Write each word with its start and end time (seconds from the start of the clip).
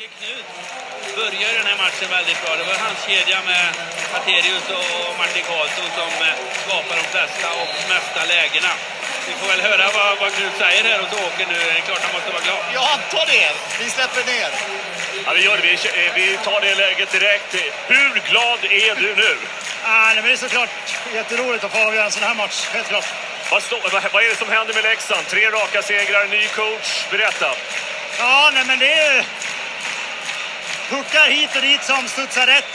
tycker 0.00 0.16
Knut 0.20 0.46
börjar 1.20 1.50
den 1.58 1.66
här 1.70 1.78
matchen 1.84 2.08
väldigt 2.18 2.40
bra. 2.42 2.52
Det 2.60 2.66
var 2.70 2.78
hans 2.86 3.00
kedja 3.06 3.38
med 3.50 3.66
Paterius 4.12 4.66
och 4.78 5.18
Martin 5.20 5.44
Karlsson 5.50 5.88
som 5.98 6.12
eh, 6.28 6.34
skapar 6.62 6.94
de 7.00 7.04
flesta 7.14 7.48
och 7.60 7.72
mesta 7.94 8.20
lägena. 8.34 8.72
Vi 9.26 9.32
får 9.38 9.48
väl 9.52 9.62
höra 9.70 9.84
vad, 9.98 10.10
vad 10.22 10.30
Knut 10.36 10.56
säger 10.64 10.84
här 10.90 10.98
hos 11.02 11.12
Åke 11.26 11.42
nu. 11.52 11.58
Det 11.68 11.76
är 11.80 11.84
klart 11.88 12.02
han 12.06 12.14
måste 12.16 12.30
vara 12.36 12.44
glad. 12.48 12.62
Jag 12.78 12.86
antar 12.96 13.24
det. 13.34 13.48
Vi 13.80 13.86
släpper 13.96 14.22
ner. 14.32 14.50
Ja, 15.24 15.30
vi 15.36 15.42
gör 15.48 15.56
det. 15.56 15.62
Vi, 15.68 15.72
eh, 15.72 16.10
vi 16.18 16.26
tar 16.48 16.60
det 16.66 16.74
läget 16.84 17.10
direkt. 17.18 17.50
Hur 17.92 18.10
glad 18.30 18.60
är 18.86 18.94
du 19.02 19.08
nu? 19.24 19.32
Ah, 19.84 20.06
nej, 20.06 20.14
men 20.22 20.24
det 20.30 20.36
är 20.38 20.44
såklart 20.46 20.74
jätteroligt 21.18 21.64
att 21.64 21.72
få 21.72 21.78
avgöra 21.86 22.04
en 22.04 22.16
sån 22.16 22.26
här 22.28 22.34
match. 22.42 22.58
Helt 22.76 22.88
klart. 22.88 23.08
Vad, 23.50 23.62
stå, 23.62 23.76
vad, 23.92 24.02
vad 24.12 24.22
är 24.24 24.28
det 24.28 24.40
som 24.44 24.50
händer 24.56 24.74
med 24.74 24.84
Leksand? 24.84 25.26
Tre 25.26 25.50
raka 25.50 25.82
segrar, 25.82 26.24
ny 26.26 26.42
coach. 26.58 26.88
Berätta. 27.10 27.50
Ja, 28.18 28.50
nej 28.54 28.64
men 28.64 28.78
det 28.78 28.92
är 28.92 29.24
puckar 30.90 31.26
hit 31.36 31.56
och 31.56 31.62
dit 31.62 31.82
som 31.84 32.08
studsar 32.08 32.46
rätt 32.46 32.72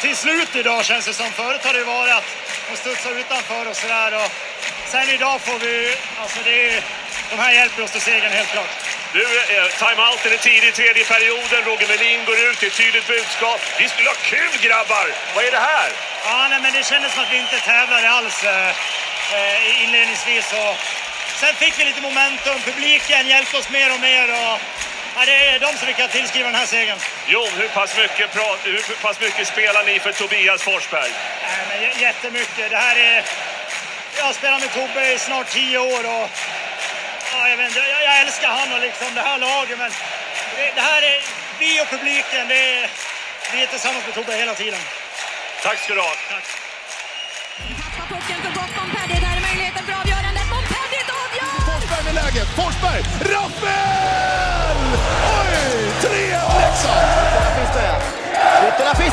till 0.00 0.16
slut 0.16 0.56
idag 0.56 0.84
känns 0.84 1.06
det 1.06 1.14
som. 1.14 1.30
Förut 1.32 1.64
har 1.64 1.72
det 1.72 1.84
varit 1.84 2.14
att 2.14 2.28
de 2.70 2.76
studsar 2.76 3.10
utanför 3.10 3.68
och 3.70 3.76
sådär. 3.76 4.10
Och 4.24 4.30
sen 4.92 5.08
idag 5.16 5.40
får 5.40 5.58
vi, 5.58 5.94
alltså 6.22 6.38
det 6.44 6.56
är, 6.66 6.82
de 7.30 7.36
här 7.38 7.52
hjälper 7.52 7.82
oss 7.82 7.90
till 7.90 8.00
segern 8.00 8.32
helt 8.32 8.48
klart. 8.48 8.72
Du, 9.12 9.22
eh, 9.22 9.66
timeouten 9.84 10.32
är 10.32 10.36
tidig 10.36 10.68
i 10.68 10.72
tredje 10.72 11.04
perioden. 11.04 11.60
Roger 11.68 11.88
Melin 11.88 12.20
går 12.28 12.38
ut. 12.46 12.60
Det 12.60 12.66
är 12.66 12.70
ett 12.70 12.76
tydligt 12.76 13.06
budskap. 13.06 13.60
Vi 13.78 13.88
skulle 13.88 14.08
ha 14.08 14.16
kul 14.34 14.54
grabbar! 14.66 15.06
Vad 15.34 15.44
är 15.44 15.50
det 15.50 15.64
här? 15.72 15.90
Ja, 16.24 16.46
nej, 16.50 16.60
men 16.62 16.72
det 16.72 16.84
kändes 16.92 17.14
som 17.14 17.22
att 17.22 17.32
vi 17.32 17.38
inte 17.38 17.58
tävlade 17.60 18.10
alls 18.10 18.44
eh, 18.44 18.68
eh, 19.36 19.82
inledningsvis. 19.84 20.52
Och 20.52 20.74
sen 21.40 21.54
fick 21.54 21.74
vi 21.78 21.84
lite 21.84 22.00
momentum. 22.00 22.58
Publiken 22.64 23.28
hjälpte 23.28 23.56
oss 23.56 23.70
mer 23.70 23.92
och 23.94 24.00
mer. 24.00 24.26
Och, 24.40 24.54
ja, 25.16 25.24
det 25.26 25.34
är 25.46 25.58
de 25.58 25.72
som 25.78 25.86
vi 25.86 25.94
kan 25.94 26.08
tillskriva 26.08 26.46
den 26.50 26.54
här 26.60 26.66
segern. 26.66 26.98
Jon, 27.26 27.48
hur 27.56 27.68
pass 27.68 27.96
mycket, 27.96 28.30
pra- 28.34 28.56
hur 28.64 28.96
pass 29.02 29.20
mycket 29.20 29.48
spelar 29.48 29.84
ni 29.84 29.98
för 30.00 30.12
Tobias 30.12 30.62
Forsberg? 30.62 31.10
Nej, 31.10 31.66
men 31.68 31.82
j- 31.82 32.00
jättemycket. 32.00 32.70
Det 32.70 32.76
här 32.76 32.96
är... 32.96 33.24
Jag 34.16 34.24
har 34.24 34.32
spelat 34.32 34.60
med 34.60 34.72
Tobbe 34.72 35.12
i 35.12 35.18
snart 35.18 35.50
tio 35.50 35.78
år 35.78 36.04
och 36.06 36.30
ja, 37.32 37.48
jag, 37.48 37.56
vet, 37.56 37.76
jag, 37.76 37.88
jag 37.88 38.20
älskar 38.20 38.48
han 38.48 38.72
och 38.72 38.80
liksom 38.80 39.14
det 39.14 39.20
här 39.20 39.38
laget. 39.38 39.78
Men 39.78 39.90
det, 40.56 40.72
det 40.74 40.80
här 40.80 41.02
är 41.02 41.20
vi 41.58 41.80
och 41.80 41.88
publiken. 41.90 42.48
Det 42.48 42.74
är, 42.74 42.90
vi 43.52 43.62
är 43.62 43.66
tillsammans 43.66 44.04
med 44.06 44.14
Tobbe 44.14 44.36
hela 44.36 44.54
tiden. 44.54 44.80
Tack 45.62 45.78
ska 45.78 45.94
du 45.94 46.00
ha. 46.00 46.14
Tappar 47.98 48.16
pucken 48.16 48.42
för 48.42 48.50
gott. 48.60 48.66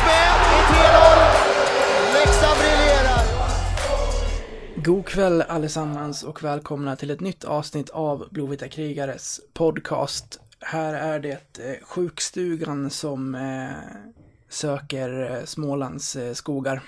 Med. 0.02 0.34
Det 0.40 0.56
är 0.56 0.64
3-0. 2.14 2.14
Leksand 2.14 2.60
briljerar. 2.60 3.26
God 4.76 5.06
kväll 5.06 5.42
allesammans 5.42 6.24
och 6.24 6.44
välkomna 6.44 6.96
till 6.96 7.12
ett 7.12 7.20
nytt 7.20 7.44
avsnitt 7.44 7.90
av 7.90 8.28
Blåvita 8.32 8.68
krigares 8.68 9.42
podcast. 9.54 10.40
Här 10.60 10.94
är 10.94 11.20
det 11.20 11.60
eh, 11.60 11.86
sjukstugan 11.86 12.90
som 12.90 13.36
eh, 13.36 13.70
söker 14.50 15.32
eh, 15.32 15.46
Smålands 15.46 16.18
skogar. 16.34 16.82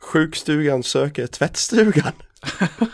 Sjukstugan 0.00 0.82
söker 0.82 1.26
tvättstugan. 1.26 2.12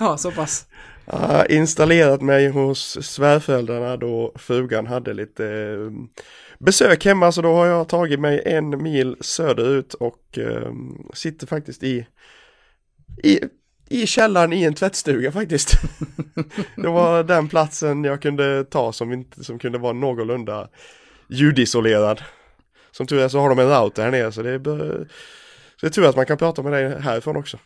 Ja, 0.00 0.16
så 0.16 0.30
pass. 0.30 0.66
Jag 1.04 1.18
har 1.18 1.52
installerat 1.52 2.22
mig 2.22 2.48
hos 2.48 2.98
svärföräldrarna 3.06 3.96
då 3.96 4.32
frugan 4.36 4.86
hade 4.86 5.14
lite 5.14 5.46
eh, 5.46 5.92
besök 6.58 7.04
hemma 7.04 7.32
så 7.32 7.42
då 7.42 7.54
har 7.54 7.66
jag 7.66 7.88
tagit 7.88 8.20
mig 8.20 8.42
en 8.46 8.82
mil 8.82 9.16
söderut 9.20 9.94
och 9.94 10.38
eh, 10.38 10.72
sitter 11.14 11.46
faktiskt 11.46 11.82
i, 11.82 12.06
i, 13.24 13.40
i 13.88 14.06
källaren 14.06 14.52
i 14.52 14.62
en 14.62 14.74
tvättstuga 14.74 15.32
faktiskt. 15.32 15.72
det 16.76 16.88
var 16.88 17.22
den 17.22 17.48
platsen 17.48 18.04
jag 18.04 18.22
kunde 18.22 18.64
ta 18.64 18.92
som, 18.92 19.12
inte, 19.12 19.44
som 19.44 19.58
kunde 19.58 19.78
vara 19.78 19.92
någorlunda 19.92 20.68
ljudisolerad. 21.28 22.22
Som 22.90 23.06
tur 23.06 23.20
är 23.20 23.28
så 23.28 23.40
har 23.40 23.48
de 23.48 23.58
en 23.58 23.68
router 23.68 24.02
här 24.02 24.10
nere 24.10 24.32
så 24.32 24.42
det 24.42 24.50
är, 24.50 24.64
så 24.64 25.06
det 25.80 25.86
är 25.86 25.90
tur 25.90 26.06
att 26.06 26.16
man 26.16 26.26
kan 26.26 26.38
prata 26.38 26.62
med 26.62 26.72
dig 26.72 27.00
härifrån 27.00 27.36
också. 27.36 27.58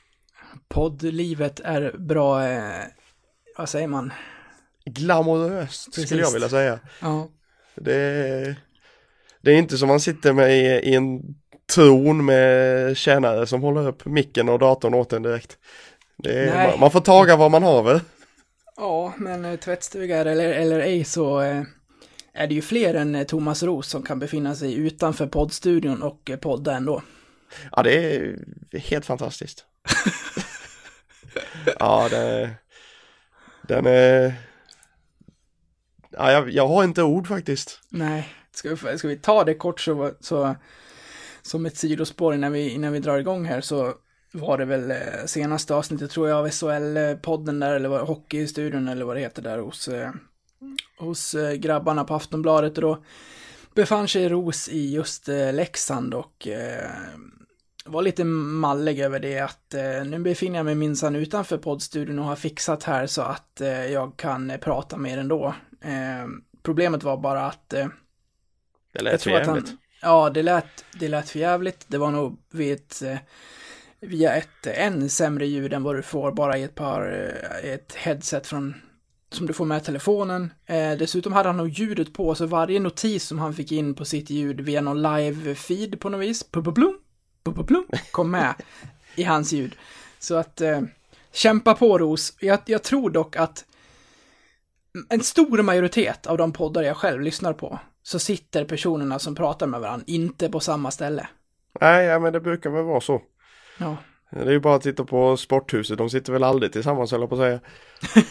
Poddlivet 0.69 1.61
är 1.61 1.94
bra, 1.99 2.49
eh, 2.49 2.84
vad 3.59 3.69
säger 3.69 3.88
man? 3.88 4.12
Glamoröst 4.84 5.93
skulle 5.93 6.22
jag 6.22 6.33
vilja 6.33 6.49
säga. 6.49 6.78
Ja, 7.00 7.28
Det 7.75 7.94
är, 7.94 8.56
det 9.43 9.53
är 9.53 9.57
inte 9.57 9.79
som 9.79 9.89
man 9.89 10.01
sitter 10.01 10.33
med 10.33 10.59
i, 10.59 10.91
i 10.91 10.95
en 10.95 11.21
tron 11.75 12.25
med 12.25 12.97
tjänare 12.97 13.47
som 13.47 13.63
håller 13.63 13.89
upp 13.89 14.05
micken 14.05 14.49
och 14.49 14.59
datorn 14.59 14.95
åt 14.95 15.13
en 15.13 15.23
direkt. 15.23 15.59
Är, 16.25 16.69
man, 16.69 16.81
man 16.81 16.91
får 16.91 17.01
taga 17.01 17.37
vad 17.37 17.51
man 17.51 17.63
har 17.63 17.83
väl? 17.83 18.01
ja 18.77 19.15
men 19.17 19.45
eh, 19.45 19.57
tvättstuga 19.57 20.17
eller, 20.17 20.53
eller 20.53 20.81
ej 20.81 21.05
så 21.05 21.41
eh, 21.41 21.63
är 22.33 22.47
det 22.47 22.55
ju 22.55 22.63
fler 22.63 22.95
än 22.95 23.15
eh, 23.15 23.27
Thomas 23.27 23.63
Ros 23.63 23.89
som 23.89 24.03
kan 24.03 24.19
befinna 24.19 24.55
sig 24.55 24.75
utanför 24.75 25.27
poddstudion 25.27 26.03
och 26.03 26.31
podda 26.41 26.77
ändå. 26.77 27.03
Ja 27.73 27.83
det 27.83 28.17
är 28.17 28.39
helt 28.79 29.07
fantastiskt. 29.07 29.65
ja 31.79 32.09
det, 32.11 32.51
den 33.69 33.87
är, 33.87 34.35
ja, 36.11 36.33
jag, 36.33 36.51
jag 36.51 36.69
har 36.69 36.85
inte 36.85 37.03
ord 37.03 37.27
faktiskt. 37.27 37.81
Nej, 37.89 38.29
ska 38.55 38.75
vi, 38.75 38.99
ska 38.99 39.09
vi 39.09 39.17
ta 39.17 39.45
det 39.45 39.55
kort 39.55 39.81
så, 39.81 40.11
så 40.21 40.55
som 41.43 41.67
ett 41.67 41.77
sidospår 41.77 42.35
innan 42.35 42.53
vi, 42.53 42.69
innan 42.71 42.93
vi 42.93 42.99
drar 42.99 43.19
igång 43.19 43.45
här 43.45 43.61
så 43.61 43.95
var 44.33 44.59
det 44.59 44.65
väl 44.65 44.91
eh, 44.91 44.97
senaste 45.27 45.75
avsnittet 45.75 46.11
tror 46.11 46.29
jag 46.29 46.39
av 46.39 46.49
SHL-podden 46.49 47.61
där 47.61 47.75
eller 47.75 47.89
var, 47.89 48.01
Hockeystudion 48.01 48.89
eller 48.89 49.05
vad 49.05 49.17
det 49.17 49.21
heter 49.21 49.43
där 49.43 49.59
hos, 49.59 49.89
eh, 49.89 50.11
hos 50.99 51.35
eh, 51.35 51.53
grabbarna 51.53 52.05
på 52.05 52.15
Aftonbladet 52.15 52.79
och 52.79 52.83
då 52.83 53.05
befann 53.75 54.09
sig 54.09 54.29
Ros 54.29 54.69
i 54.69 54.95
just 54.95 55.29
Leksand 55.29 56.15
och 56.15 56.49
var 57.85 58.03
lite 58.03 58.25
mallig 58.25 59.01
över 59.01 59.21
det 59.21 59.39
att 59.39 59.75
eh, 59.75 60.05
nu 60.05 60.19
befinner 60.19 60.59
jag 60.59 60.65
mig 60.65 60.75
minsann 60.75 61.17
utanför 61.17 61.59
poddstudion 61.59 62.19
och 62.19 62.25
har 62.25 62.37
fixat 62.37 62.83
här 62.83 63.07
så 63.07 63.23
att 63.23 63.61
eh, 63.61 63.87
jag 63.87 64.17
kan 64.17 64.53
prata 64.61 64.97
med 64.97 65.12
er 65.12 65.19
ändå. 65.19 65.55
Eh, 65.81 66.29
problemet 66.62 67.03
var 67.03 67.17
bara 67.17 67.47
att 67.47 67.73
eh, 67.73 67.87
det 68.93 68.99
jag 68.99 69.05
lät 69.05 69.27
jävligt. 69.27 69.69
han, 69.69 69.79
ja, 70.03 70.31
det 70.31 70.43
lät, 70.43 70.85
det 70.93 71.09
lät 71.09 71.31
för 71.31 71.39
jävligt. 71.39 71.85
Det 71.89 71.99
var 71.99 72.11
nog 72.11 72.39
vid 72.51 72.73
ett, 72.73 73.03
eh, 73.03 73.19
via 74.01 74.35
ett 74.35 74.67
än 74.67 75.11
sämre 75.11 75.47
ljud 75.47 75.73
än 75.73 75.83
vad 75.83 75.97
du 75.97 76.03
får 76.03 76.33
bara 76.33 76.59
i 76.59 76.63
ett 76.63 76.75
par, 76.75 77.31
eh, 77.63 77.73
ett 77.73 77.95
headset 77.95 78.47
från, 78.47 78.75
som 79.33 79.47
du 79.47 79.53
får 79.53 79.65
med 79.65 79.85
telefonen. 79.85 80.53
Eh, 80.67 80.93
dessutom 80.93 81.33
hade 81.33 81.49
han 81.49 81.57
nog 81.57 81.69
ljudet 81.69 82.13
på, 82.13 82.35
så 82.35 82.47
varje 82.47 82.81
notis 82.81 83.25
som 83.25 83.39
han 83.39 83.55
fick 83.55 83.73
in 83.73 83.95
på 83.95 84.05
sitt 84.05 84.31
ljud 84.31 84.61
via 84.61 84.81
någon 84.81 85.07
live-feed 85.07 85.97
på 85.97 86.09
något 86.09 86.21
vis, 86.21 86.51
pupuplum, 86.51 86.99
pupuplum, 87.45 87.87
kom 88.11 88.31
med 88.31 88.55
i 89.17 89.23
hans 89.23 89.53
ljud. 89.53 89.75
Så 90.19 90.35
att, 90.35 90.61
eh, 90.61 90.81
kämpa 91.33 91.75
på 91.75 91.99
Ros. 91.99 92.37
Jag, 92.41 92.59
jag 92.67 92.83
tror 92.83 93.11
dock 93.11 93.37
att 93.37 93.65
en 95.09 95.23
stor 95.23 95.63
majoritet 95.63 96.27
av 96.27 96.39
de 96.39 96.53
poddar 96.53 96.83
jag 96.83 96.97
själv 96.97 97.21
lyssnar 97.21 97.53
på 97.53 97.81
så 98.03 98.19
sitter 98.19 98.65
personerna 98.65 99.19
som 99.19 99.35
pratar 99.35 99.67
med 99.67 99.81
varandra 99.81 100.05
inte 100.07 100.49
på 100.49 100.61
samma 100.61 100.91
ställe. 100.91 101.29
Nej, 101.81 102.07
ja, 102.07 102.19
men 102.19 102.33
det 102.33 102.41
brukar 102.41 102.71
väl 102.71 102.85
vara 102.85 103.01
så. 103.01 103.23
Ja. 103.79 103.97
Det 104.31 104.39
är 104.41 104.51
ju 104.51 104.61
bara 104.61 104.75
att 104.77 104.83
titta 104.83 105.05
på 105.05 105.37
sporthuset, 105.37 105.99
de 105.99 106.11
sitter 106.11 106.33
väl 106.33 106.45
aldrig 106.45 106.73
tillsammans 106.73 107.12
jag 107.12 107.29
på 107.29 107.35
att 107.35 107.41
säga. 107.41 107.61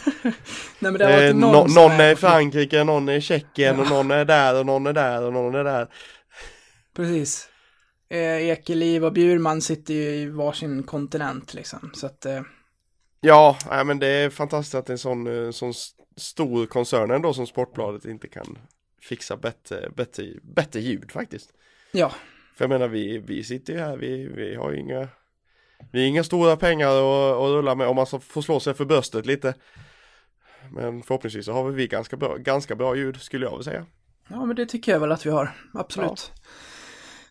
Nej 0.78 1.28
Eh, 1.28 1.34
någon, 1.34 1.52
nå- 1.52 1.68
som 1.68 1.74
någon 1.82 1.90
är 2.00 2.12
i 2.12 2.16
Frankrike, 2.16 2.84
någon 2.84 3.08
är 3.08 3.16
i 3.16 3.20
Tjeckien 3.20 3.76
Ja. 3.76 3.82
och 3.82 3.88
någon 3.90 4.10
är 4.10 4.24
där 4.24 4.58
och 4.60 4.66
någon 4.66 4.86
är 4.86 4.92
där 4.92 5.22
och 5.26 5.32
någon 5.32 5.54
är 5.54 5.64
där. 5.64 5.88
Precis. 6.96 7.48
Eh, 8.10 8.18
Ekeliv 8.48 9.04
och 9.04 9.12
Bjurman 9.12 9.60
sitter 9.62 9.94
ju 9.94 10.00
i 10.02 10.26
varsin 10.26 10.82
kontinent 10.82 11.54
liksom. 11.54 11.90
Så 11.94 12.06
att, 12.06 12.26
eh, 12.26 12.40
Ja, 13.20 13.56
nej, 13.70 13.84
men 13.84 13.98
det 13.98 14.06
är 14.06 14.30
fantastiskt 14.30 14.74
att 14.74 14.90
en 14.90 14.98
sån, 14.98 15.44
eh, 15.46 15.50
sån 15.50 15.72
stor 16.16 16.66
koncern 16.66 17.10
ändå 17.10 17.32
som 17.34 17.46
Sportbladet 17.46 18.04
inte 18.04 18.28
kan 18.28 18.58
fixa 19.02 19.36
bättre, 19.36 19.90
bättre, 19.96 20.24
bättre 20.42 20.80
ljud 20.80 21.12
faktiskt. 21.12 21.50
ja. 21.92 22.12
För 22.56 22.64
jag 22.64 22.68
menar 22.68 22.88
vi, 22.88 23.18
vi 23.18 23.44
sitter 23.44 23.72
ju 23.72 23.78
här, 23.78 23.96
vi, 23.96 24.26
vi 24.26 24.54
har 24.54 24.70
ju 24.70 24.78
inga 24.78 25.08
Vi 25.92 26.04
inga 26.06 26.24
stora 26.24 26.56
pengar 26.56 26.88
att, 26.88 27.36
att 27.40 27.48
rulla 27.50 27.74
med 27.74 27.86
om 27.86 27.96
man 27.96 28.06
får 28.06 28.42
slå 28.42 28.60
sig 28.60 28.74
för 28.74 28.84
bröstet 28.84 29.26
lite. 29.26 29.54
Men 30.70 31.02
förhoppningsvis 31.02 31.46
så 31.46 31.52
har 31.52 31.70
vi 31.70 31.86
ganska 31.86 32.16
bra, 32.16 32.36
ganska 32.36 32.74
bra 32.74 32.96
ljud 32.96 33.20
skulle 33.20 33.46
jag 33.46 33.50
vilja 33.50 33.64
säga. 33.64 33.86
Ja 34.28 34.44
men 34.44 34.56
det 34.56 34.66
tycker 34.66 34.92
jag 34.92 35.00
väl 35.00 35.12
att 35.12 35.26
vi 35.26 35.30
har. 35.30 35.50
Absolut. 35.74 36.32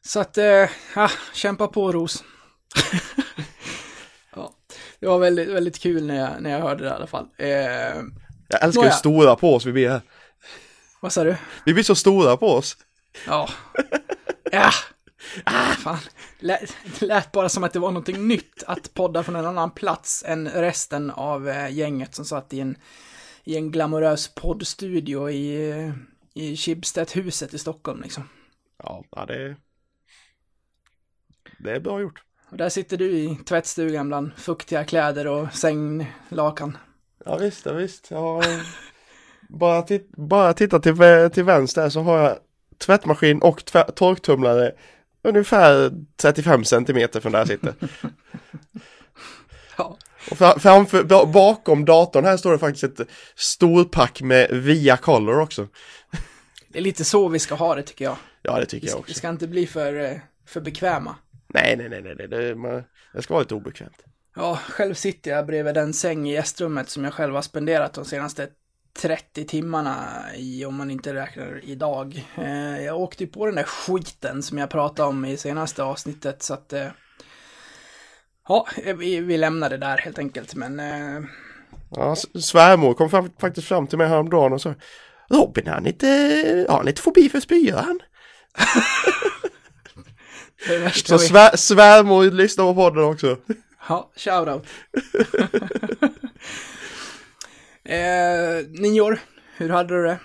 Så 0.01 0.19
att, 0.19 0.37
eh, 0.37 0.69
ja, 0.95 1.09
kämpa 1.33 1.67
på 1.67 1.91
Ros. 1.91 2.23
ja. 4.35 4.53
Det 4.99 5.07
var 5.07 5.19
väldigt, 5.19 5.49
väldigt 5.49 5.79
kul 5.79 6.05
när 6.07 6.15
jag, 6.15 6.29
när 6.41 6.49
jag 6.51 6.59
hörde 6.59 6.83
det 6.83 6.89
i 6.89 6.93
alla 6.93 7.07
fall. 7.07 7.27
Eh, 7.37 7.47
Jag 8.47 8.63
älskar 8.63 8.83
hur 8.83 8.89
stora 8.89 9.35
på 9.35 9.55
oss 9.55 9.65
vi 9.65 9.71
blir 9.71 9.89
här. 9.89 10.01
Vad 11.01 11.13
sa 11.13 11.23
du? 11.23 11.35
Vi 11.65 11.73
blir 11.73 11.83
så 11.83 11.95
stora 11.95 12.37
på 12.37 12.47
oss. 12.47 12.77
Ja. 13.27 13.49
Ja. 14.53 14.71
Ah, 15.45 15.73
fan. 15.73 15.97
Lät, 16.39 16.77
det 16.99 17.05
lät 17.05 17.31
bara 17.31 17.49
som 17.49 17.63
att 17.63 17.73
det 17.73 17.79
var 17.79 17.91
någonting 17.91 18.27
nytt 18.27 18.63
att 18.67 18.93
podda 18.93 19.23
från 19.23 19.35
en 19.35 19.45
annan 19.45 19.71
plats 19.71 20.23
än 20.27 20.49
resten 20.49 21.11
av 21.11 21.49
eh, 21.49 21.73
gänget 21.73 22.15
som 22.15 22.25
satt 22.25 22.53
i 22.53 22.59
en, 22.59 22.77
i 23.43 23.55
en 23.55 23.71
glamorös 23.71 24.35
poddstudio 24.35 25.29
i, 25.29 25.93
i 26.33 26.55
Schibsted-huset 26.55 27.53
i 27.53 27.57
Stockholm 27.57 28.01
liksom. 28.01 28.29
Ja, 28.83 29.03
ja 29.11 29.25
det 29.25 29.35
är... 29.35 29.55
Det 31.59 31.71
är 31.71 31.79
bra 31.79 32.01
gjort. 32.01 32.23
Och 32.49 32.57
där 32.57 32.69
sitter 32.69 32.97
du 32.97 33.11
i 33.11 33.37
tvättstugan 33.45 34.07
bland 34.07 34.33
fuktiga 34.37 34.85
kläder 34.85 35.27
och 35.27 35.53
sänglakan. 35.53 36.77
Ja 37.25 37.37
visst, 37.37 37.65
ja, 37.65 37.73
visst. 37.73 38.11
Jag 38.11 38.17
har, 38.17 38.45
bara, 39.59 39.81
tit 39.81 40.11
bara 40.17 40.53
titta 40.53 40.79
till, 40.79 40.95
till 41.33 41.43
vänster 41.43 41.89
så 41.89 42.01
har 42.01 42.17
jag 42.19 42.37
tvättmaskin 42.85 43.41
och 43.41 43.65
torktumlare 43.95 44.71
ungefär 45.23 45.91
35 46.21 46.63
centimeter 46.65 47.19
från 47.19 47.31
där 47.31 47.39
jag 47.39 47.47
sitter. 47.47 47.73
Ja. 49.77 49.97
Och 50.31 50.37
fra- 50.37 50.59
framför, 50.59 51.03
ba- 51.03 51.25
bakom 51.25 51.85
datorn 51.85 52.25
här 52.25 52.37
står 52.37 52.51
det 52.51 52.59
faktiskt 52.59 52.83
ett 52.99 53.07
storpack 53.35 54.21
med 54.21 54.49
Via 54.51 54.97
Color 54.97 55.39
också. 55.39 55.67
Det 56.67 56.77
är 56.79 56.83
lite 56.83 57.03
så 57.03 57.27
vi 57.27 57.39
ska 57.39 57.55
ha 57.55 57.75
det 57.75 57.83
tycker 57.83 58.05
jag. 58.05 58.15
Ja, 58.41 58.59
det 58.59 58.65
tycker 58.65 58.87
Vi 58.87 58.91
jag 58.91 58.99
också. 58.99 59.09
vi 59.09 59.13
ska 59.13 59.29
inte 59.29 59.47
bli 59.47 59.67
för, 59.67 59.99
eh, 59.99 60.17
för 60.47 60.61
bekväma. 60.61 61.15
Nej, 61.47 61.75
nej, 61.77 61.89
nej, 61.89 62.01
nej, 62.01 62.15
nej. 62.17 62.27
Det, 62.27 62.55
man, 62.55 62.83
det 63.13 63.21
ska 63.21 63.33
vara 63.33 63.41
lite 63.43 63.55
obekvämt. 63.55 64.03
Ja, 64.35 64.59
själv 64.69 64.93
sitter 64.93 65.31
jag 65.31 65.45
bredvid 65.45 65.73
den 65.73 65.93
säng 65.93 66.29
i 66.29 66.33
gästrummet 66.33 66.89
som 66.89 67.03
jag 67.03 67.13
själv 67.13 67.35
har 67.35 67.41
spenderat 67.41 67.93
de 67.93 68.05
senaste 68.05 68.47
30 68.93 69.45
timmarna 69.45 70.25
i, 70.35 70.65
om 70.65 70.75
man 70.75 70.91
inte 70.91 71.13
räknar 71.13 71.59
idag. 71.63 72.27
Eh, 72.35 72.81
jag 72.81 72.99
åkte 72.99 73.23
ju 73.23 73.29
på 73.29 73.45
den 73.45 73.55
där 73.55 73.63
skiten 73.63 74.43
som 74.43 74.57
jag 74.57 74.69
pratade 74.69 75.09
om 75.09 75.25
i 75.25 75.37
senaste 75.37 75.83
avsnittet, 75.83 76.43
så 76.43 76.53
att... 76.53 76.73
Eh, 76.73 76.87
ja, 78.47 78.67
vi, 78.97 79.19
vi 79.19 79.37
lämnar 79.37 79.69
det 79.69 79.77
där 79.77 79.97
helt 79.97 80.19
enkelt, 80.19 80.55
men... 80.55 80.79
Eh, 80.79 81.21
Ja, 81.95 82.15
svärmor 82.39 82.93
kom 82.93 83.09
fram, 83.09 83.29
faktiskt 83.39 83.67
fram 83.67 83.87
till 83.87 83.97
mig 83.97 84.07
häromdagen 84.07 84.53
och 84.53 84.61
sa 84.61 84.73
Robin, 85.29 85.67
han 85.67 85.87
inte, 85.87 86.07
har 86.69 86.77
han 86.77 86.87
inte 86.87 87.01
fobi 87.01 87.29
för 87.29 87.41
värsta 90.79 91.17
Så 91.17 91.19
svär, 91.19 91.55
svärmor 91.55 92.23
lyssnar 92.23 92.65
på 92.65 92.75
podden 92.75 93.03
också. 93.03 93.37
Ja, 93.89 94.11
shoutout. 94.15 94.67
eh, 97.83 98.65
nyår, 98.69 99.19
hur 99.57 99.69
hade 99.69 99.95
du 99.95 100.03
det? 100.03 100.19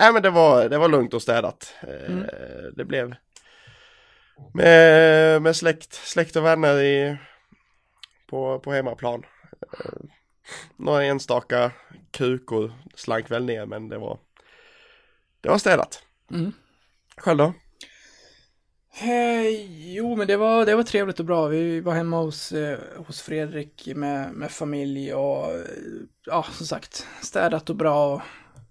Nej 0.00 0.12
men 0.12 0.22
det 0.22 0.30
var, 0.30 0.68
det 0.68 0.78
var 0.78 0.88
lugnt 0.88 1.14
och 1.14 1.22
städat. 1.22 1.74
Eh, 1.82 2.14
Det 2.76 2.84
blev 2.84 3.14
med, 4.54 5.42
med 5.42 5.56
släkt, 5.56 5.92
släkt 5.94 6.36
och 6.36 6.44
vänner 6.44 6.80
i, 6.82 7.16
på, 8.26 8.58
på 8.58 8.72
hemmaplan. 8.72 9.22
Eh, 9.72 9.92
Några 10.76 11.04
enstaka 11.04 11.70
krukor 12.10 12.72
slank 12.94 13.30
väl 13.30 13.44
ner 13.44 13.66
men 13.66 13.88
det 13.88 13.98
var 13.98 14.18
Det 15.40 15.48
var 15.48 15.58
städat. 15.58 16.02
Mm. 16.30 16.52
Själv 17.16 17.38
då? 17.38 17.52
Eh, 19.02 19.48
jo, 19.94 20.16
men 20.16 20.26
det 20.26 20.36
var, 20.36 20.66
det 20.66 20.76
var 20.76 20.82
trevligt 20.82 21.20
och 21.20 21.26
bra. 21.26 21.46
Vi 21.46 21.80
var 21.80 21.94
hemma 21.94 22.20
hos, 22.20 22.52
eh, 22.52 22.78
hos 22.96 23.22
Fredrik 23.22 23.88
med, 23.94 24.32
med 24.32 24.50
familj 24.50 25.14
och 25.14 25.54
eh, 25.54 25.60
ja, 26.26 26.46
som 26.52 26.66
sagt, 26.66 27.06
städat 27.22 27.70
och 27.70 27.76
bra 27.76 28.14
och 28.14 28.22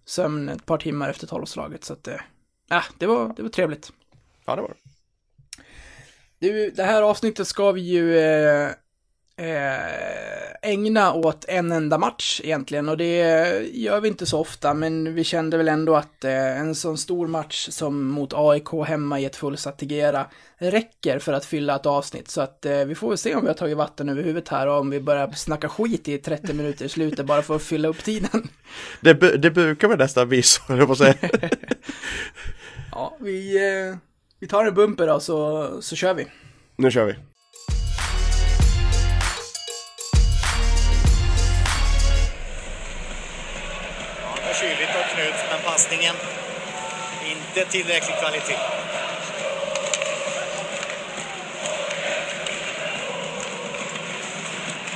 sömn 0.05 0.49
ett 0.49 0.65
par 0.65 0.77
timmar 0.77 1.09
efter 1.09 1.27
tolvslaget. 1.27 1.83
Så 1.83 1.93
att 1.93 2.07
eh, 2.07 2.19
det 2.97 3.05
var, 3.05 3.33
det 3.35 3.41
var 3.41 3.49
trevligt. 3.49 3.91
Ja 4.45 4.55
det 4.55 4.61
var 4.61 4.69
det. 4.69 4.89
Du, 6.39 6.69
det 6.69 6.83
här 6.83 7.01
avsnittet 7.01 7.47
ska 7.47 7.71
vi 7.71 7.81
ju 7.81 8.17
eh, 8.17 8.69
ägna 10.61 11.13
åt 11.13 11.45
en 11.47 11.71
enda 11.71 11.97
match 11.97 12.41
egentligen 12.43 12.89
och 12.89 12.97
det 12.97 13.17
gör 13.73 14.01
vi 14.01 14.07
inte 14.07 14.25
så 14.25 14.39
ofta 14.39 14.73
men 14.73 15.15
vi 15.15 15.23
kände 15.23 15.57
väl 15.57 15.67
ändå 15.67 15.95
att 15.95 16.23
eh, 16.23 16.59
en 16.59 16.75
sån 16.75 16.97
stor 16.97 17.27
match 17.27 17.67
som 17.71 18.05
mot 18.07 18.33
AIK 18.33 18.67
hemma 18.87 19.19
i 19.19 19.25
ett 19.25 19.35
fullsatt 19.35 19.77
Tegera 19.79 20.25
räcker 20.57 21.19
för 21.19 21.33
att 21.33 21.45
fylla 21.45 21.75
ett 21.75 21.85
avsnitt 21.85 22.29
så 22.29 22.41
att 22.41 22.65
eh, 22.65 22.85
vi 22.85 22.95
får 22.95 23.09
väl 23.09 23.17
se 23.17 23.35
om 23.35 23.41
vi 23.41 23.47
har 23.47 23.55
tagit 23.55 23.77
vatten 23.77 24.09
över 24.09 24.23
huvudet 24.23 24.49
här 24.49 24.67
och 24.67 24.79
om 24.79 24.89
vi 24.89 24.99
börjar 24.99 25.31
snacka 25.31 25.69
skit 25.69 26.07
i 26.07 26.17
30 26.17 26.53
minuter 26.53 26.85
i 26.85 26.89
slutet 26.89 27.25
bara 27.25 27.41
för 27.41 27.55
att 27.55 27.63
fylla 27.63 27.87
upp 27.87 28.03
tiden. 28.03 28.47
Det, 29.01 29.13
bu- 29.13 29.37
det 29.37 29.51
brukar 29.51 29.87
väl 29.87 29.97
nästan 29.97 30.29
bli 30.29 30.41
så, 30.43 30.61
jag 30.67 30.87
på 30.87 30.95
säga. 30.95 31.13
Ja, 32.91 33.17
vi, 33.19 33.55
eh, 33.57 33.97
vi 34.39 34.47
tar 34.47 34.65
en 34.65 34.73
bumper 34.73 35.07
då 35.07 35.19
så, 35.19 35.71
så 35.81 35.95
kör 35.95 36.13
vi. 36.13 36.27
Nu 36.75 36.91
kör 36.91 37.05
vi. 37.05 37.15
Inte 47.57 47.71
tillräcklig 47.71 48.17
kvalitet. 48.17 48.57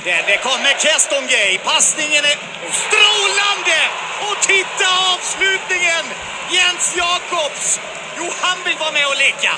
Där 0.04 0.22
det 0.26 0.36
kommer 0.36 0.72
Kestongay. 0.78 1.58
Passningen 1.64 2.24
är 2.24 2.38
strålande! 2.84 3.80
Och 4.20 4.42
titta 4.42 4.86
avslutningen! 5.14 6.04
Jens 6.50 6.96
Jakobs. 6.96 7.80
Jo, 8.16 8.24
han 8.40 8.58
vill 8.64 8.76
vara 8.76 8.92
med 8.92 9.06
och 9.06 9.16
leka. 9.16 9.52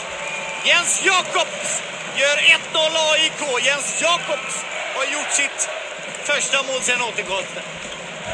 Jens 0.65 1.03
Jakobs 1.05 1.83
gör 2.17 2.37
1-0 2.37 2.97
AIK. 3.13 3.65
Jens 3.67 4.03
Jakobs 4.03 4.65
har 4.95 5.05
gjort 5.05 5.33
sitt 5.33 5.69
första 6.25 6.63
mål 6.63 6.81
sedan 6.83 7.03
återkomsten. 7.03 7.63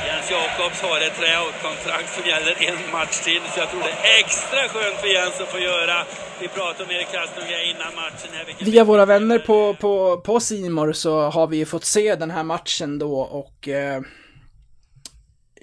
Jens 0.07 0.31
Jakobs 0.31 0.81
har 0.83 1.01
ett 1.01 1.17
tryout-kontrakt 1.21 2.11
som 2.15 2.25
gäller 2.31 2.55
en 2.71 2.93
match 2.93 3.17
till, 3.25 3.41
så 3.55 3.61
jag 3.61 3.71
tror 3.71 3.81
det 3.81 3.91
är 3.91 4.21
extra 4.21 4.59
skönt 4.69 4.97
för 5.01 5.07
Jens 5.09 5.41
att 5.41 5.49
få 5.49 5.59
göra. 5.59 5.97
Vi 6.41 6.49
pratade 6.49 6.85
om 6.85 6.91
Erik 6.91 7.09
Kastunga 7.13 7.63
innan 7.63 7.95
matchen. 7.95 8.31
Här, 8.33 8.45
vilken- 8.47 8.71
Via 8.71 8.85
våra 8.85 9.07
vänner 9.07 9.39
på, 9.39 9.75
på, 9.75 10.17
på 10.21 10.41
Simor 10.41 10.93
så 10.93 11.21
har 11.21 11.47
vi 11.47 11.57
ju 11.57 11.65
fått 11.67 11.85
se 11.85 12.15
den 12.15 12.31
här 12.31 12.43
matchen 12.45 12.99
då 12.99 13.21
och 13.21 13.69
eh, 13.69 14.01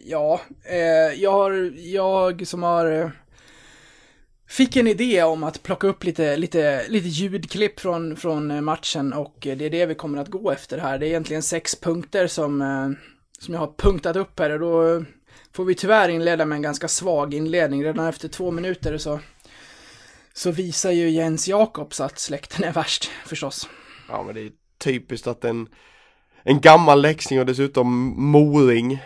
ja, 0.06 0.42
eh, 0.70 1.22
jag, 1.22 1.32
har, 1.32 1.72
jag 1.78 2.48
som 2.48 2.64
har 2.64 2.92
eh, 2.92 3.10
fick 4.50 4.76
en 4.76 4.88
idé 4.88 5.24
om 5.24 5.44
att 5.44 5.64
plocka 5.64 5.88
upp 5.88 6.04
lite, 6.04 6.38
lite, 6.38 6.86
lite 6.88 7.08
ljudklipp 7.08 7.80
från, 7.80 8.16
från 8.18 8.64
matchen 8.64 9.14
och 9.14 9.36
det 9.40 9.52
är 9.66 9.70
det 9.70 9.86
vi 9.86 9.96
kommer 9.96 10.22
att 10.22 10.28
gå 10.28 10.52
efter 10.52 10.78
här. 10.78 10.98
Det 10.98 11.06
är 11.06 11.08
egentligen 11.08 11.44
sex 11.44 11.76
punkter 11.76 12.28
som, 12.28 12.62
eh, 12.62 12.90
som 13.44 13.54
jag 13.54 13.62
har 13.62 13.74
punktat 13.78 14.16
upp 14.16 14.40
här 14.40 14.50
och 14.50 14.60
då 14.60 14.96
eh, 14.96 15.02
får 15.54 15.66
vi 15.66 15.76
tyvärr 15.76 16.10
inleda 16.10 16.46
med 16.46 16.56
en 16.56 16.62
ganska 16.62 16.88
svag 16.88 17.34
inledning. 17.34 17.84
Redan 17.84 18.08
efter 18.08 18.28
två 18.28 18.52
minuter 18.52 18.98
så 18.98 19.20
så 20.34 20.52
visar 20.52 20.92
ju 20.92 21.10
Jens 21.10 21.48
Jakobs 21.48 22.02
att 22.02 22.20
släkten 22.20 22.64
är 22.64 22.72
värst, 22.72 23.12
förstås. 23.26 23.70
Ja 24.10 24.24
men 24.24 24.36
det 24.36 24.42
är 24.42 24.52
typiskt 24.78 25.28
att 25.28 25.46
en, 25.46 25.68
en 26.44 26.62
gammal 26.62 27.02
läxing 27.02 27.40
och 27.40 27.46
dessutom 27.46 28.14
moring 28.32 29.00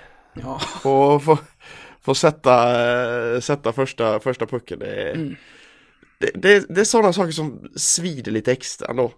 Ja, 0.43 0.59
får, 0.59 1.19
får, 1.19 1.37
får 2.01 2.13
sätta, 2.13 3.33
eh, 3.33 3.39
sätta 3.39 3.73
första, 3.73 4.19
första 4.19 4.45
pucken. 4.45 4.79
Det 4.79 4.85
är, 5.09 5.13
Mm. 5.15 5.35
det, 6.19 6.31
det, 6.35 6.65
det 6.75 6.81
är 6.81 6.85
sådana 6.85 7.13
saker 7.13 7.31
som 7.31 7.69
svider 7.75 8.31
lite 8.31 8.51
extra 8.51 8.93
då. 8.93 9.11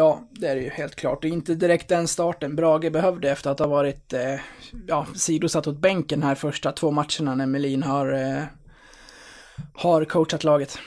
Ja, 0.00 0.28
det 0.30 0.46
är 0.46 0.56
det 0.56 0.62
ju 0.62 0.70
helt 0.70 0.96
klart. 0.96 1.22
Det 1.22 1.28
är 1.28 1.32
inte 1.32 1.54
direkt 1.54 1.88
den 1.88 2.08
starten 2.08 2.56
Brage 2.56 2.92
behövde 2.92 3.30
efter 3.30 3.50
att 3.50 3.58
ha 3.58 3.66
varit, 3.66 4.12
eh, 4.12 4.34
ja, 4.86 5.06
sidosatt 5.14 5.66
åt 5.66 5.78
bänken 5.78 6.22
här 6.22 6.34
första 6.34 6.72
två 6.72 6.90
matcherna 6.90 7.34
när 7.34 7.46
Melin 7.46 7.82
har, 7.82 8.12
eh, 8.12 8.42
har 9.74 10.04
coachat 10.04 10.44
laget. 10.44 10.78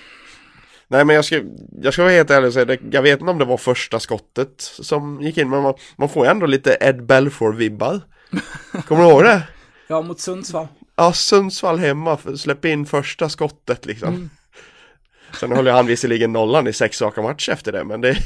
Nej 0.88 1.06
men 1.06 1.16
jag 1.16 1.26
ska, 1.26 1.42
jag 1.82 1.94
ska 1.94 2.04
vara 2.04 2.14
helt 2.14 2.30
ärlig 2.30 2.48
och 2.48 2.54
säga, 2.54 2.66
det, 2.66 2.80
jag 2.92 3.02
vet 3.02 3.20
inte 3.20 3.32
om 3.32 3.40
det 3.40 3.46
var 3.46 3.58
första 3.58 4.00
skottet 4.00 4.54
som 4.58 5.22
gick 5.22 5.38
in 5.38 5.50
men 5.50 5.62
man, 5.62 5.74
man 5.96 6.10
får 6.10 6.26
ändå 6.26 6.46
lite 6.46 6.78
Ed 6.82 7.02
Belfour-vibbar. 7.02 8.02
Kommer 8.88 9.04
du 9.04 9.10
ihåg 9.10 9.24
det? 9.24 9.44
Ja, 9.88 10.02
mot 10.02 10.20
Sundsvall. 10.20 10.68
Ja, 10.96 11.14
Sundsvall 11.14 11.80
hemma, 11.80 12.18
släpp 12.38 12.66
in 12.66 12.86
första 12.86 13.30
skottet 13.30 13.86
liksom. 13.86 14.30
Sen 15.40 15.52
höll 15.52 15.66
ju 15.66 15.72
han 15.72 15.88
visserligen 15.88 16.34
nollan 16.34 16.68
i 16.68 16.74
sex 16.74 17.02
raka 17.02 17.22
matcher 17.22 17.52
efter 17.52 17.72
det, 17.72 17.84
men 17.84 18.02
det... 18.02 18.18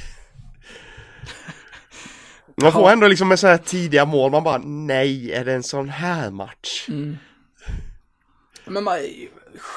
Man 2.61 2.71
får 2.71 2.91
ändå 2.91 3.07
liksom 3.07 3.27
med 3.27 3.39
så 3.39 3.47
här 3.47 3.57
tidiga 3.57 4.05
mål, 4.05 4.31
man 4.31 4.43
bara 4.43 4.57
nej, 4.57 5.31
är 5.31 5.45
det 5.45 5.53
en 5.53 5.63
sån 5.63 5.89
här 5.89 6.31
match? 6.31 6.85
Men 8.65 8.83
man, 8.83 8.97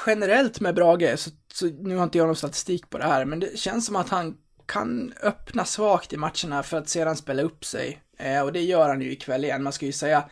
generellt 0.05 0.59
med 0.59 0.75
Brage, 0.75 1.19
så, 1.19 1.29
så 1.53 1.65
nu 1.65 1.95
har 1.95 2.03
inte 2.03 2.17
jag 2.17 2.27
någon 2.27 2.35
statistik 2.35 2.89
på 2.89 2.97
det 2.97 3.03
här, 3.03 3.25
men 3.25 3.39
det 3.39 3.59
känns 3.59 3.85
som 3.85 3.95
att 3.95 4.09
han 4.09 4.37
kan 4.65 5.13
öppna 5.23 5.65
svagt 5.65 6.13
i 6.13 6.17
matcherna 6.17 6.63
för 6.63 6.77
att 6.77 6.89
sedan 6.89 7.15
spela 7.15 7.41
upp 7.41 7.65
sig. 7.65 8.01
Eh, 8.17 8.41
och 8.41 8.53
det 8.53 8.61
gör 8.61 8.89
han 8.89 9.01
ju 9.01 9.11
ikväll 9.11 9.43
igen. 9.43 9.63
Man 9.63 9.73
ska 9.73 9.85
ju 9.85 9.91
säga, 9.91 10.23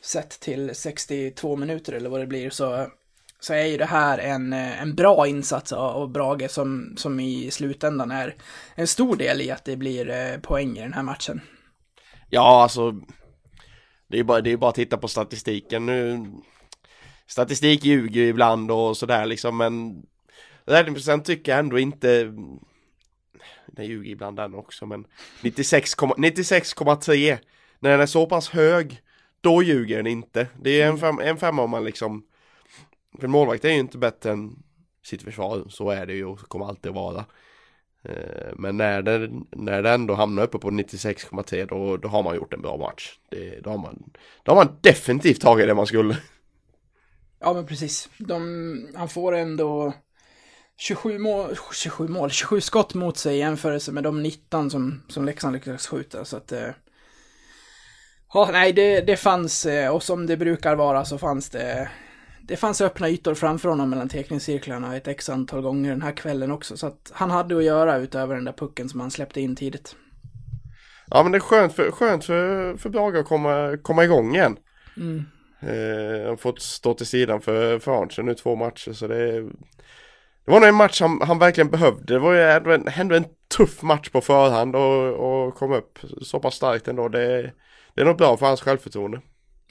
sett 0.00 0.40
till 0.40 0.74
62 0.74 1.56
minuter 1.56 1.92
eller 1.92 2.10
vad 2.10 2.20
det 2.20 2.26
blir, 2.26 2.50
så, 2.50 2.86
så 3.40 3.54
är 3.54 3.64
ju 3.64 3.76
det 3.76 3.84
här 3.84 4.18
en, 4.18 4.52
eh, 4.52 4.82
en 4.82 4.94
bra 4.94 5.26
insats 5.26 5.72
av, 5.72 5.96
av 5.96 6.12
Brage 6.12 6.50
som, 6.50 6.94
som 6.96 7.20
i 7.20 7.50
slutändan 7.50 8.10
är 8.10 8.34
en 8.74 8.86
stor 8.86 9.16
del 9.16 9.40
i 9.40 9.50
att 9.50 9.64
det 9.64 9.76
blir 9.76 10.10
eh, 10.10 10.40
poäng 10.40 10.78
i 10.78 10.80
den 10.80 10.92
här 10.92 11.02
matchen. 11.02 11.40
Ja, 12.34 12.62
alltså. 12.62 12.92
Det 14.08 14.16
är 14.16 14.18
ju 14.18 14.24
bara, 14.24 14.40
det 14.40 14.52
är 14.52 14.56
bara 14.56 14.68
att 14.68 14.74
titta 14.74 14.96
på 14.96 15.08
statistiken 15.08 15.86
nu. 15.86 16.26
Statistik 17.26 17.84
ljuger 17.84 18.20
ju 18.20 18.28
ibland 18.28 18.70
och 18.70 18.96
sådär 18.96 19.26
liksom, 19.26 19.56
men 19.56 20.02
räddningsprocent 20.64 21.24
tycker 21.24 21.52
jag 21.52 21.58
ändå 21.58 21.78
inte 21.78 22.32
den 23.66 23.86
ljuger 23.86 24.10
ibland 24.10 24.36
den 24.36 24.54
också 24.54 24.86
men 24.86 25.06
96,3 25.40 26.14
96, 26.16 26.74
när 27.78 27.90
den 27.90 28.00
är 28.00 28.06
så 28.06 28.26
pass 28.26 28.48
hög 28.48 29.00
då 29.40 29.62
ljuger 29.62 29.96
den 29.96 30.06
inte. 30.06 30.46
Det 30.62 30.80
är 30.80 30.88
en, 30.88 30.98
fem, 30.98 31.18
en 31.18 31.36
femma 31.36 31.62
om 31.62 31.70
man 31.70 31.84
liksom 31.84 32.26
för 33.20 33.28
målvakt 33.28 33.64
är 33.64 33.70
ju 33.70 33.78
inte 33.78 33.98
bättre 33.98 34.30
än 34.30 34.62
sitt 35.02 35.22
försvar, 35.22 35.64
så 35.68 35.90
är 35.90 36.06
det 36.06 36.14
ju 36.14 36.24
och 36.24 36.40
kommer 36.40 36.66
alltid 36.66 36.88
att 36.88 36.96
vara. 36.96 37.24
Eh, 38.04 38.52
men 38.56 38.76
när 38.76 39.02
det, 39.02 39.30
när 39.50 39.82
den 39.82 39.92
ändå 39.92 40.14
hamnar 40.14 40.42
uppe 40.42 40.58
på 40.58 40.70
96,3 40.70 41.66
då, 41.66 41.96
då 41.96 42.08
har 42.08 42.22
man 42.22 42.36
gjort 42.36 42.54
en 42.54 42.62
bra 42.62 42.76
match. 42.76 43.18
Det, 43.30 43.60
då, 43.60 43.70
har 43.70 43.78
man, 43.78 44.12
då 44.42 44.52
har 44.52 44.64
man 44.64 44.76
definitivt 44.80 45.40
tagit 45.40 45.66
det 45.66 45.74
man 45.74 45.86
skulle. 45.86 46.16
Ja 47.40 47.52
men 47.52 47.66
precis. 47.66 48.08
De, 48.18 48.88
han 48.94 49.08
får 49.08 49.34
ändå 49.34 49.92
27 50.76 51.18
mål, 51.18 51.56
27 51.72 52.08
mål, 52.08 52.30
27 52.30 52.60
skott 52.60 52.94
mot 52.94 53.16
sig 53.16 53.36
i 53.36 53.38
jämförelse 53.38 53.92
med 53.92 54.04
de 54.04 54.22
19 54.22 54.70
som, 54.70 55.02
som 55.08 55.24
Leksand 55.24 55.54
lyckades 55.54 55.86
skjuta. 55.86 56.24
Så 56.24 56.36
att... 56.36 56.52
Eh, 56.52 56.70
ja, 58.34 58.48
nej, 58.52 58.72
det, 58.72 59.00
det 59.00 59.16
fanns, 59.16 59.66
eh, 59.66 59.94
och 59.94 60.02
som 60.02 60.26
det 60.26 60.36
brukar 60.36 60.74
vara 60.74 61.04
så 61.04 61.18
fanns 61.18 61.50
det 61.50 61.90
det 62.46 62.56
fanns 62.56 62.80
öppna 62.80 63.08
ytor 63.08 63.34
framför 63.34 63.68
honom 63.68 63.90
mellan 63.90 64.08
teckningscirklarna 64.08 64.96
ett 64.96 65.08
x 65.08 65.28
antal 65.28 65.62
gånger 65.62 65.90
den 65.90 66.02
här 66.02 66.12
kvällen 66.12 66.50
också. 66.50 66.76
Så 66.76 66.86
att 66.86 67.12
han 67.14 67.30
hade 67.30 67.56
att 67.56 67.64
göra 67.64 67.96
utöver 67.96 68.34
den 68.34 68.44
där 68.44 68.52
pucken 68.52 68.88
som 68.88 69.00
han 69.00 69.10
släppte 69.10 69.40
in 69.40 69.56
tidigt. 69.56 69.96
Ja 71.06 71.22
men 71.22 71.32
det 71.32 71.38
är 71.38 71.40
skönt 71.40 71.72
för, 71.72 71.90
skönt 71.90 72.24
för, 72.24 72.76
för 72.76 72.90
Brage 72.90 73.16
att 73.16 73.26
komma, 73.26 73.76
komma 73.82 74.04
igång 74.04 74.34
igen. 74.34 74.56
Mm. 74.96 75.24
Eh, 75.60 76.36
fått 76.36 76.62
stå 76.62 76.94
till 76.94 77.06
sidan 77.06 77.40
för, 77.40 77.78
för 77.78 78.02
Arntzen 78.02 78.26
nu 78.26 78.34
två 78.34 78.56
matcher 78.56 78.92
så 78.92 79.06
det 79.06 79.40
Det 80.44 80.50
var 80.50 80.60
nog 80.60 80.68
en 80.68 80.74
match 80.74 81.00
han, 81.00 81.20
han 81.22 81.38
verkligen 81.38 81.70
behövde. 81.70 82.14
Det 82.14 82.18
var 82.18 82.32
ju 82.32 82.40
ändå 82.40 82.70
en, 82.70 83.12
en 83.12 83.24
tuff 83.56 83.82
match 83.82 84.08
på 84.08 84.20
förhand 84.20 84.76
och, 84.76 85.14
och 85.14 85.54
kom 85.54 85.72
upp 85.72 85.98
så 86.22 86.40
pass 86.40 86.54
starkt 86.54 86.88
ändå. 86.88 87.08
Det, 87.08 87.52
det 87.94 88.00
är 88.00 88.04
nog 88.04 88.16
bra 88.16 88.36
för 88.36 88.46
hans 88.46 88.60
självförtroende 88.60 89.20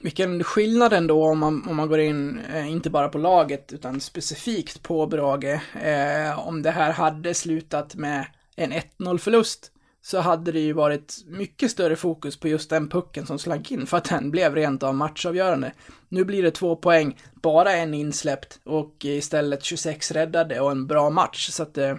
vilken 0.02 0.44
skillnad 0.44 0.92
ändå 0.92 1.24
om 1.24 1.38
man, 1.38 1.68
om 1.68 1.76
man 1.76 1.88
går 1.88 2.00
in, 2.00 2.40
eh, 2.54 2.70
inte 2.70 2.90
bara 2.90 3.08
på 3.08 3.18
laget, 3.18 3.72
utan 3.72 4.00
specifikt 4.00 4.82
på 4.82 5.06
Brage. 5.06 5.60
Eh, 5.82 6.48
om 6.48 6.62
det 6.62 6.70
här 6.70 6.92
hade 6.92 7.34
slutat 7.34 7.94
med 7.94 8.26
en 8.56 8.72
1-0 8.72 9.18
förlust, 9.18 9.70
så 10.02 10.20
hade 10.20 10.52
det 10.52 10.60
ju 10.60 10.72
varit 10.72 11.14
mycket 11.26 11.70
större 11.70 11.96
fokus 11.96 12.36
på 12.36 12.48
just 12.48 12.70
den 12.70 12.88
pucken 12.88 13.26
som 13.26 13.38
slank 13.38 13.70
in, 13.70 13.86
för 13.86 13.96
att 13.96 14.08
den 14.08 14.30
blev 14.30 14.54
rent 14.54 14.82
av 14.82 14.94
matchavgörande. 14.94 15.72
Nu 16.08 16.24
blir 16.24 16.42
det 16.42 16.50
två 16.50 16.76
poäng, 16.76 17.18
bara 17.34 17.72
en 17.72 17.94
insläppt 17.94 18.60
och 18.64 19.04
istället 19.04 19.64
26 19.64 20.10
räddade 20.10 20.60
och 20.60 20.70
en 20.70 20.86
bra 20.86 21.10
match, 21.10 21.48
så 21.50 21.62
att 21.62 21.78
eh, 21.78 21.96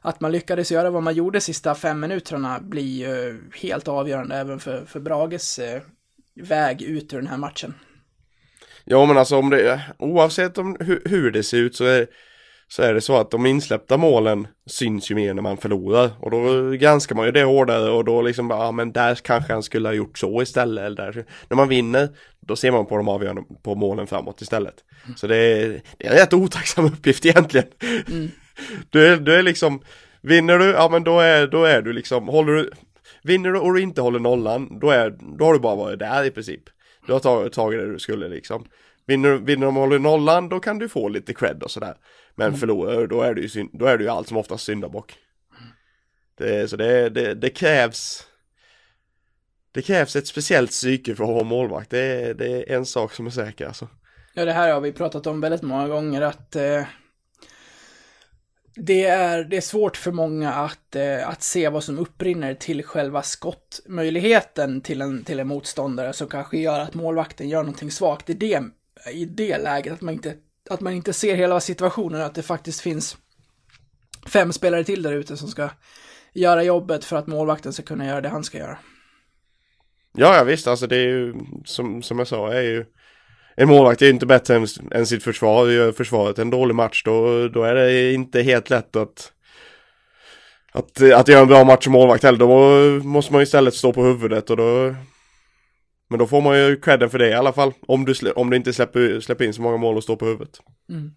att 0.00 0.20
man 0.20 0.32
lyckades 0.32 0.72
göra 0.72 0.90
vad 0.90 1.02
man 1.02 1.14
gjorde 1.14 1.40
sista 1.40 1.74
fem 1.74 2.00
minuterna 2.00 2.60
blir 2.60 2.82
ju 2.82 3.42
helt 3.54 3.88
avgörande 3.88 4.36
även 4.36 4.60
för, 4.60 4.84
för 4.84 5.00
Brages 5.00 5.58
eh, 5.58 5.82
väg 6.34 6.82
ut 6.82 7.12
ur 7.12 7.16
den 7.16 7.26
här 7.26 7.36
matchen. 7.36 7.74
Ja 8.84 9.06
men 9.06 9.18
alltså 9.18 9.36
om 9.36 9.50
det, 9.50 9.80
oavsett 9.98 10.58
om 10.58 10.76
hur, 10.80 11.02
hur 11.04 11.30
det 11.30 11.42
ser 11.42 11.58
ut 11.58 11.76
så 11.76 11.84
är, 11.84 12.06
så 12.68 12.82
är 12.82 12.94
det 12.94 13.00
så 13.00 13.16
att 13.16 13.30
de 13.30 13.46
insläppta 13.46 13.96
målen 13.96 14.46
syns 14.66 15.10
ju 15.10 15.14
mer 15.14 15.34
när 15.34 15.42
man 15.42 15.56
förlorar 15.56 16.10
och 16.20 16.30
då 16.30 16.70
granskar 16.70 17.16
man 17.16 17.26
ju 17.26 17.32
det 17.32 17.44
hårdare 17.44 17.90
och 17.90 18.04
då 18.04 18.22
liksom 18.22 18.48
bara, 18.48 18.64
ja 18.64 18.72
men 18.72 18.92
där 18.92 19.14
kanske 19.14 19.52
han 19.52 19.62
skulle 19.62 19.88
ha 19.88 19.94
gjort 19.94 20.18
så 20.18 20.42
istället 20.42 20.84
eller 20.84 20.96
där. 20.96 21.24
När 21.48 21.56
man 21.56 21.68
vinner, 21.68 22.08
då 22.40 22.56
ser 22.56 22.70
man 22.70 22.86
på 22.86 22.96
de 22.96 23.08
avgörande, 23.08 23.42
på 23.62 23.74
målen 23.74 24.06
framåt 24.06 24.40
istället. 24.40 24.74
Mm. 25.04 25.16
Så 25.16 25.26
det 25.26 25.36
är, 25.36 25.82
det 25.98 26.06
är 26.06 26.10
en 26.10 26.16
rätt 26.16 26.32
otacksam 26.32 26.84
uppgift 26.84 27.26
egentligen. 27.26 27.66
Mm. 28.08 28.30
Du, 28.90 29.06
är, 29.06 29.16
du 29.16 29.34
är 29.34 29.42
liksom, 29.42 29.80
vinner 30.20 30.58
du, 30.58 30.64
ja 30.64 30.88
men 30.88 31.04
då 31.04 31.20
är, 31.20 31.46
då 31.46 31.64
är 31.64 31.82
du 31.82 31.92
liksom, 31.92 32.28
håller 32.28 32.52
du, 32.52 32.70
Vinner 33.24 33.52
du 33.52 33.58
och 33.58 33.74
du 33.74 33.80
inte 33.80 34.00
håller 34.00 34.18
nollan, 34.18 34.78
då, 34.78 34.90
är, 34.90 35.10
då 35.38 35.44
har 35.44 35.52
du 35.52 35.58
bara 35.60 35.76
varit 35.76 35.98
där 35.98 36.24
i 36.24 36.30
princip. 36.30 36.62
Du 37.06 37.12
har 37.12 37.20
tagit, 37.20 37.52
tagit 37.52 37.80
det 37.80 37.92
du 37.92 37.98
skulle 37.98 38.28
liksom. 38.28 38.66
Vinner, 39.06 39.34
vinner 39.34 39.66
de 39.66 39.76
och 39.76 39.82
håller 39.82 39.98
nollan, 39.98 40.48
då 40.48 40.60
kan 40.60 40.78
du 40.78 40.88
få 40.88 41.08
lite 41.08 41.34
cred 41.34 41.62
och 41.62 41.70
sådär. 41.70 41.94
Men 42.34 42.48
mm. 42.48 42.60
förlorar 42.60 43.06
då 43.06 43.22
är 43.22 43.34
du 43.34 43.46
ju, 43.46 43.68
då 43.72 43.86
är 43.86 43.98
du 43.98 44.04
ju 44.04 44.10
allt 44.10 44.28
som 44.28 44.36
oftast 44.36 44.64
syndabock. 44.64 45.14
Det, 46.38 46.70
så 46.70 46.76
det, 46.76 47.08
det, 47.08 47.34
det 47.34 47.50
krävs 47.50 48.26
det 49.72 49.82
krävs 49.82 50.16
ett 50.16 50.26
speciellt 50.26 50.70
psyke 50.70 51.14
för 51.14 51.24
att 51.24 51.30
vara 51.30 51.44
målvakt. 51.44 51.90
Det 51.90 51.98
är, 51.98 52.34
det 52.34 52.46
är 52.46 52.76
en 52.76 52.86
sak 52.86 53.12
som 53.12 53.26
är 53.26 53.30
säker 53.30 53.66
alltså. 53.66 53.88
Ja, 54.34 54.44
det 54.44 54.52
här 54.52 54.72
har 54.72 54.80
vi 54.80 54.92
pratat 54.92 55.26
om 55.26 55.40
väldigt 55.40 55.62
många 55.62 55.88
gånger 55.88 56.22
att 56.22 56.56
eh, 56.56 56.82
det 58.76 59.04
är, 59.04 59.44
det 59.44 59.56
är 59.56 59.60
svårt 59.60 59.96
för 59.96 60.12
många 60.12 60.52
att, 60.52 60.96
eh, 60.96 61.28
att 61.28 61.42
se 61.42 61.68
vad 61.68 61.84
som 61.84 61.98
upprinner 61.98 62.54
till 62.54 62.84
själva 62.84 63.22
skottmöjligheten 63.22 64.80
till 64.80 65.02
en, 65.02 65.24
till 65.24 65.40
en 65.40 65.48
motståndare 65.48 66.12
som 66.12 66.28
kanske 66.28 66.58
gör 66.58 66.80
att 66.80 66.94
målvakten 66.94 67.48
gör 67.48 67.62
någonting 67.62 67.90
svagt. 67.90 68.30
i 68.30 68.34
det, 68.34 68.62
i 69.12 69.24
det 69.24 69.58
läget, 69.58 69.92
att 69.92 70.00
man, 70.00 70.14
inte, 70.14 70.34
att 70.70 70.80
man 70.80 70.92
inte 70.92 71.12
ser 71.12 71.34
hela 71.34 71.60
situationen, 71.60 72.20
att 72.20 72.34
det 72.34 72.42
faktiskt 72.42 72.80
finns 72.80 73.16
fem 74.26 74.52
spelare 74.52 74.84
till 74.84 75.02
där 75.02 75.12
ute 75.12 75.36
som 75.36 75.48
ska 75.48 75.70
göra 76.32 76.62
jobbet 76.62 77.04
för 77.04 77.16
att 77.16 77.26
målvakten 77.26 77.72
ska 77.72 77.82
kunna 77.82 78.06
göra 78.06 78.20
det 78.20 78.28
han 78.28 78.44
ska 78.44 78.58
göra. 78.58 78.78
Ja, 80.16 80.36
ja 80.36 80.44
visst, 80.44 80.66
alltså 80.66 80.86
det 80.86 80.96
är 80.96 81.06
ju 81.06 81.34
som, 81.64 82.02
som 82.02 82.18
jag 82.18 82.28
sa, 82.28 82.52
är 82.52 82.62
ju 82.62 82.84
en 83.56 83.68
målvakt 83.68 84.02
är 84.02 84.10
inte 84.10 84.26
bättre 84.26 84.56
än, 84.56 84.66
än 84.90 85.06
sitt 85.06 85.22
försvar. 85.22 85.68
Gör 85.68 85.92
försvaret 85.92 86.38
en 86.38 86.50
dålig 86.50 86.74
match 86.74 87.02
då, 87.04 87.48
då 87.48 87.62
är 87.62 87.74
det 87.74 88.12
inte 88.12 88.42
helt 88.42 88.70
lätt 88.70 88.96
att 88.96 89.32
att, 90.72 91.02
att 91.02 91.28
göra 91.28 91.40
en 91.40 91.48
bra 91.48 91.64
match 91.64 91.84
som 91.84 91.92
målvakt 91.92 92.24
heller. 92.24 92.38
Då 92.38 93.04
måste 93.04 93.32
man 93.32 93.42
istället 93.42 93.74
stå 93.74 93.92
på 93.92 94.02
huvudet 94.02 94.50
och 94.50 94.56
då 94.56 94.94
Men 96.08 96.18
då 96.18 96.26
får 96.26 96.40
man 96.40 96.58
ju 96.58 96.80
credden 96.80 97.10
för 97.10 97.18
det 97.18 97.28
i 97.28 97.34
alla 97.34 97.52
fall. 97.52 97.72
Om 97.86 98.04
du, 98.04 98.30
om 98.30 98.50
du 98.50 98.56
inte 98.56 98.72
släpper, 98.72 99.20
släpper 99.20 99.44
in 99.44 99.54
så 99.54 99.62
många 99.62 99.76
mål 99.76 99.96
och 99.96 100.02
står 100.02 100.16
på 100.16 100.26
huvudet. 100.26 100.60
Mm. 100.90 101.10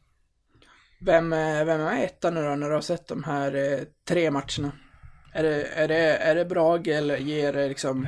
Vem, 0.99 1.29
vem 1.65 1.81
är 1.81 2.03
etta 2.03 2.29
nu 2.29 2.43
då 2.43 2.55
när 2.55 2.67
du 2.67 2.73
har 2.73 2.81
sett 2.81 3.07
de 3.07 3.23
här 3.23 3.55
eh, 3.55 3.79
tre 4.07 4.31
matcherna? 4.31 4.71
Är 5.33 5.43
det, 5.43 5.63
är 5.63 5.87
det, 5.87 6.17
är 6.17 6.35
det 6.35 6.45
Brage 6.45 6.87
eller 6.87 7.17
ger 7.17 7.53
det 7.53 7.67
liksom 7.67 8.07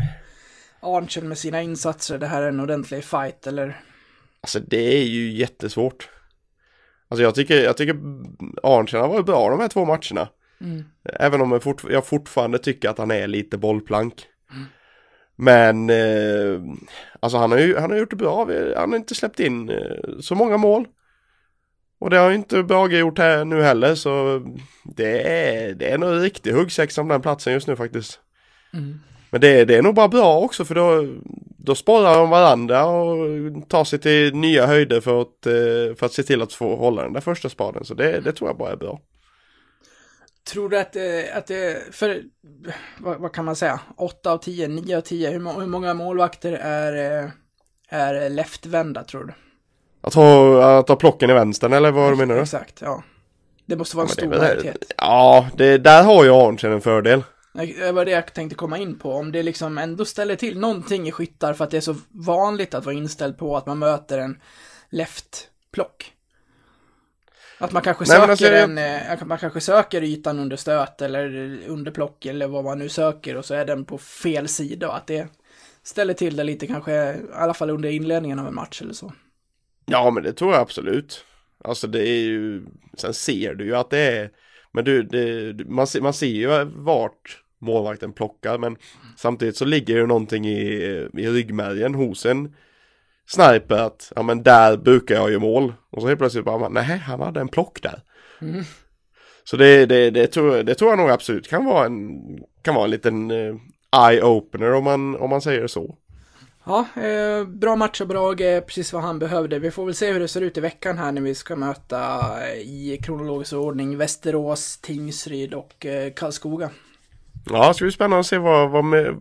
Arntzen 0.81 1.27
med 1.27 1.37
sina 1.37 1.61
insatser 1.61 2.17
det 2.17 2.27
här 2.27 2.43
en 2.43 2.59
ordentlig 2.59 3.03
fight 3.03 3.47
eller? 3.47 3.81
Alltså 4.41 4.59
det 4.59 4.97
är 4.97 5.03
ju 5.03 5.31
jättesvårt. 5.31 6.09
Alltså 7.07 7.23
jag 7.23 7.35
tycker, 7.35 7.63
jag 7.63 7.77
tycker 7.77 7.95
Arntzen 8.63 9.01
har 9.01 9.07
varit 9.07 9.25
bra 9.25 9.49
de 9.49 9.59
här 9.59 9.67
två 9.67 9.85
matcherna. 9.85 10.29
Mm. 10.61 10.83
Även 11.03 11.41
om 11.41 11.51
jag, 11.51 11.63
fort, 11.63 11.83
jag, 11.89 12.05
fortfarande 12.05 12.59
tycker 12.59 12.89
att 12.89 12.97
han 12.97 13.11
är 13.11 13.27
lite 13.27 13.57
bollplank. 13.57 14.25
Mm. 14.51 14.65
Men 15.35 15.89
eh, 15.89 16.61
alltså 17.19 17.37
han 17.37 17.51
har 17.51 17.59
ju 17.59 17.77
han 17.77 17.91
har 17.91 17.97
gjort 17.97 18.09
det 18.09 18.15
bra. 18.15 18.49
Han 18.75 18.89
har 18.89 18.97
inte 18.97 19.15
släppt 19.15 19.39
in 19.39 19.69
eh, 19.69 20.19
så 20.19 20.35
många 20.35 20.57
mål. 20.57 20.87
Och 21.99 22.09
det 22.09 22.17
har 22.17 22.31
inte 22.31 22.63
Brage 22.63 22.93
gjort 22.93 23.17
här 23.17 23.45
nu 23.45 23.61
heller 23.61 23.95
så 23.95 24.41
det 24.83 25.21
är, 25.21 25.73
det 25.73 25.91
är 25.91 25.97
nog 25.97 26.23
riktig 26.23 26.51
huggsexa 26.51 27.01
om 27.01 27.07
den 27.07 27.21
platsen 27.21 27.53
just 27.53 27.67
nu 27.67 27.75
faktiskt. 27.75 28.19
Mm. 28.73 28.99
Men 29.29 29.41
det, 29.41 29.65
det 29.65 29.75
är 29.75 29.81
nog 29.81 29.95
bara 29.95 30.07
bra 30.07 30.39
också 30.39 30.65
för 30.65 30.75
då, 30.75 31.07
då 31.57 31.75
sparar 31.75 32.17
de 32.17 32.29
varandra 32.29 32.85
och 32.85 33.69
tar 33.69 33.83
sig 33.83 33.99
till 33.99 34.35
nya 34.35 34.65
höjder 34.65 35.01
för 35.01 35.21
att, 35.21 35.45
eh, 35.45 35.95
för 35.95 36.05
att 36.05 36.13
se 36.13 36.23
till 36.23 36.41
att 36.41 36.53
få 36.53 36.75
hålla 36.75 37.03
den 37.03 37.13
där 37.13 37.21
första 37.21 37.49
spaden. 37.49 37.85
Så 37.85 37.93
det, 37.93 38.19
det 38.19 38.31
tror 38.31 38.49
jag 38.49 38.57
bara 38.57 38.71
är 38.71 38.75
bra. 38.75 38.99
Tror 40.51 40.69
du 40.69 40.79
att, 40.79 40.95
eh, 40.95 41.03
att 41.33 41.47
det, 41.47 41.95
för, 41.95 42.21
vad, 42.97 43.19
vad, 43.19 43.33
kan 43.33 43.45
man 43.45 43.55
säga, 43.55 43.79
8 43.97 44.31
av 44.31 44.37
10, 44.37 44.67
9 44.67 44.97
av 44.97 45.01
10, 45.01 45.29
hur, 45.29 45.59
hur 45.59 45.67
många 45.67 45.93
målvakter 45.93 46.53
är, 46.53 47.23
eh, 47.23 47.29
är 47.89 48.29
leftvända 48.29 49.03
tror 49.03 49.23
du? 49.23 49.33
Att 50.01 50.13
ha, 50.13 50.79
att 50.79 50.89
ha 50.89 50.95
plocken 50.95 51.29
i 51.29 51.33
vänstern 51.33 51.73
eller 51.73 51.91
vad 51.91 52.17
menar 52.17 52.35
du? 52.35 52.41
Exakt, 52.41 52.81
ja. 52.81 53.03
Det 53.65 53.75
måste 53.75 53.97
vara 53.97 54.03
en 54.03 54.09
ja, 54.09 54.13
stor 54.13 54.27
majoritet. 54.27 54.91
Ja, 54.97 55.47
det, 55.57 55.77
där 55.77 56.03
har 56.03 56.23
ju 56.23 56.33
Arntzen 56.33 56.71
en 56.71 56.81
fördel. 56.81 57.23
Det 57.53 57.91
var 57.91 58.05
det 58.05 58.11
jag 58.11 58.33
tänkte 58.33 58.55
komma 58.55 58.77
in 58.77 58.99
på. 58.99 59.13
Om 59.13 59.31
det 59.31 59.43
liksom 59.43 59.77
ändå 59.77 60.05
ställer 60.05 60.35
till 60.35 60.59
någonting 60.59 61.07
i 61.07 61.11
skyttar 61.11 61.53
för 61.53 61.63
att 61.63 61.71
det 61.71 61.77
är 61.77 61.81
så 61.81 61.95
vanligt 62.09 62.73
att 62.73 62.85
vara 62.85 62.95
inställd 62.95 63.37
på 63.37 63.57
att 63.57 63.65
man 63.65 63.79
möter 63.79 64.17
en 64.17 64.41
left-plock. 64.89 66.13
Att 67.57 67.71
man 67.71 67.81
kanske 67.81 68.05
Nej, 68.07 68.17
söker 68.17 68.29
alltså, 68.29 68.47
en, 68.47 68.77
eh, 68.77 69.25
man 69.25 69.37
kanske 69.37 69.61
söker 69.61 70.03
ytan 70.03 70.39
under 70.39 70.57
stöt 70.57 71.01
eller 71.01 71.25
under 71.67 71.91
plock 71.91 72.25
eller 72.25 72.47
vad 72.47 72.63
man 72.63 72.79
nu 72.79 72.89
söker 72.89 73.37
och 73.37 73.45
så 73.45 73.53
är 73.53 73.65
den 73.65 73.85
på 73.85 73.97
fel 73.97 74.47
sida 74.47 74.87
och 74.87 74.97
att 74.97 75.07
det 75.07 75.27
ställer 75.83 76.13
till 76.13 76.35
det 76.35 76.43
lite 76.43 76.67
kanske, 76.67 76.93
i 76.93 77.17
alla 77.33 77.53
fall 77.53 77.69
under 77.69 77.89
inledningen 77.89 78.39
av 78.39 78.47
en 78.47 78.55
match 78.55 78.81
eller 78.81 78.93
så. 78.93 79.13
Ja, 79.85 80.11
men 80.11 80.23
det 80.23 80.33
tror 80.33 80.51
jag 80.51 80.61
absolut. 80.61 81.25
Alltså 81.63 81.87
det 81.87 82.07
är 82.07 82.19
ju, 82.19 82.65
sen 82.97 83.13
ser 83.13 83.53
du 83.53 83.65
ju 83.65 83.75
att 83.75 83.89
det 83.89 83.99
är, 83.99 84.31
men 84.73 84.85
du, 84.85 85.03
det, 85.03 85.65
man, 85.65 85.87
ser, 85.87 86.01
man 86.01 86.13
ser 86.13 86.27
ju 86.27 86.63
vart 86.63 87.43
målvakten 87.61 88.13
plockar 88.13 88.57
men 88.57 88.77
samtidigt 89.17 89.57
så 89.57 89.65
ligger 89.65 89.95
ju 89.95 90.07
någonting 90.07 90.45
i, 90.47 90.63
i 91.13 91.27
ryggmärgen 91.27 91.95
hos 91.95 92.25
en 92.25 92.55
sniper 93.27 93.75
att 93.75 94.11
ja 94.15 94.23
men 94.23 94.43
där 94.43 94.77
brukar 94.77 95.15
jag 95.15 95.31
ju 95.31 95.39
mål 95.39 95.73
och 95.89 96.01
så 96.01 96.07
helt 96.07 96.19
plötsligt 96.19 96.45
bara 96.45 96.69
nej 96.69 96.97
han 96.97 97.19
hade 97.19 97.41
en 97.41 97.47
plock 97.47 97.81
där. 97.81 98.01
Mm. 98.41 98.63
Så 99.43 99.57
det, 99.57 99.85
det, 99.85 100.09
det, 100.09 100.27
tror, 100.27 100.63
det 100.63 100.75
tror 100.75 100.91
jag 100.91 100.99
nog 100.99 101.09
absolut 101.09 101.47
kan 101.47 101.65
vara 101.65 101.85
en, 101.85 102.19
kan 102.61 102.75
vara 102.75 102.85
en 102.85 102.91
liten 102.91 103.31
eh, 103.31 103.55
eye-opener 103.91 104.73
om 104.73 104.83
man, 104.83 105.15
om 105.15 105.29
man 105.29 105.41
säger 105.41 105.67
så. 105.67 105.97
Ja, 106.69 106.85
eh, 107.03 107.45
bra 107.47 107.75
match 107.75 108.01
och 108.01 108.07
bra 108.07 108.33
eh, 108.33 108.61
precis 108.63 108.93
vad 108.93 109.01
han 109.03 109.19
behövde. 109.19 109.59
Vi 109.59 109.71
får 109.71 109.85
väl 109.85 109.95
se 109.95 110.11
hur 110.11 110.19
det 110.19 110.27
ser 110.27 110.41
ut 110.41 110.57
i 110.57 110.61
veckan 110.61 110.97
här 110.97 111.11
när 111.11 111.21
vi 111.21 111.35
ska 111.35 111.55
möta 111.55 111.99
eh, 112.47 112.53
i 112.59 112.99
kronologisk 113.03 113.53
ordning 113.53 113.97
Västerås, 113.97 114.77
Tingsryd 114.77 115.53
och 115.53 115.85
eh, 115.85 116.13
Karlskoga. 116.13 116.69
Ja, 117.49 117.67
det 117.67 117.73
ska 117.73 117.85
bli 117.85 117.91
spännande 117.91 118.19
att 118.19 118.25
se 118.25 118.37
vad, 118.37 118.69
vad 118.71 118.83
med, 118.85 119.15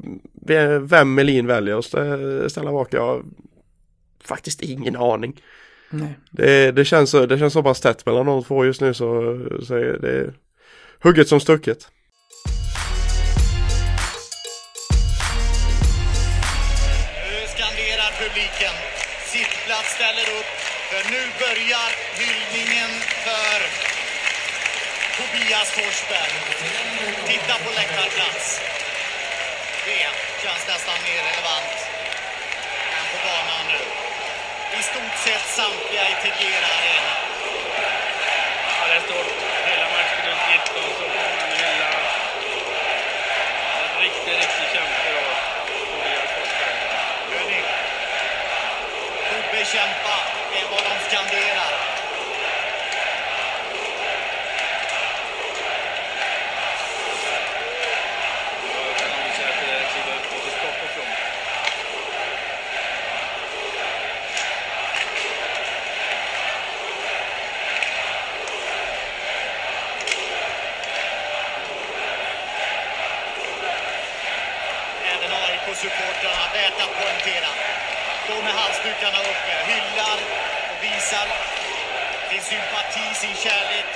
vem 0.82 1.14
Melin 1.14 1.46
väljer 1.46 1.78
att 1.78 1.84
stä- 1.84 2.48
ställa 2.48 2.72
bak. 2.72 2.88
Jag 2.94 3.06
har 3.06 3.22
faktiskt 4.24 4.62
ingen 4.62 4.96
aning. 4.96 5.40
Nej. 5.90 6.18
Det, 6.30 6.72
det, 6.72 6.84
känns, 6.84 7.10
så- 7.10 7.26
det 7.26 7.38
känns 7.38 7.52
så 7.52 7.62
pass 7.62 7.80
tätt 7.80 8.06
mellan 8.06 8.26
de 8.26 8.44
två 8.44 8.64
just 8.64 8.80
nu 8.80 8.94
så, 8.94 9.38
så 9.62 9.74
är 9.74 9.98
det 9.98 10.32
hugget 11.02 11.28
som 11.28 11.40
stucket. 11.40 11.88
Andreas 25.58 25.74
Forsberg. 25.74 26.32
Titta 27.26 27.54
på 27.64 27.70
läktarplats. 27.70 28.60
Det 29.84 30.06
känns 30.42 30.66
nästan 30.68 30.94
mer 31.06 31.22
relevant 31.30 31.76
än 32.96 33.06
på 33.12 33.18
banan 33.26 33.64
nu. 33.72 33.82
I 34.78 34.82
stort 34.82 35.16
sett 35.24 35.46
samtliga 35.58 36.04
i 36.12 36.14
Tegera 36.22 36.68
Arena. 36.78 37.14
Ja, 38.80 38.94
det 38.94 39.00
står 39.00 39.24
hela 39.70 39.86
matchminut 39.94 40.42
19 40.50 40.82
så 40.98 41.04
får 41.14 41.30
man 41.38 41.50
hylla 41.62 41.90
en 43.80 44.02
riktig, 44.02 44.32
riktig 44.32 44.66
kämpe 44.74 45.08
då. 45.16 45.24
Tobias 45.90 46.30
Forsberg. 46.34 46.76
Hör 47.30 47.44
ni? 47.50 47.60
Tobbe 49.30 49.64
kämpa, 49.64 50.16
det 50.52 50.58
är 50.60 50.68
vad 50.70 50.82
de 50.82 50.94
skanderar. 51.10 51.98
Jag 58.74 58.96
kan 58.96 59.08
nog 59.08 59.34
säga 59.36 59.48
att 59.48 59.60
det 59.60 59.86
kliver 59.92 60.16
upp 60.18 60.32
och 60.32 60.42
få 60.42 60.50
stopp 60.50 60.80
på 60.80 60.86
från. 60.94 61.38
Även 75.68 75.76
AIK-supportrarna, 75.76 76.44
värt 76.54 76.80
att 76.84 76.94
poängtera. 77.00 77.50
Står 78.24 78.42
med 78.42 78.52
halsdukarna 78.52 79.18
uppe, 79.32 79.54
hyllar 79.70 80.18
och 80.70 80.84
visar 80.84 81.26
sin 82.30 82.42
sympati, 82.50 83.14
sin 83.14 83.36
kärlek. 83.44 83.90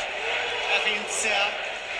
Där 0.70 0.80
finns 0.90 1.26
eh, 1.26 1.48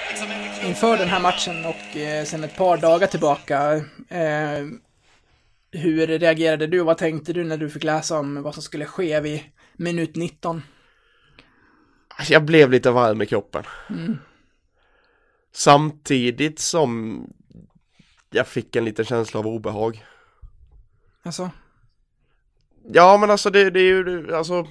liksom 0.09 0.31
en 0.31 0.69
Inför 0.69 0.97
den 0.97 1.09
här 1.09 1.21
matchen 1.21 1.65
och 1.65 1.97
eh, 1.97 2.25
sen 2.25 2.45
ett 2.45 2.57
par 2.57 2.77
dagar 2.77 3.07
tillbaka. 3.07 3.73
Eh, 4.09 4.67
hur 5.73 6.07
reagerade 6.07 6.67
du? 6.67 6.83
Vad 6.83 6.99
tänkte 6.99 7.33
du 7.33 7.45
när 7.45 7.57
du 7.57 7.71
fick 7.71 7.85
läsa 7.85 8.19
om 8.19 8.43
vad 8.43 8.55
som 8.55 8.63
skulle 8.63 8.87
ske 8.87 9.21
vid 9.21 9.41
minut 9.77 10.17
19? 10.17 10.63
Alltså, 12.17 12.33
Jag 12.33 12.45
blev 12.45 12.71
lite 12.71 12.91
varm 12.91 13.23
i 13.23 13.27
kroppen. 13.27 13.65
Mm. 13.91 14.19
Samtidigt 15.55 16.59
som 16.59 17.25
jag 18.33 18.47
fick 18.47 18.77
en 18.77 18.85
liten 18.85 19.05
känsla 19.05 19.41
av 19.41 19.47
obehag. 19.47 20.05
Alltså, 21.23 21.51
Ja 22.93 23.17
men 23.17 23.31
alltså 23.31 23.51
det, 23.51 23.71
det 23.71 23.81
är 23.81 23.85
ju 23.85 24.35
alltså 24.35 24.67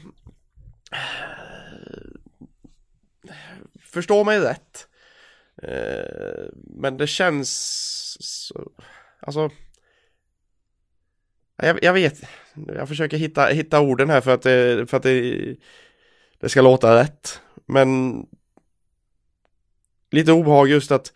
Förstå 3.80 4.24
mig 4.24 4.40
rätt. 4.40 4.88
Eh, 5.64 6.46
Men 6.54 6.98
det 6.98 7.08
känns 7.08 7.50
så, 8.20 8.72
Alltså 9.20 9.50
jag, 11.56 11.84
jag 11.84 11.94
vet 11.94 12.22
Jag 12.68 12.88
försöker 12.88 13.18
hitta, 13.18 13.46
hitta 13.46 13.80
orden 13.80 14.10
här 14.10 14.22
för 14.22 14.32
att, 14.34 14.42
det, 14.42 14.90
för 14.90 14.98
att 14.98 15.04
det, 15.04 15.56
det 16.40 16.50
ska 16.50 16.62
låta 16.62 17.02
rätt. 17.02 17.42
Men 17.66 18.20
Lite 20.12 20.32
obehag 20.32 20.70
just 20.70 20.92
att 20.92 21.14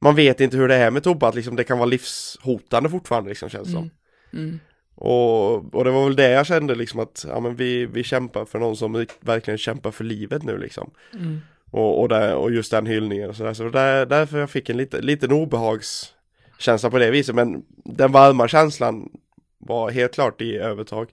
Man 0.00 0.14
vet 0.14 0.40
inte 0.40 0.56
hur 0.56 0.68
det 0.68 0.74
är 0.74 0.90
med 0.90 1.02
Tobbe 1.02 1.26
att 1.26 1.34
liksom 1.34 1.56
det 1.56 1.64
kan 1.64 1.78
vara 1.78 1.86
livshotande 1.86 2.88
fortfarande 2.88 3.28
liksom 3.28 3.48
känns 3.48 3.68
det 3.68 3.72
som 3.72 3.82
mm. 3.82 3.90
Mm. 4.32 4.60
och, 4.94 5.74
och 5.74 5.84
det 5.84 5.90
var 5.90 6.04
väl 6.04 6.16
det 6.16 6.30
jag 6.30 6.46
kände 6.46 6.74
liksom 6.74 7.00
att 7.00 7.24
ja, 7.28 7.40
men 7.40 7.56
vi, 7.56 7.86
vi 7.86 8.04
kämpar 8.04 8.44
för 8.44 8.58
någon 8.58 8.76
som 8.76 9.06
verkligen 9.20 9.58
kämpar 9.58 9.90
för 9.90 10.04
livet 10.04 10.42
nu 10.42 10.58
liksom. 10.58 10.90
Mm. 11.14 11.40
Och, 11.70 12.00
och, 12.00 12.08
där, 12.08 12.34
och 12.34 12.52
just 12.52 12.70
den 12.70 12.86
hyllningen 12.86 13.30
och 13.30 13.36
sådär. 13.36 13.54
Så 13.54 13.68
där, 13.68 14.06
därför 14.06 14.38
jag 14.38 14.50
fick 14.50 14.68
en 14.68 14.76
lite, 14.76 15.00
liten 15.00 15.32
obehagskänsla 15.32 16.90
på 16.90 16.98
det 16.98 17.10
viset. 17.10 17.34
Men 17.34 17.64
den 17.84 18.12
varma 18.12 18.48
känslan 18.48 19.10
var 19.58 19.90
helt 19.90 20.14
klart 20.14 20.40
i 20.40 20.56
övertag. 20.56 21.08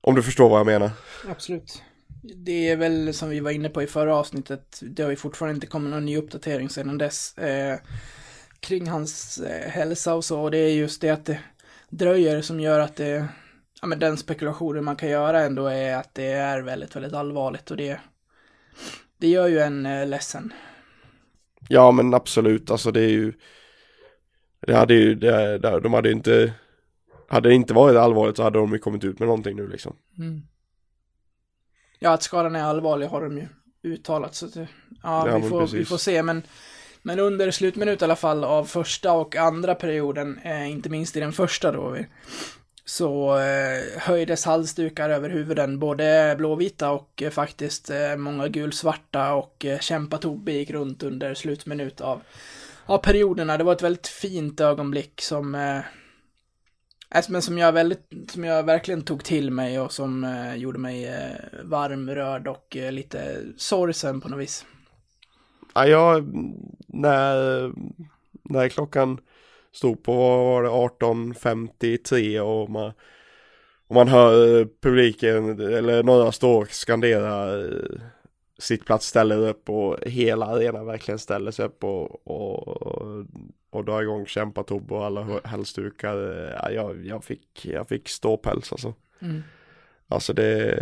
Om 0.00 0.14
du 0.14 0.22
förstår 0.22 0.48
vad 0.48 0.58
jag 0.58 0.66
menar. 0.66 0.90
Absolut. 1.28 1.82
Det 2.24 2.68
är 2.68 2.76
väl 2.76 3.14
som 3.14 3.28
vi 3.28 3.40
var 3.40 3.50
inne 3.50 3.68
på 3.68 3.82
i 3.82 3.86
förra 3.86 4.16
avsnittet, 4.16 4.80
det 4.82 5.02
har 5.02 5.10
ju 5.10 5.16
fortfarande 5.16 5.54
inte 5.54 5.66
kommit 5.66 5.90
någon 5.90 6.04
ny 6.04 6.16
uppdatering 6.16 6.68
sedan 6.68 6.98
dess 6.98 7.38
eh, 7.38 7.78
kring 8.60 8.88
hans 8.88 9.38
eh, 9.38 9.70
hälsa 9.70 10.14
och 10.14 10.24
så. 10.24 10.40
Och 10.40 10.50
det 10.50 10.58
är 10.58 10.74
just 10.74 11.00
det 11.00 11.10
att 11.10 11.24
det 11.24 11.38
dröjer 11.88 12.42
som 12.42 12.60
gör 12.60 12.80
att 12.80 12.96
det, 12.96 13.28
ja 13.80 13.86
men 13.86 13.98
den 13.98 14.16
spekulationen 14.16 14.84
man 14.84 14.96
kan 14.96 15.08
göra 15.08 15.40
ändå 15.40 15.66
är 15.66 15.96
att 15.96 16.14
det 16.14 16.26
är 16.26 16.62
väldigt, 16.62 16.96
väldigt 16.96 17.12
allvarligt 17.12 17.70
och 17.70 17.76
det, 17.76 18.00
det 19.18 19.28
gör 19.28 19.48
ju 19.48 19.58
en 19.58 19.86
eh, 19.86 20.06
ledsen. 20.06 20.52
Ja 21.68 21.90
men 21.92 22.14
absolut, 22.14 22.70
alltså 22.70 22.90
det 22.90 23.00
är 23.00 23.10
ju 23.10 23.32
Det 24.66 24.74
hade 24.74 24.94
ju, 24.94 25.14
det, 25.14 25.58
de 25.58 25.92
hade 25.92 26.08
ju 26.08 26.14
inte 26.14 26.52
Hade 27.28 27.48
det 27.48 27.54
inte 27.54 27.74
varit 27.74 27.96
allvarligt 27.96 28.36
så 28.36 28.42
hade 28.42 28.58
de 28.58 28.72
ju 28.72 28.78
kommit 28.78 29.04
ut 29.04 29.18
med 29.18 29.28
någonting 29.28 29.56
nu 29.56 29.68
liksom. 29.68 29.96
Mm. 30.18 30.42
Ja, 32.04 32.10
att 32.12 32.22
skadan 32.22 32.56
är 32.56 32.62
allvarlig 32.62 33.06
har 33.06 33.22
de 33.22 33.38
ju 33.38 33.48
uttalat. 33.82 34.34
Så 34.34 34.46
att, 34.46 34.56
ja, 34.56 34.66
Ja, 35.02 35.24
vi, 35.36 35.48
får, 35.48 35.66
vi 35.66 35.84
får 35.84 35.96
se. 35.96 36.22
Men, 36.22 36.42
men 37.02 37.18
under 37.18 37.50
slutminut 37.50 38.02
i 38.02 38.04
alla 38.04 38.16
fall 38.16 38.44
av 38.44 38.64
första 38.64 39.12
och 39.12 39.36
andra 39.36 39.74
perioden, 39.74 40.38
eh, 40.44 40.70
inte 40.70 40.88
minst 40.88 41.16
i 41.16 41.20
den 41.20 41.32
första 41.32 41.72
då, 41.72 41.90
vi- 41.90 42.06
så 42.86 43.38
eh, 43.38 44.00
höjdes 44.00 44.44
halsdukar 44.44 45.10
över 45.10 45.30
huvuden, 45.30 45.78
både 45.78 46.34
blåvita 46.38 46.90
och 46.90 47.22
eh, 47.22 47.30
faktiskt 47.30 47.90
eh, 47.90 48.16
många 48.16 48.48
gulsvarta 48.48 49.34
och 49.34 49.64
eh, 49.64 49.78
Kämpa-Tobbe 49.78 50.52
gick 50.52 50.70
runt 50.70 51.02
under 51.02 51.34
slutminut 51.34 52.00
av, 52.00 52.20
av 52.86 52.98
perioderna. 52.98 53.56
Det 53.58 53.64
var 53.64 53.72
ett 53.72 53.82
väldigt 53.82 54.06
fint 54.08 54.60
ögonblick 54.60 55.20
som 55.22 55.54
eh, 55.54 55.78
Alltså, 57.14 57.32
men 57.32 57.42
som 57.42 57.58
jag, 57.58 57.72
väldigt, 57.72 58.30
som 58.30 58.44
jag 58.44 58.62
verkligen 58.62 59.02
tog 59.02 59.24
till 59.24 59.50
mig 59.50 59.80
och 59.80 59.92
som 59.92 60.24
eh, 60.24 60.56
gjorde 60.56 60.78
mig 60.78 61.06
eh, 61.06 61.64
varm, 61.64 62.10
rörd 62.10 62.48
och 62.48 62.76
eh, 62.76 62.92
lite 62.92 63.36
sorgsen 63.56 64.20
på 64.20 64.28
något 64.28 64.40
vis. 64.40 64.66
Ja, 65.74 65.86
jag, 65.86 66.24
när, 66.86 67.72
när 68.42 68.68
klockan 68.68 69.18
stod 69.72 70.02
på, 70.02 70.12
vad 70.14 70.44
var 70.44 70.62
det, 70.62 70.68
18.53 70.68 72.40
och 72.40 72.70
man, 72.70 72.92
och 73.88 73.94
man 73.94 74.08
hör 74.08 74.68
publiken, 74.82 75.60
eller 75.60 76.02
några 76.02 76.32
står 76.32 76.62
och 76.62 76.70
skanderar 76.70 77.64
eh, 77.64 78.00
eh, 78.58 78.62
sitt 78.62 78.84
plats 78.86 79.06
ställer 79.06 79.48
upp 79.48 79.70
och 79.70 79.98
hela 80.06 80.46
arenan 80.46 80.86
verkligen 80.86 81.18
ställer 81.18 81.50
sig 81.50 81.64
upp 81.64 81.84
och, 81.84 82.26
och, 82.26 82.68
och 83.70 83.84
drar 83.84 84.02
igång 84.02 84.26
kämpa-Tobbe 84.26 84.94
och 84.94 85.04
alla 85.04 85.40
halsdukar. 85.44 86.16
Ja, 86.62 86.70
jag, 86.70 87.06
jag, 87.06 87.24
fick, 87.24 87.66
jag 87.66 87.88
fick 87.88 88.08
ståpäls 88.08 88.72
alltså. 88.72 88.94
Mm. 89.20 89.42
Alltså 90.08 90.32
det, 90.32 90.78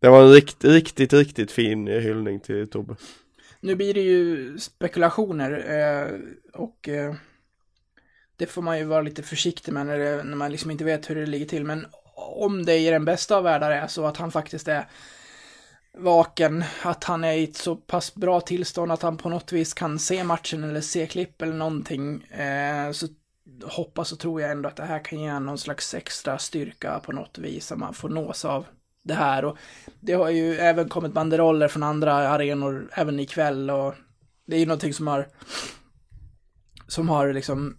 det 0.00 0.08
var 0.08 0.22
en 0.22 0.32
rikt, 0.32 0.64
riktigt, 0.64 1.12
riktigt 1.12 1.50
fin 1.50 1.86
hyllning 1.86 2.40
till 2.40 2.70
Tobbe. 2.70 2.96
Nu 3.60 3.74
blir 3.74 3.94
det 3.94 4.00
ju 4.00 4.58
spekulationer 4.58 5.50
eh, 5.68 6.20
och 6.52 6.88
eh, 6.88 7.14
det 8.36 8.46
får 8.46 8.62
man 8.62 8.78
ju 8.78 8.84
vara 8.84 9.02
lite 9.02 9.22
försiktig 9.22 9.72
med 9.72 9.86
när, 9.86 9.98
det, 9.98 10.22
när 10.22 10.36
man 10.36 10.52
liksom 10.52 10.70
inte 10.70 10.84
vet 10.84 11.10
hur 11.10 11.14
det 11.14 11.26
ligger 11.26 11.46
till. 11.46 11.64
Men 11.64 11.86
om 12.14 12.64
det 12.64 12.78
i 12.78 12.90
den 12.90 13.04
bästa 13.04 13.36
av 13.36 13.44
världar 13.44 13.70
är 13.70 13.86
så 13.86 14.06
att 14.06 14.16
han 14.16 14.32
faktiskt 14.32 14.68
är 14.68 14.84
vaken, 15.98 16.64
att 16.82 17.04
han 17.04 17.24
är 17.24 17.32
i 17.32 17.44
ett 17.44 17.56
så 17.56 17.76
pass 17.76 18.14
bra 18.14 18.40
tillstånd 18.40 18.92
att 18.92 19.02
han 19.02 19.16
på 19.16 19.28
något 19.28 19.52
vis 19.52 19.74
kan 19.74 19.98
se 19.98 20.24
matchen 20.24 20.64
eller 20.64 20.80
se 20.80 21.06
klipp 21.06 21.42
eller 21.42 21.52
någonting, 21.54 22.22
eh, 22.22 22.92
så 22.92 23.06
hoppas 23.64 24.12
och 24.12 24.18
tror 24.18 24.40
jag 24.40 24.50
ändå 24.50 24.68
att 24.68 24.76
det 24.76 24.84
här 24.84 25.04
kan 25.04 25.20
ge 25.20 25.38
någon 25.38 25.58
slags 25.58 25.94
extra 25.94 26.38
styrka 26.38 27.00
på 27.04 27.12
något 27.12 27.38
vis, 27.38 27.66
som 27.66 27.80
man 27.80 27.94
får 27.94 28.08
nås 28.08 28.44
av 28.44 28.66
det 29.04 29.14
här. 29.14 29.44
Och 29.44 29.58
det 30.00 30.12
har 30.12 30.30
ju 30.30 30.54
även 30.56 30.88
kommit 30.88 31.12
banderoller 31.12 31.68
från 31.68 31.82
andra 31.82 32.14
arenor 32.14 32.88
även 32.92 33.20
ikväll 33.20 33.70
och 33.70 33.94
det 34.46 34.56
är 34.56 34.60
ju 34.60 34.66
någonting 34.66 34.94
som 34.94 35.06
har 35.06 35.28
som 36.86 37.08
har 37.08 37.32
liksom 37.32 37.76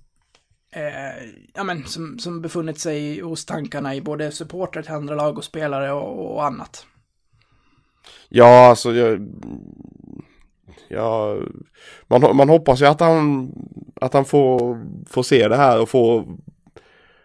eh, 0.75 1.31
ja 1.53 1.63
men 1.63 1.85
som, 1.85 2.19
som 2.19 2.41
befunnit 2.41 2.79
sig 2.79 3.21
hos 3.21 3.45
tankarna 3.45 3.95
i 3.95 4.01
både 4.01 4.31
supportrar 4.31 4.83
till 4.83 4.91
andra 4.91 5.15
lag 5.15 5.37
och 5.37 5.43
spelare 5.43 5.91
och, 5.91 6.35
och 6.35 6.45
annat. 6.45 6.85
Ja, 8.29 8.69
alltså 8.69 8.93
jag, 8.93 9.27
ja, 10.87 11.37
man, 12.07 12.35
man 12.35 12.49
hoppas 12.49 12.81
ju 12.81 12.85
att 12.85 12.99
han, 12.99 13.51
att 13.95 14.13
han 14.13 14.25
får, 14.25 14.79
får 15.09 15.23
se 15.23 15.47
det 15.47 15.55
här 15.55 15.81
och 15.81 15.89
får, 15.89 16.25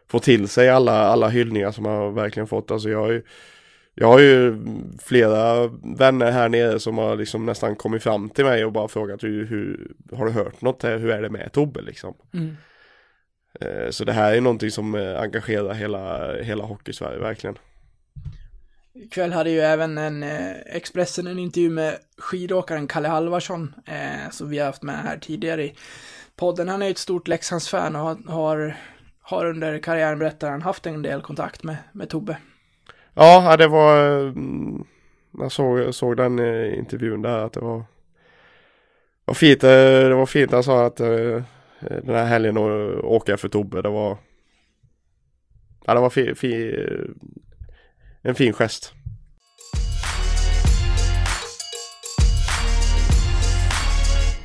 får 0.09 0.19
till 0.19 0.49
sig 0.49 0.69
alla, 0.71 0.93
alla 0.93 1.29
hyllningar 1.29 1.71
som 1.71 1.85
han 1.85 2.15
verkligen 2.15 2.47
fått. 2.47 2.71
Alltså 2.71 2.89
jag 2.91 2.99
har 3.01 3.11
ju, 3.11 3.23
jag 3.95 4.07
har 4.07 4.19
ju 4.19 4.57
flera 5.03 5.67
vänner 5.97 6.31
här 6.31 6.49
nere 6.49 6.81
som 6.81 6.99
har 6.99 7.17
liksom 7.17 7.47
nästan 7.47 7.77
kommit 7.77 8.03
fram 8.03 8.31
till 8.31 8.45
mig 8.45 8.65
och 8.65 8.73
bara 8.73 8.89
frågat 8.89 9.25
hur, 9.25 9.47
hur 9.47 9.93
har 10.17 10.27
du 10.27 10.33
hört 10.33 10.61
något 10.61 10.83
här, 10.83 10.99
hur 10.99 11.11
är 11.11 11.23
det 11.23 11.31
med 11.31 11.53
Tobbe 11.53 11.83
liksom. 11.83 12.15
Mm. 12.35 12.57
Eh, 13.61 13.91
Så 13.91 14.05
det 14.05 14.13
här 14.13 14.35
är 14.35 14.41
någonting 14.41 14.71
som 14.71 14.95
eh, 14.95 15.21
engagerar 15.21 15.75
hela, 15.75 16.35
hela 16.43 16.65
hockey-Sverige 16.65 17.19
verkligen. 17.19 17.59
Ikväll 18.95 19.33
hade 19.33 19.51
ju 19.51 19.61
även 19.61 19.99
en 19.99 20.23
eh, 20.23 20.51
Expressen 20.67 21.27
en 21.27 21.39
intervju 21.39 21.71
med 21.71 21.99
skidåkaren 22.19 22.87
Kalle 22.87 23.09
Halvarsson, 23.09 23.75
eh, 23.87 24.31
som 24.31 24.49
vi 24.49 24.59
har 24.59 24.67
haft 24.67 24.83
med 24.83 24.95
här 25.03 25.19
tidigare 25.19 25.65
i 25.65 25.75
podden. 26.37 26.69
Han 26.69 26.83
är 26.83 26.87
ju 26.87 26.91
ett 26.93 26.99
stort 26.99 27.29
Leksandsfan 27.29 27.97
och 27.97 28.03
har- 28.03 28.77
har, 29.23 29.45
under 29.47 29.79
karriären, 29.79 30.19
berättar 30.19 30.51
han, 30.51 30.63
haft 30.63 30.87
en 30.87 31.03
del 31.03 31.23
kontakt 31.23 31.63
med, 31.65 31.77
med 31.93 32.09
Tobbe. 32.09 32.39
Ja, 33.15 33.57
det 33.57 33.69
var, 33.69 34.19
mm, 34.21 34.85
jag 35.39 35.53
såg, 35.53 35.95
såg 35.95 36.17
den 36.17 36.39
eh, 36.39 36.79
intervjun 36.79 37.23
där 37.23 37.39
att 37.39 37.53
det 37.53 37.61
var, 37.61 37.85
var 39.25 39.35
fint, 39.35 39.65
eh, 39.65 39.71
det 40.09 40.15
var 40.15 40.27
fint 40.27 40.53
han 40.53 40.63
sa 40.65 40.87
att 40.87 41.01
eh, 41.01 41.43
den 41.81 42.15
här 42.15 42.25
helgen 42.27 42.59
åker 43.03 43.33
jag 43.33 43.41
för 43.41 43.49
Tobbe, 43.49 43.83
det 43.83 43.89
var, 43.89 44.19
ja 45.87 45.95
det 45.95 46.01
var 46.01 46.11
fint... 46.11 46.39
fi, 46.39 46.77
en 48.29 48.35
fin 48.35 48.53
gest. 48.53 48.93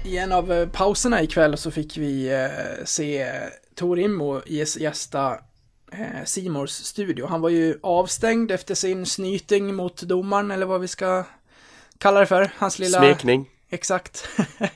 I 0.05 0.17
en 0.17 0.31
av 0.31 0.51
eh, 0.51 0.67
pauserna 0.67 1.21
ikväll 1.21 1.57
så 1.57 1.71
fick 1.71 1.97
vi 1.97 2.33
eh, 2.33 2.85
se 2.85 3.31
Tor 3.75 3.99
Immo 3.99 4.39
gäs- 4.39 4.79
gästa 4.79 5.37
eh, 5.91 6.23
Simors 6.25 6.69
studio. 6.69 7.27
Han 7.27 7.41
var 7.41 7.49
ju 7.49 7.79
avstängd 7.83 8.51
efter 8.51 8.75
sin 8.75 9.05
snyting 9.05 9.75
mot 9.75 10.01
domaren, 10.01 10.51
eller 10.51 10.65
vad 10.65 10.81
vi 10.81 10.87
ska 10.87 11.23
kalla 11.97 12.19
det 12.19 12.25
för. 12.25 12.51
Hans 12.57 12.79
lilla... 12.79 12.97
Smekning. 12.97 13.49
Exakt. 13.69 14.27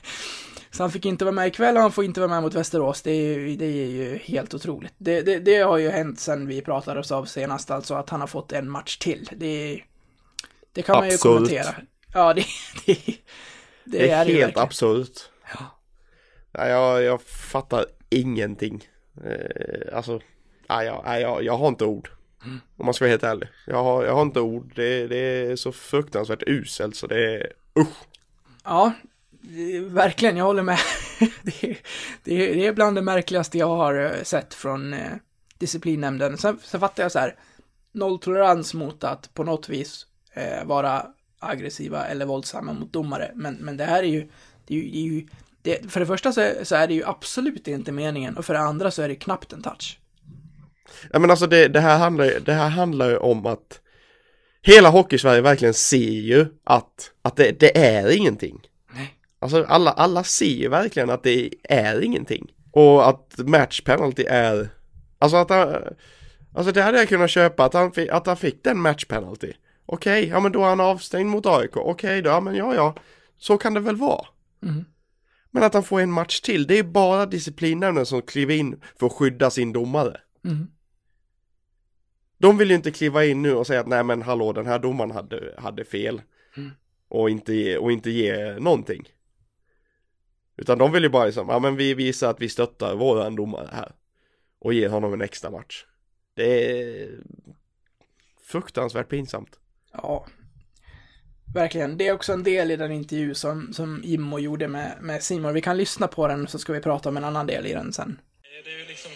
Så 0.78 0.84
han 0.84 0.90
fick 0.90 1.06
inte 1.06 1.24
vara 1.24 1.34
med 1.34 1.48
ikväll 1.48 1.76
och 1.76 1.82
han 1.82 1.92
får 1.92 2.04
inte 2.04 2.20
vara 2.20 2.30
med 2.30 2.42
mot 2.42 2.54
Västerås. 2.54 3.02
Det 3.02 3.10
är 3.10 3.38
ju, 3.38 3.56
det 3.56 3.64
är 3.64 3.86
ju 3.86 4.18
helt 4.18 4.54
otroligt. 4.54 4.94
Det, 4.98 5.22
det, 5.22 5.38
det 5.38 5.58
har 5.58 5.78
ju 5.78 5.90
hänt 5.90 6.20
sen 6.20 6.46
vi 6.46 6.62
pratade 6.62 7.00
oss 7.00 7.12
av 7.12 7.24
senast, 7.24 7.70
alltså 7.70 7.94
att 7.94 8.10
han 8.10 8.20
har 8.20 8.26
fått 8.26 8.52
en 8.52 8.70
match 8.70 8.96
till. 8.96 9.30
Det, 9.36 9.82
det 10.72 10.82
kan 10.82 10.96
man 10.96 11.10
ju 11.10 11.16
kommentera. 11.16 11.74
Ja, 12.14 12.34
det, 12.34 12.44
det, 13.84 14.10
är 14.10 14.26
ju 14.26 14.40
helt 14.40 14.56
absurt. 14.56 15.18
Ja, 16.52 16.68
jag, 16.68 17.02
jag 17.02 17.22
fattar 17.22 17.86
ingenting. 18.10 18.88
Eh, 19.24 19.96
alltså, 19.96 20.20
jag, 20.68 21.02
nej, 21.04 21.22
jag, 21.22 21.42
jag 21.42 21.58
har 21.58 21.68
inte 21.68 21.84
ord. 21.84 22.10
Om 22.76 22.86
man 22.86 22.94
ska 22.94 23.04
vara 23.04 23.10
helt 23.10 23.24
ärlig. 23.24 23.48
Jag 23.66 23.84
har, 23.84 24.04
jag 24.04 24.14
har 24.14 24.22
inte 24.22 24.40
ord. 24.40 24.72
Det, 24.76 25.06
det 25.06 25.18
är 25.18 25.56
så 25.56 25.72
fruktansvärt 25.72 26.42
uselt 26.46 26.96
så 26.96 27.06
det 27.06 27.34
är 27.34 27.52
usch. 27.78 28.04
Ja, 28.64 28.92
Eh, 29.48 29.82
verkligen, 29.82 30.36
jag 30.36 30.44
håller 30.44 30.62
med. 30.62 30.78
det, 31.42 31.62
är, 31.64 31.76
det 32.24 32.66
är 32.66 32.72
bland 32.72 32.96
det 32.96 33.02
märkligaste 33.02 33.58
jag 33.58 33.76
har 33.76 33.94
eh, 34.04 34.22
sett 34.22 34.54
från 34.54 34.94
eh, 34.94 35.12
disciplinnämnden. 35.58 36.38
Sen, 36.38 36.58
sen 36.64 36.80
fattar 36.80 37.02
jag 37.02 37.12
så 37.12 37.18
här, 37.18 37.34
nolltolerans 37.92 38.74
mot 38.74 39.04
att 39.04 39.34
på 39.34 39.44
något 39.44 39.68
vis 39.68 40.06
eh, 40.34 40.64
vara 40.64 41.06
aggressiva 41.38 42.06
eller 42.06 42.26
våldsamma 42.26 42.72
mot 42.72 42.92
domare. 42.92 43.32
Men, 43.34 43.54
men 43.54 43.76
det 43.76 43.84
här 43.84 44.02
är 44.02 44.08
ju, 44.08 44.28
det 44.66 44.74
är 44.74 44.78
ju, 44.78 44.90
det 44.90 44.98
är 44.98 45.02
ju 45.02 45.26
det, 45.62 45.90
för 45.92 46.00
det 46.00 46.06
första 46.06 46.32
så 46.32 46.40
är, 46.40 46.64
så 46.64 46.74
är 46.76 46.86
det 46.86 46.94
ju 46.94 47.04
absolut 47.04 47.68
inte 47.68 47.92
meningen 47.92 48.36
och 48.36 48.44
för 48.44 48.54
det 48.54 48.60
andra 48.60 48.90
så 48.90 49.02
är 49.02 49.08
det 49.08 49.14
knappt 49.14 49.52
en 49.52 49.62
touch. 49.62 49.98
Ja 51.12 51.18
men 51.18 51.30
alltså 51.30 51.46
det, 51.46 51.68
det, 51.68 51.80
här 51.80 51.98
handlar, 51.98 52.24
ju- 52.24 52.40
det 52.40 52.52
här 52.52 52.68
handlar 52.68 53.10
ju 53.10 53.16
om 53.16 53.46
att 53.46 53.80
hela 54.62 54.88
Hockeysverige 54.88 55.40
verkligen 55.40 55.74
ser 55.74 55.98
ju 56.10 56.46
att, 56.64 57.10
att 57.22 57.36
det, 57.36 57.60
det 57.60 57.78
är 57.78 58.16
ingenting. 58.16 58.67
Alltså 59.38 59.64
alla, 59.64 59.90
alla 59.90 60.24
ser 60.24 60.68
verkligen 60.68 61.10
att 61.10 61.22
det 61.22 61.50
är 61.62 62.00
ingenting. 62.00 62.52
Och 62.70 63.08
att 63.08 63.38
match 63.38 63.80
penalty 63.80 64.24
är, 64.28 64.68
alltså 65.18 65.36
att 65.36 65.50
han, 65.50 65.82
alltså 66.54 66.72
det 66.72 66.82
hade 66.82 66.98
jag 66.98 67.08
kunnat 67.08 67.30
köpa 67.30 67.64
att 67.64 67.74
han 67.74 67.92
fick, 67.92 68.08
att 68.08 68.26
han 68.26 68.36
fick 68.36 68.64
den 68.64 68.80
match 68.80 69.04
penalty. 69.04 69.52
Okej, 69.86 70.28
ja 70.28 70.40
men 70.40 70.52
då 70.52 70.64
är 70.64 70.68
han 70.68 70.80
avstängd 70.80 71.30
mot 71.30 71.46
AIK. 71.46 71.76
Okej 71.76 72.22
då, 72.22 72.30
ja 72.30 72.40
men 72.40 72.54
ja 72.54 72.74
ja, 72.74 72.94
så 73.38 73.58
kan 73.58 73.74
det 73.74 73.80
väl 73.80 73.96
vara. 73.96 74.26
Mm. 74.62 74.84
Men 75.50 75.62
att 75.62 75.74
han 75.74 75.82
får 75.82 76.00
en 76.00 76.12
match 76.12 76.40
till, 76.40 76.66
det 76.66 76.78
är 76.78 76.82
bara 76.82 77.26
disciplinnämnden 77.26 78.06
som 78.06 78.22
kliver 78.22 78.54
in 78.54 78.80
för 78.98 79.06
att 79.06 79.12
skydda 79.12 79.50
sin 79.50 79.72
domare. 79.72 80.20
Mm. 80.44 80.66
De 82.38 82.58
vill 82.58 82.70
ju 82.70 82.76
inte 82.76 82.90
kliva 82.90 83.24
in 83.24 83.42
nu 83.42 83.54
och 83.54 83.66
säga 83.66 83.80
att 83.80 83.86
nej 83.86 84.04
men 84.04 84.22
hallå 84.22 84.52
den 84.52 84.66
här 84.66 84.78
domaren 84.78 85.10
hade, 85.10 85.54
hade 85.58 85.84
fel. 85.84 86.22
Mm. 86.56 86.70
Och, 87.08 87.30
inte 87.30 87.54
ge, 87.54 87.76
och 87.76 87.92
inte 87.92 88.10
ge 88.10 88.58
någonting. 88.58 89.08
Utan 90.58 90.78
de 90.78 90.92
vill 90.92 91.02
ju 91.02 91.08
bara 91.08 91.24
liksom, 91.24 91.48
ja 91.48 91.58
men 91.58 91.76
vi 91.76 91.94
visar 91.94 92.30
att 92.30 92.40
vi 92.40 92.48
stöttar 92.48 92.94
våran 92.94 93.36
domare 93.36 93.68
här. 93.72 93.92
Och 94.60 94.74
ger 94.74 94.88
honom 94.88 95.12
en 95.12 95.20
extra 95.20 95.50
match. 95.50 95.84
Det 96.34 96.80
är 96.80 97.08
fruktansvärt 98.46 99.08
pinsamt. 99.08 99.58
Ja, 99.92 100.26
verkligen. 101.54 101.96
Det 101.98 102.08
är 102.08 102.12
också 102.12 102.32
en 102.32 102.42
del 102.42 102.70
i 102.70 102.76
den 102.76 102.92
intervju 102.92 103.34
som, 103.34 103.72
som 103.72 104.02
Immo 104.04 104.38
gjorde 104.38 104.68
med, 104.68 104.98
med 105.00 105.22
Simon. 105.22 105.54
Vi 105.54 105.60
kan 105.60 105.76
lyssna 105.76 106.08
på 106.08 106.28
den 106.28 106.48
så 106.48 106.58
ska 106.58 106.72
vi 106.72 106.80
prata 106.80 107.08
om 107.08 107.16
en 107.16 107.24
annan 107.24 107.46
del 107.46 107.66
i 107.66 107.72
den 107.72 107.92
sen. 107.92 108.20
Det 108.42 108.70
är 108.70 108.78
ju 108.78 108.84
liksom, 108.86 109.10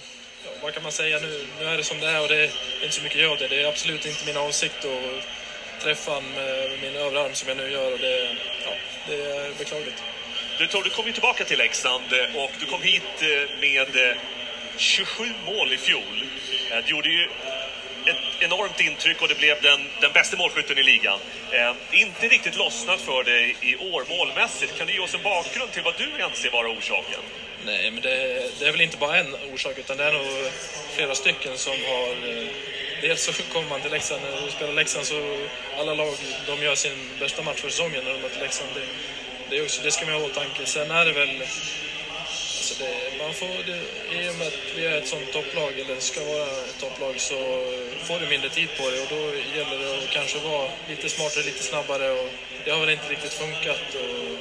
ja, 0.44 0.50
vad 0.62 0.72
kan 0.74 0.82
man 0.82 0.92
säga 0.92 1.18
nu? 1.20 1.46
Nu 1.58 1.64
är 1.64 1.76
det 1.76 1.84
som 1.84 2.00
det 2.00 2.06
är 2.06 2.22
och 2.22 2.28
det 2.28 2.44
är 2.44 2.50
inte 2.82 2.96
så 2.96 3.02
mycket 3.02 3.20
jag 3.20 3.38
det. 3.38 3.48
Det 3.48 3.62
är 3.62 3.68
absolut 3.68 4.06
inte 4.06 4.26
min 4.26 4.36
avsikt 4.36 4.84
att 4.84 5.82
träffa 5.82 6.10
honom 6.10 6.30
med 6.30 6.78
min 6.82 6.94
överarm 6.96 7.34
som 7.34 7.48
jag 7.48 7.56
nu 7.56 7.70
gör 7.70 7.92
och 7.92 7.98
det, 7.98 8.14
ja, 8.66 8.72
det 9.08 9.14
är 9.14 9.58
beklagligt. 9.58 10.02
Du 10.62 10.68
tog, 10.68 10.84
du 10.84 10.90
kom 10.90 11.06
ju 11.06 11.12
tillbaka 11.12 11.44
till 11.44 11.58
Leksand 11.58 12.12
eh, 12.12 12.36
och 12.36 12.50
du 12.60 12.66
kom 12.66 12.82
hit 12.82 13.02
eh, 13.20 13.60
med 13.60 14.10
eh, 14.10 14.16
27 14.76 15.24
mål 15.46 15.72
i 15.72 15.76
fjol. 15.76 16.24
Du 16.84 16.90
gjorde 16.90 17.08
ju 17.08 17.24
ett 18.06 18.16
enormt 18.40 18.80
intryck 18.80 19.22
och 19.22 19.28
det 19.28 19.38
blev 19.38 19.62
den, 19.62 19.80
den 20.00 20.12
bästa 20.12 20.36
målskytten 20.36 20.78
i 20.78 20.82
ligan. 20.82 21.18
Eh, 21.50 21.74
inte 21.90 22.28
riktigt 22.28 22.56
lossnat 22.56 23.00
för 23.00 23.24
dig 23.24 23.56
i 23.60 23.76
år 23.76 24.04
målmässigt. 24.08 24.78
Kan 24.78 24.86
du 24.86 24.92
ge 24.92 25.00
oss 25.00 25.14
en 25.14 25.22
bakgrund 25.22 25.72
till 25.72 25.82
vad 25.82 25.94
du 25.98 26.22
anser 26.22 26.50
vara 26.50 26.68
orsaken? 26.68 27.20
Nej, 27.64 27.90
men 27.90 28.02
det, 28.02 28.42
det 28.58 28.66
är 28.66 28.72
väl 28.72 28.80
inte 28.80 28.96
bara 28.96 29.16
en 29.18 29.36
orsak 29.52 29.78
utan 29.78 29.96
det 29.96 30.04
är 30.04 30.12
nog 30.12 30.26
flera 30.94 31.14
stycken 31.14 31.58
som 31.58 31.72
har... 31.72 32.16
Dels 33.00 33.24
så 33.24 33.42
kommer 33.42 33.68
man 33.68 33.80
till 33.80 33.90
Leksand, 33.90 34.22
och 34.44 34.52
spelar 34.52 34.72
Leksand 34.72 35.06
så 35.06 35.46
alla 35.78 35.94
lag 35.94 36.14
de 36.46 36.62
gör 36.62 36.74
sin 36.74 37.10
bästa 37.20 37.42
match 37.42 37.60
för 37.60 37.68
säsongen 37.68 38.04
när 38.04 38.12
de 38.12 38.20
möter 38.20 38.40
Leksand. 38.40 38.70
Det, 38.74 38.80
det, 39.52 39.58
är 39.58 39.62
också, 39.62 39.82
det 39.82 39.90
ska 39.90 40.04
man 40.06 40.14
ha 40.14 40.20
i 40.20 40.30
åtanke. 40.30 40.66
Sen 40.66 40.90
är 40.90 41.04
det 41.04 41.12
väl... 41.12 41.42
Alltså 42.58 42.74
det, 42.82 43.18
man 43.22 43.34
får, 43.34 43.54
det, 43.66 43.78
I 44.16 44.30
och 44.30 44.34
med 44.38 44.46
att 44.46 44.60
vi 44.76 44.86
är 44.86 44.98
ett 44.98 45.08
sånt 45.08 45.32
topplag, 45.32 45.72
eller 45.80 46.00
ska 46.00 46.24
vara 46.24 46.46
ett 46.70 46.78
topplag, 46.80 47.14
så 47.20 47.38
får 48.06 48.20
du 48.20 48.26
mindre 48.26 48.50
tid 48.50 48.68
på 48.78 48.90
dig. 48.90 49.00
och 49.02 49.08
då 49.10 49.22
gäller 49.58 49.78
det 49.78 49.98
att 49.98 50.10
kanske 50.10 50.38
vara 50.38 50.68
lite 50.88 51.08
smartare, 51.08 51.44
lite 51.44 51.62
snabbare 51.62 52.10
och 52.10 52.30
det 52.64 52.70
har 52.70 52.80
väl 52.80 52.90
inte 52.90 53.08
riktigt 53.08 53.32
funkat. 53.32 53.94
Och, 53.94 54.38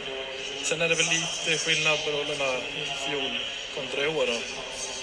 Sen 0.63 0.82
är 0.82 0.89
det 0.89 0.95
väl 0.95 1.06
lite 1.06 1.58
skillnad 1.63 2.06
på 2.06 2.12
rollerna 2.12 2.58
i 2.82 3.10
fjol 3.10 3.39
kontra 3.76 4.04
i 4.04 4.08
år. 4.08 4.26
Då. 4.28 4.38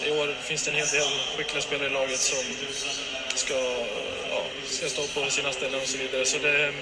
I 0.09 0.11
år 0.11 0.35
finns 0.43 0.63
det 0.65 0.71
en 0.71 0.77
hel 0.77 0.87
del 0.87 1.09
skickliga 1.37 1.63
spelare 1.63 1.87
i 1.87 1.93
laget 1.93 2.21
som 2.21 2.45
ska, 3.35 3.55
ja, 4.31 4.43
ska 4.67 4.89
stå 4.89 5.03
på 5.07 5.31
sina 5.31 5.53
ställen 5.53 5.81
och 5.81 5.89
så 5.89 5.99
vidare. 5.99 6.25
Så 6.25 6.39
det, 6.39 6.73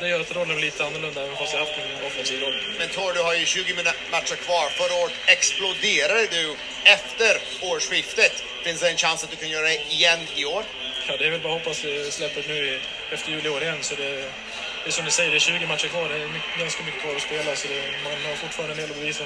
det 0.00 0.08
gör 0.08 0.20
att 0.20 0.36
rollen 0.36 0.56
blir 0.56 0.64
lite 0.64 0.84
annorlunda 0.84 1.22
även 1.24 1.36
fast 1.36 1.52
jag 1.52 1.60
haft 1.60 1.72
en 1.78 2.06
offensiv 2.06 2.40
roll. 2.42 2.54
Men 2.78 2.88
Tor, 2.88 3.12
du 3.12 3.20
har 3.22 3.34
ju 3.34 3.44
20 3.46 3.74
mina- 3.74 3.94
matcher 4.10 4.36
kvar. 4.36 4.68
Förra 4.70 4.94
året 5.02 5.14
exploderade 5.26 6.26
du 6.26 6.54
efter 6.84 7.32
årsskiftet. 7.60 8.44
Finns 8.64 8.80
det 8.80 8.90
en 8.90 8.96
chans 8.96 9.24
att 9.24 9.30
du 9.30 9.36
kan 9.36 9.48
göra 9.48 9.66
det 9.66 9.80
igen 9.90 10.20
i 10.36 10.44
år? 10.44 10.64
Ja, 11.08 11.16
det 11.16 11.26
är 11.26 11.30
väl 11.30 11.40
bara 11.40 11.52
att 11.54 11.58
hoppas 11.58 11.80
det 11.82 12.12
släpper 12.12 12.44
nu 12.48 12.80
efter 13.12 13.30
jul 13.32 13.46
i 13.46 13.48
år 13.48 13.62
igen. 13.62 13.78
Så 13.82 13.94
det, 13.94 14.10
det 14.84 14.86
är 14.86 14.90
som 14.90 15.04
du 15.04 15.10
säger, 15.10 15.30
det 15.30 15.36
är 15.36 15.40
20 15.40 15.66
matcher 15.66 15.88
kvar. 15.88 16.08
Det 16.08 16.14
är 16.14 16.28
mycket, 16.28 16.58
ganska 16.58 16.82
mycket 16.84 17.00
kvar 17.00 17.14
att 17.16 17.22
spela, 17.22 17.56
så 17.56 17.68
det, 17.68 17.82
man 18.04 18.12
har 18.30 18.36
fortfarande 18.36 18.74
en 18.74 18.80
del 18.80 18.90
att 18.90 18.96
bevisa. 18.96 19.24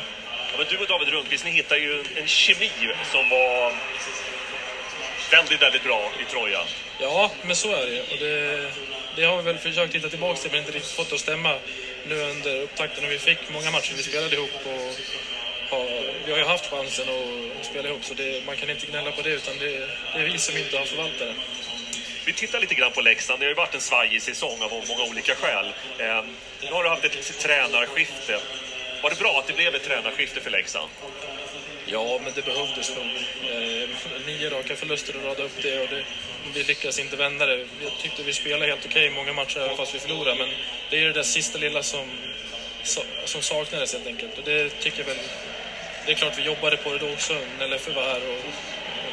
Ja, 0.53 0.59
men 0.59 0.67
du 0.71 0.77
och 0.79 0.87
David 0.87 1.09
Rundqvist, 1.09 1.45
ni 1.45 1.51
hittar 1.51 1.77
ju 1.77 2.05
en 2.17 2.27
kemi 2.27 2.71
som 3.13 3.29
var 3.29 3.73
väldigt, 5.37 5.63
väldigt 5.63 5.85
bra 5.85 6.03
i 6.23 6.25
Troja. 6.33 6.61
Ja, 7.01 7.31
men 7.43 7.57
så 7.57 7.69
är 7.69 7.87
det 7.87 8.01
och 8.13 8.19
det, 8.19 8.71
det 9.17 9.25
har 9.25 9.37
vi 9.37 9.43
väl 9.43 9.59
försökt 9.59 9.95
hitta 9.95 10.09
tillbaka 10.09 10.41
till, 10.41 10.51
men 10.51 10.61
inte 10.61 10.73
riktigt 10.73 10.93
fått 10.93 11.09
det 11.09 11.15
att 11.15 11.21
stämma 11.21 11.59
nu 12.09 12.17
under 12.33 12.63
upptakten. 12.63 13.05
Och 13.05 13.11
vi 13.11 13.19
fick 13.19 13.39
många 13.53 13.71
matcher 13.71 13.95
vi 13.97 14.03
spelade 14.03 14.37
ihop 14.37 14.51
och 14.65 14.85
har, 15.71 15.87
vi 16.25 16.33
har 16.33 16.39
ju 16.39 16.45
haft 16.45 16.71
chansen 16.71 17.07
att 17.09 17.67
spela 17.67 17.89
ihop, 17.89 18.05
så 18.05 18.15
det, 18.15 18.47
man 18.47 18.57
kan 18.57 18.71
inte 18.71 18.87
gnälla 18.87 19.11
på 19.13 19.23
det, 19.23 19.31
utan 19.31 19.59
det, 19.59 19.71
det 20.13 20.21
är 20.23 20.25
vi 20.33 20.39
som 20.39 20.57
inte 20.57 20.79
har 20.79 20.85
förvaltat 20.85 21.19
det. 21.19 21.35
Vi 22.27 22.33
tittar 22.33 22.61
lite 22.61 22.75
grann 22.75 22.93
på 22.93 23.01
Leksand. 23.01 23.41
Det 23.41 23.45
har 23.47 23.51
ju 23.51 23.55
varit 23.55 23.75
en 23.75 23.81
svajig 23.81 24.23
säsong 24.23 24.63
av 24.63 24.71
många 24.89 25.05
olika 25.11 25.35
skäl. 25.35 25.67
Eh, 25.99 26.25
nu 26.63 26.71
har 26.71 26.83
du 26.85 26.89
haft 26.89 27.05
ett 27.05 27.39
tränarskifte. 27.39 28.41
Var 29.03 29.11
det 29.11 29.19
bra 29.19 29.39
att 29.39 29.47
det 29.47 29.53
blev 29.53 29.75
ett 29.75 29.85
tränarskifte 29.85 30.41
för 30.41 30.51
Leksand? 30.51 30.91
Ja, 31.95 32.21
men 32.25 32.33
det 32.35 32.45
behövdes 32.45 32.97
nog. 32.97 33.07
Eh, 33.53 33.89
nio 34.27 34.51
raka 34.51 34.77
förluster 34.77 35.17
och 35.17 35.25
rada 35.25 35.43
upp 35.43 35.63
det 35.63 35.83
och 35.83 35.89
det, 35.89 36.05
vi 36.55 36.63
lyckades 36.63 36.99
inte 36.99 37.17
vända 37.17 37.47
det. 37.47 37.59
Jag 37.83 37.93
tyckte 38.03 38.23
vi 38.23 38.33
spelade 38.33 38.67
helt 38.67 38.87
okej 38.87 39.11
många 39.11 39.33
matcher 39.33 39.59
även 39.61 39.77
fast 39.77 39.95
vi 39.95 39.99
förlorade, 39.99 40.39
men 40.39 40.49
det 40.91 40.99
är 40.99 41.05
det 41.05 41.13
där 41.13 41.23
sista 41.23 41.59
lilla 41.59 41.83
som, 41.83 42.07
som 43.25 43.43
saknades 43.43 43.93
helt 43.93 44.07
enkelt. 44.07 44.39
Och 44.39 44.45
det 44.45 44.71
tycker 44.71 44.99
jag 44.99 45.07
väl... 45.07 45.25
Det 46.07 46.13
är 46.13 46.17
klart 46.17 46.39
vi 46.39 46.43
jobbade 46.43 46.77
på 46.77 46.93
det 46.93 46.99
då 46.99 47.13
också 47.13 47.35
när 47.59 47.69
Leffe 47.69 47.93
var 47.93 48.03
här 48.03 48.23
och, 48.31 48.45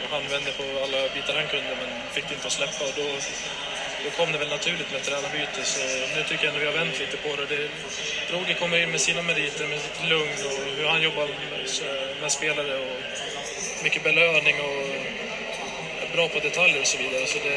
och 0.03 0.09
han 0.11 0.23
vände 0.29 0.51
på 0.51 0.63
alla 0.83 1.09
bitar 1.15 1.33
han 1.33 1.47
kunde 1.47 1.75
men 1.81 1.89
fick 2.13 2.27
det 2.27 2.33
inte 2.33 2.47
att 2.47 2.53
släppa 2.53 2.83
och 2.85 2.93
då, 2.95 3.07
då 4.03 4.09
kom 4.09 4.31
det 4.31 4.37
väl 4.37 4.49
naturligt 4.49 4.91
med 4.91 5.03
tränarbyte. 5.03 5.63
Så 5.63 5.79
nu 6.15 6.23
tycker 6.23 6.45
jag 6.45 6.53
ändå 6.53 6.59
vi 6.59 6.65
har 6.65 6.73
vänt 6.73 6.99
lite 6.99 7.17
på 7.17 7.35
det. 7.35 7.45
det 7.55 7.69
Roger 8.33 8.53
kommer 8.53 8.83
in 8.83 8.91
med 8.91 9.01
sina 9.01 9.21
meriter, 9.21 9.67
med 9.67 9.81
sitt 9.81 10.09
lugn 10.09 10.37
och 10.45 10.77
hur 10.77 10.87
han 10.87 11.01
jobbar 11.01 11.27
med, 12.21 12.31
spelare 12.31 12.79
och 12.79 12.97
mycket 13.83 14.03
belöning 14.03 14.55
och 14.61 14.87
bra 16.13 16.27
på 16.27 16.39
detaljer 16.39 16.81
och 16.81 16.87
så 16.87 16.97
vidare. 16.97 17.25
Så 17.25 17.37
det, 17.43 17.49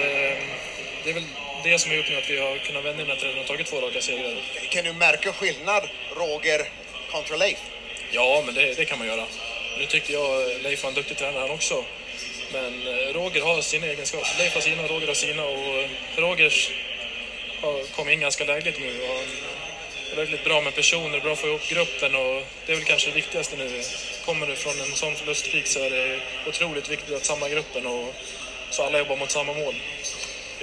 det 1.05 1.11
är 1.11 1.15
väl 1.15 1.27
det 1.65 1.79
som 1.79 1.91
har 1.91 1.97
gjort 1.97 2.11
nu 2.11 2.17
att 2.17 2.31
vi 2.31 2.39
har 2.39 2.59
kunnat 2.59 2.85
vända 2.85 3.03
den 3.05 3.11
här 3.11 3.17
trenden 3.17 3.41
och 3.41 3.47
tagit 3.47 3.67
två 3.67 3.81
raka 3.81 4.01
segrar. 4.01 4.43
Kan 4.71 4.85
du 4.85 4.93
märka 4.93 5.33
skillnad, 5.33 5.89
Roger 6.17 6.69
kontra 7.11 7.37
Leif? 7.37 7.59
Ja, 8.11 8.43
men 8.47 8.55
det, 8.55 8.75
det 8.75 8.85
kan 8.85 8.99
man 8.99 9.09
göra. 9.09 9.27
Nu 9.79 9.87
tyckte 9.87 10.13
jag 10.13 10.63
Leif 10.63 10.83
var 10.83 10.89
en 10.89 10.95
duktig 10.95 11.17
tränare 11.17 11.41
han 11.41 11.51
också. 11.51 11.85
Men 12.53 12.87
eh, 12.87 13.15
Roger 13.15 13.43
har 13.43 13.63
sina 13.63 13.87
egenskaper. 13.87 14.39
Leif 14.39 14.55
har 14.55 14.61
sina, 14.61 14.83
Roger 14.83 15.07
har 15.07 15.15
sina 15.15 15.45
och 15.45 15.79
eh, 15.79 15.91
Rogers 16.17 16.71
har 17.61 17.85
kommit 17.97 18.13
in 18.13 18.21
ganska 18.21 18.45
lägligt 18.45 18.81
nu. 18.81 19.03
Och 19.03 19.25
är 20.15 20.17
väldigt 20.17 20.45
bra 20.45 20.61
med 20.61 20.75
personer, 20.75 21.21
bra 21.21 21.33
att 21.33 21.39
få 21.39 21.47
ihop 21.47 21.69
gruppen 21.69 22.15
och 22.15 22.43
det 22.67 22.73
är 22.73 22.77
väl 22.77 22.85
kanske 22.85 23.11
det 23.11 23.17
viktigaste 23.17 23.57
nu. 23.57 23.83
Kommer 24.25 24.47
du 24.47 24.57
från 24.57 24.81
en 24.81 24.97
sån 24.97 25.15
förluststreak 25.15 25.67
så 25.67 25.81
är 25.81 25.91
det 25.91 26.21
otroligt 26.49 26.89
viktigt 26.91 27.15
att 27.15 27.25
samla 27.25 27.49
gruppen 27.49 27.87
och 27.87 28.15
så 28.71 28.83
alla 28.83 28.99
jobbar 28.99 29.17
mot 29.17 29.31
samma 29.31 29.53
mål. 29.53 29.75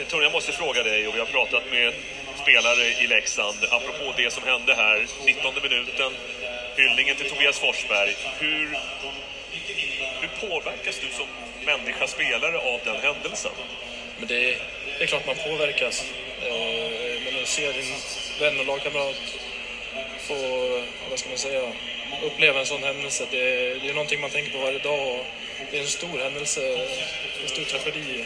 Tony, 0.10 0.24
jag 0.24 0.32
måste 0.32 0.52
fråga 0.52 0.84
dig 0.84 1.08
och 1.08 1.16
vi 1.16 1.20
har 1.20 1.26
pratat 1.26 1.64
med 1.72 1.94
spelare 2.42 2.84
i 3.04 3.08
Leksand 3.08 3.58
apropå 3.70 4.14
det 4.18 4.34
som 4.34 4.44
hände 4.44 4.76
här, 4.76 5.08
19 5.26 5.54
minuten, 5.64 6.12
hyllningen 6.78 7.16
till 7.16 7.30
Tobias 7.30 7.60
Forsberg. 7.60 8.16
Hur, 8.40 8.78
hur 10.22 10.48
påverkas 10.48 11.00
du 11.00 11.08
som 11.18 11.28
människa, 11.66 12.08
spelare 12.08 12.58
av 12.58 12.80
den 12.86 12.96
händelsen? 12.96 13.52
Men 14.20 14.28
det, 14.28 14.58
det 14.98 15.04
är 15.04 15.08
klart 15.08 15.26
man 15.26 15.36
påverkas. 15.36 16.06
Eh, 16.42 17.22
men 17.26 17.42
att 17.42 17.48
se 17.48 17.72
din 17.72 17.94
vän 18.40 18.60
och 18.60 18.66
lagkamrat 18.66 19.16
få, 20.20 20.36
vad 21.10 21.20
ska 21.20 21.30
man 21.30 21.38
säga, 21.38 21.74
uppleva 22.24 22.60
en 22.60 22.66
sån 22.66 22.84
händelse, 22.84 23.28
det, 23.32 23.46
det 23.80 23.90
är 23.90 23.94
någonting 23.94 24.22
man 24.22 24.30
tänker 24.30 24.52
på 24.52 24.58
varje 24.58 24.80
dag. 24.80 25.20
Och 25.20 25.26
det 25.72 25.78
är 25.78 25.82
en 25.82 25.88
stor 25.88 26.20
händelse, 26.20 26.62
en 27.44 27.50
stor 27.50 27.64
tragedi, 27.64 28.26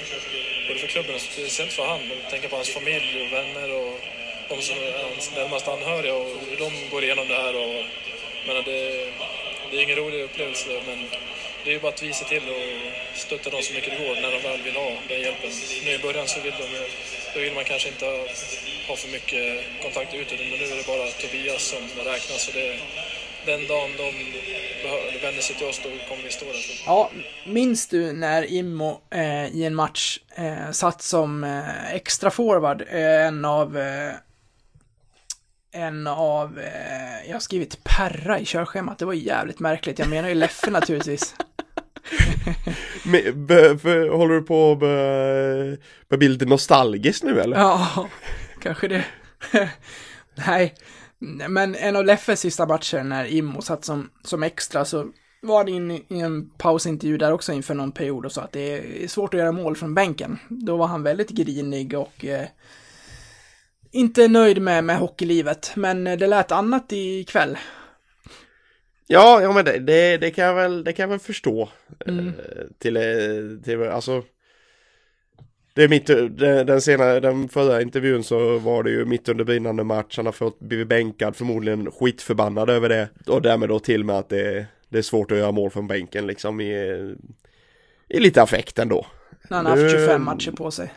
både 0.67 0.79
för 0.79 0.87
klubben 0.87 1.15
och 1.15 1.21
speciellt 1.21 1.73
för 1.73 1.85
han. 1.85 2.11
Tänka 2.29 2.49
på 2.49 2.55
hans 2.55 2.69
familj 2.69 3.21
och 3.21 3.33
vänner 3.33 3.71
och 3.71 3.99
de 4.49 4.61
som 4.61 4.77
är 4.77 5.03
hans 5.03 5.35
närmaste 5.35 5.71
anhöriga 5.71 6.15
och 6.15 6.29
hur 6.49 6.57
de 6.57 6.89
går 6.91 7.03
igenom 7.03 7.27
det 7.27 7.35
här. 7.35 7.55
Och, 7.55 7.83
men 8.47 8.63
det, 8.63 9.11
det 9.71 9.77
är 9.77 9.81
ingen 9.81 9.95
rolig 9.95 10.23
upplevelse, 10.23 10.81
men 10.87 11.09
det 11.65 11.71
är 11.71 11.73
ju 11.73 11.79
bara 11.79 11.93
att 11.93 12.03
vi 12.03 12.13
ser 12.13 12.25
till 12.25 12.49
och 12.49 12.65
stötta 13.15 13.49
dem 13.49 13.61
så 13.61 13.73
mycket 13.73 13.91
det 13.93 14.05
går 14.05 14.15
när 14.21 14.31
de 14.35 14.39
väl 14.49 14.61
vill 14.61 14.75
ha 14.75 14.91
den 15.09 15.19
hjälpen. 15.21 15.51
Nu 15.85 15.91
i 15.91 15.99
början 15.99 16.27
så 16.27 16.39
vill, 16.41 16.53
de, 16.61 16.67
då 17.33 17.39
vill 17.39 17.53
man 17.53 17.63
kanske 17.63 17.89
inte 17.89 18.05
ha 18.87 18.95
för 18.95 19.11
mycket 19.11 19.63
kontakt 19.81 20.13
utåt, 20.13 20.39
men 20.39 20.59
nu 20.59 20.65
är 20.65 20.77
det 20.81 20.87
bara 20.87 21.05
Tobias 21.21 21.63
som 21.63 21.83
räknas. 22.11 22.41
Så 22.45 22.51
det, 22.51 22.79
den 23.45 23.67
dagen 23.67 23.91
de 23.97 24.09
vänder 25.21 25.41
sig 25.41 25.55
till 25.55 25.67
oss, 25.67 25.81
då 25.83 25.89
kommer 26.09 26.23
vi 26.23 26.31
stå 26.31 26.45
där. 26.45 26.83
Ja, 26.85 27.11
minns 27.45 27.87
du 27.87 28.13
när 28.13 28.51
Immo 28.53 29.01
eh, 29.11 29.47
i 29.47 29.63
en 29.63 29.75
match 29.75 30.19
eh, 30.35 30.71
satt 30.71 31.01
som 31.01 31.43
eh, 31.43 31.93
extra 31.95 32.31
forward, 32.31 32.81
eh, 32.81 33.27
en 33.27 33.45
av 33.45 33.77
eh, 33.77 34.13
en 35.71 36.07
av, 36.07 36.59
eh, 36.59 37.27
jag 37.27 37.35
har 37.35 37.39
skrivit 37.39 37.83
Perra 37.83 38.39
i 38.39 38.45
körschemat, 38.45 38.97
det 38.97 39.05
var 39.05 39.13
jävligt 39.13 39.59
märkligt, 39.59 39.99
jag 39.99 40.09
menar 40.09 40.29
ju 40.29 40.35
Leffe 40.35 40.71
naturligtvis. 40.71 41.35
Men, 43.03 43.45
be, 43.45 43.77
för, 43.77 44.09
håller 44.09 44.35
du 44.35 44.41
på 44.41 44.71
att 46.09 46.19
bli 46.19 46.27
lite 46.27 46.45
nostalgisk 46.45 47.23
nu 47.23 47.41
eller? 47.41 47.57
Ja, 47.57 48.09
kanske 48.61 48.87
det. 48.87 49.05
Nej, 50.47 50.75
men 51.49 51.75
en 51.75 51.95
av 51.95 52.05
Leffes 52.05 52.39
sista 52.39 52.65
matcher 52.65 53.03
när 53.03 53.25
Immo 53.25 53.61
satt 53.61 53.85
som, 53.85 54.09
som 54.23 54.43
extra 54.43 54.85
så 54.85 55.05
var 55.41 55.63
det 55.63 55.71
in 55.71 55.91
i 55.91 56.05
en 56.09 56.49
pausintervju 56.49 57.17
där 57.17 57.31
också 57.31 57.53
inför 57.53 57.73
någon 57.73 57.91
period 57.91 58.25
och 58.25 58.31
sa 58.31 58.41
att 58.41 58.51
det 58.51 59.03
är 59.03 59.07
svårt 59.07 59.33
att 59.33 59.39
göra 59.39 59.51
mål 59.51 59.75
från 59.75 59.95
bänken. 59.95 60.39
Då 60.49 60.77
var 60.77 60.87
han 60.87 61.03
väldigt 61.03 61.29
grinig 61.29 61.93
och 61.93 62.25
eh, 62.25 62.47
inte 63.91 64.27
nöjd 64.27 64.61
med, 64.61 64.83
med 64.83 64.97
hockeylivet, 64.97 65.71
men 65.75 66.07
eh, 66.07 66.17
det 66.17 66.27
lät 66.27 66.51
annat 66.51 66.91
ikväll. 66.91 67.57
Ja, 69.07 69.41
ja 69.41 69.51
men 69.51 69.65
det, 69.65 69.79
det, 69.79 70.17
det, 70.17 70.31
kan 70.31 70.45
jag 70.45 70.55
väl, 70.55 70.83
det 70.83 70.93
kan 70.93 71.03
jag 71.03 71.09
väl 71.09 71.19
förstå. 71.19 71.69
Mm. 72.05 72.27
Eh, 72.27 72.33
till, 72.79 73.61
till, 73.63 73.83
alltså. 73.83 74.23
Det 75.73 75.83
är 75.83 75.87
mitt, 75.87 76.07
den, 76.67 76.81
senare, 76.81 77.19
den 77.19 77.49
förra 77.49 77.81
intervjun 77.81 78.23
så 78.23 78.57
var 78.57 78.83
det 78.83 78.89
ju 78.89 79.05
mitt 79.05 79.29
under 79.29 79.43
brinnande 79.43 79.83
match. 79.83 80.17
Han 80.17 80.25
har 80.25 80.33
fått 80.33 80.59
blivit 80.59 80.87
bänkad, 80.87 81.35
förmodligen 81.35 81.91
skitförbannad 81.91 82.69
över 82.69 82.89
det. 82.89 83.09
Och 83.27 83.41
därmed 83.41 83.69
då 83.69 83.79
till 83.79 84.03
med 84.03 84.15
att 84.15 84.29
det, 84.29 84.65
det 84.89 84.97
är 84.97 85.01
svårt 85.01 85.31
att 85.31 85.37
göra 85.37 85.51
mål 85.51 85.71
från 85.71 85.87
bänken 85.87 86.27
liksom 86.27 86.61
i, 86.61 86.73
i 88.09 88.19
lite 88.19 88.41
affekt 88.41 88.79
ändå. 88.79 89.05
När 89.49 89.57
han 89.57 89.65
har 89.65 89.77
haft 89.77 89.91
25 89.91 90.23
matcher 90.23 90.51
på 90.51 90.71
sig. 90.71 90.93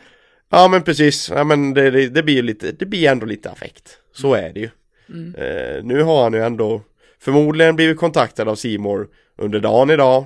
Ja 0.49 0.67
men 0.67 0.83
precis, 0.83 1.29
ja 1.29 1.43
men 1.43 1.73
det, 1.73 1.91
det, 1.91 2.09
det 2.09 2.23
blir 2.23 2.35
ju 2.35 2.41
lite, 2.41 2.71
det 2.71 2.85
blir 2.85 3.09
ändå 3.09 3.25
lite 3.25 3.51
affekt. 3.51 3.97
Så 4.13 4.33
är 4.33 4.53
det 4.53 4.59
ju. 4.59 4.69
Mm. 5.09 5.35
Eh, 5.35 5.83
nu 5.83 6.01
har 6.01 6.23
han 6.23 6.33
ju 6.33 6.43
ändå 6.43 6.81
förmodligen 7.21 7.75
blivit 7.75 7.97
kontaktad 7.97 8.47
av 8.49 8.55
Simor 8.55 9.09
under 9.35 9.59
dagen 9.59 9.89
idag. 9.89 10.25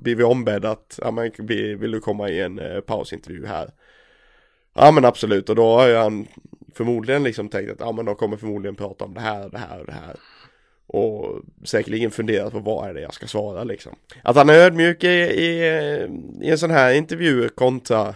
Blivit 0.00 0.26
ombedd 0.26 0.64
att, 0.64 0.98
ja 1.02 1.10
men 1.10 1.30
vill 1.78 1.90
du 1.90 2.00
komma 2.00 2.28
i 2.28 2.40
en 2.40 2.58
eh, 2.58 2.80
pausintervju 2.80 3.46
här? 3.46 3.70
Ja 4.74 4.90
men 4.90 5.04
absolut 5.04 5.48
och 5.48 5.56
då 5.56 5.66
har 5.78 5.94
han 5.94 6.26
förmodligen 6.74 7.22
liksom 7.22 7.48
tänkt 7.48 7.70
att 7.72 7.80
ja 7.80 7.92
men 7.92 8.04
de 8.04 8.14
kommer 8.16 8.36
förmodligen 8.36 8.74
prata 8.74 9.04
om 9.04 9.14
det 9.14 9.20
här, 9.20 9.48
det 9.48 9.58
här 9.58 9.80
och 9.80 9.86
det 9.86 9.92
här. 9.92 10.16
Och 10.86 11.40
säkerligen 11.64 12.10
funderat 12.10 12.52
på 12.52 12.58
vad 12.58 12.88
är 12.88 12.94
det 12.94 13.00
jag 13.00 13.14
ska 13.14 13.26
svara 13.26 13.64
liksom. 13.64 13.92
Att 14.22 14.36
han 14.36 14.48
är 14.48 14.54
ödmjuk 14.54 15.04
i, 15.04 15.08
i, 15.08 15.64
i 16.42 16.50
en 16.50 16.58
sån 16.58 16.70
här 16.70 16.92
intervju 16.94 17.48
kontra 17.48 18.08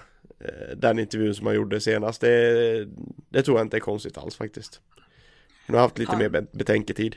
eh, 0.45 0.77
den 0.77 0.99
intervjun 0.99 1.35
som 1.35 1.47
han 1.47 1.57
gjorde 1.57 1.81
senast. 1.81 2.21
Det, 2.21 2.89
det 3.29 3.43
tror 3.43 3.59
jag 3.59 3.65
inte 3.67 3.77
är 3.77 3.81
konstigt 3.81 4.19
alls 4.19 4.37
faktiskt. 4.37 4.81
Han 5.67 5.75
har 5.75 5.83
haft 5.83 5.99
lite 5.99 6.11
Han- 6.13 6.19
mer 6.19 6.47
betänketid. 6.53 7.17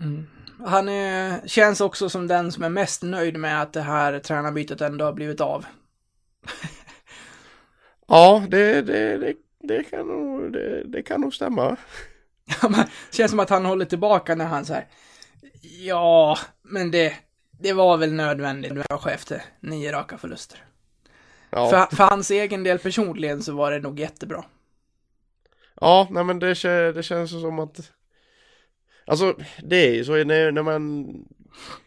Mm. 0.00 0.26
Han 0.64 0.88
är, 0.88 1.48
känns 1.48 1.80
också 1.80 2.08
som 2.08 2.26
den 2.26 2.52
som 2.52 2.62
är 2.62 2.68
mest 2.68 3.02
nöjd 3.02 3.36
med 3.36 3.62
att 3.62 3.72
det 3.72 3.80
här 3.80 4.18
tränarbytet 4.18 4.80
ändå 4.80 5.04
har 5.04 5.12
blivit 5.12 5.40
av. 5.40 5.66
Ja, 8.08 8.46
det, 8.48 8.82
det, 8.82 9.18
det, 9.18 9.34
det, 9.60 9.84
kan, 9.84 10.06
nog, 10.06 10.52
det, 10.52 10.84
det 10.84 11.02
kan 11.02 11.20
nog 11.20 11.34
stämma. 11.34 11.76
Känns 13.10 13.30
som 13.30 13.40
att 13.40 13.50
han 13.50 13.64
håller 13.64 13.84
tillbaka 13.84 14.34
när 14.34 14.44
han 14.44 14.64
här. 14.64 14.86
Ja, 15.62 16.38
men 16.62 16.90
det, 16.90 17.14
det 17.50 17.72
var 17.72 17.96
väl 17.96 18.12
nödvändigt 18.12 18.72
nu 18.72 18.82
kanske 18.88 19.10
efter 19.10 19.42
nio 19.60 19.92
raka 19.92 20.18
förluster. 20.18 20.64
Ja, 21.50 21.70
För, 21.70 21.96
för 21.96 22.04
hans 22.04 22.30
egen 22.30 22.64
del 22.64 22.78
personligen 22.78 23.42
så 23.42 23.52
var 23.54 23.70
det 23.70 23.78
nog 23.78 24.00
jättebra. 24.00 24.44
ja 25.80 26.08
nej 26.10 26.24
men 26.24 26.38
det, 26.38 26.92
det 26.92 27.02
känns 27.02 27.30
som 27.30 27.58
att 27.58 27.92
Alltså 29.06 29.34
det 29.62 29.76
är 29.76 29.94
ju 29.94 30.04
så 30.04 30.24
när, 30.24 30.52
när 30.52 30.62
man 30.62 31.06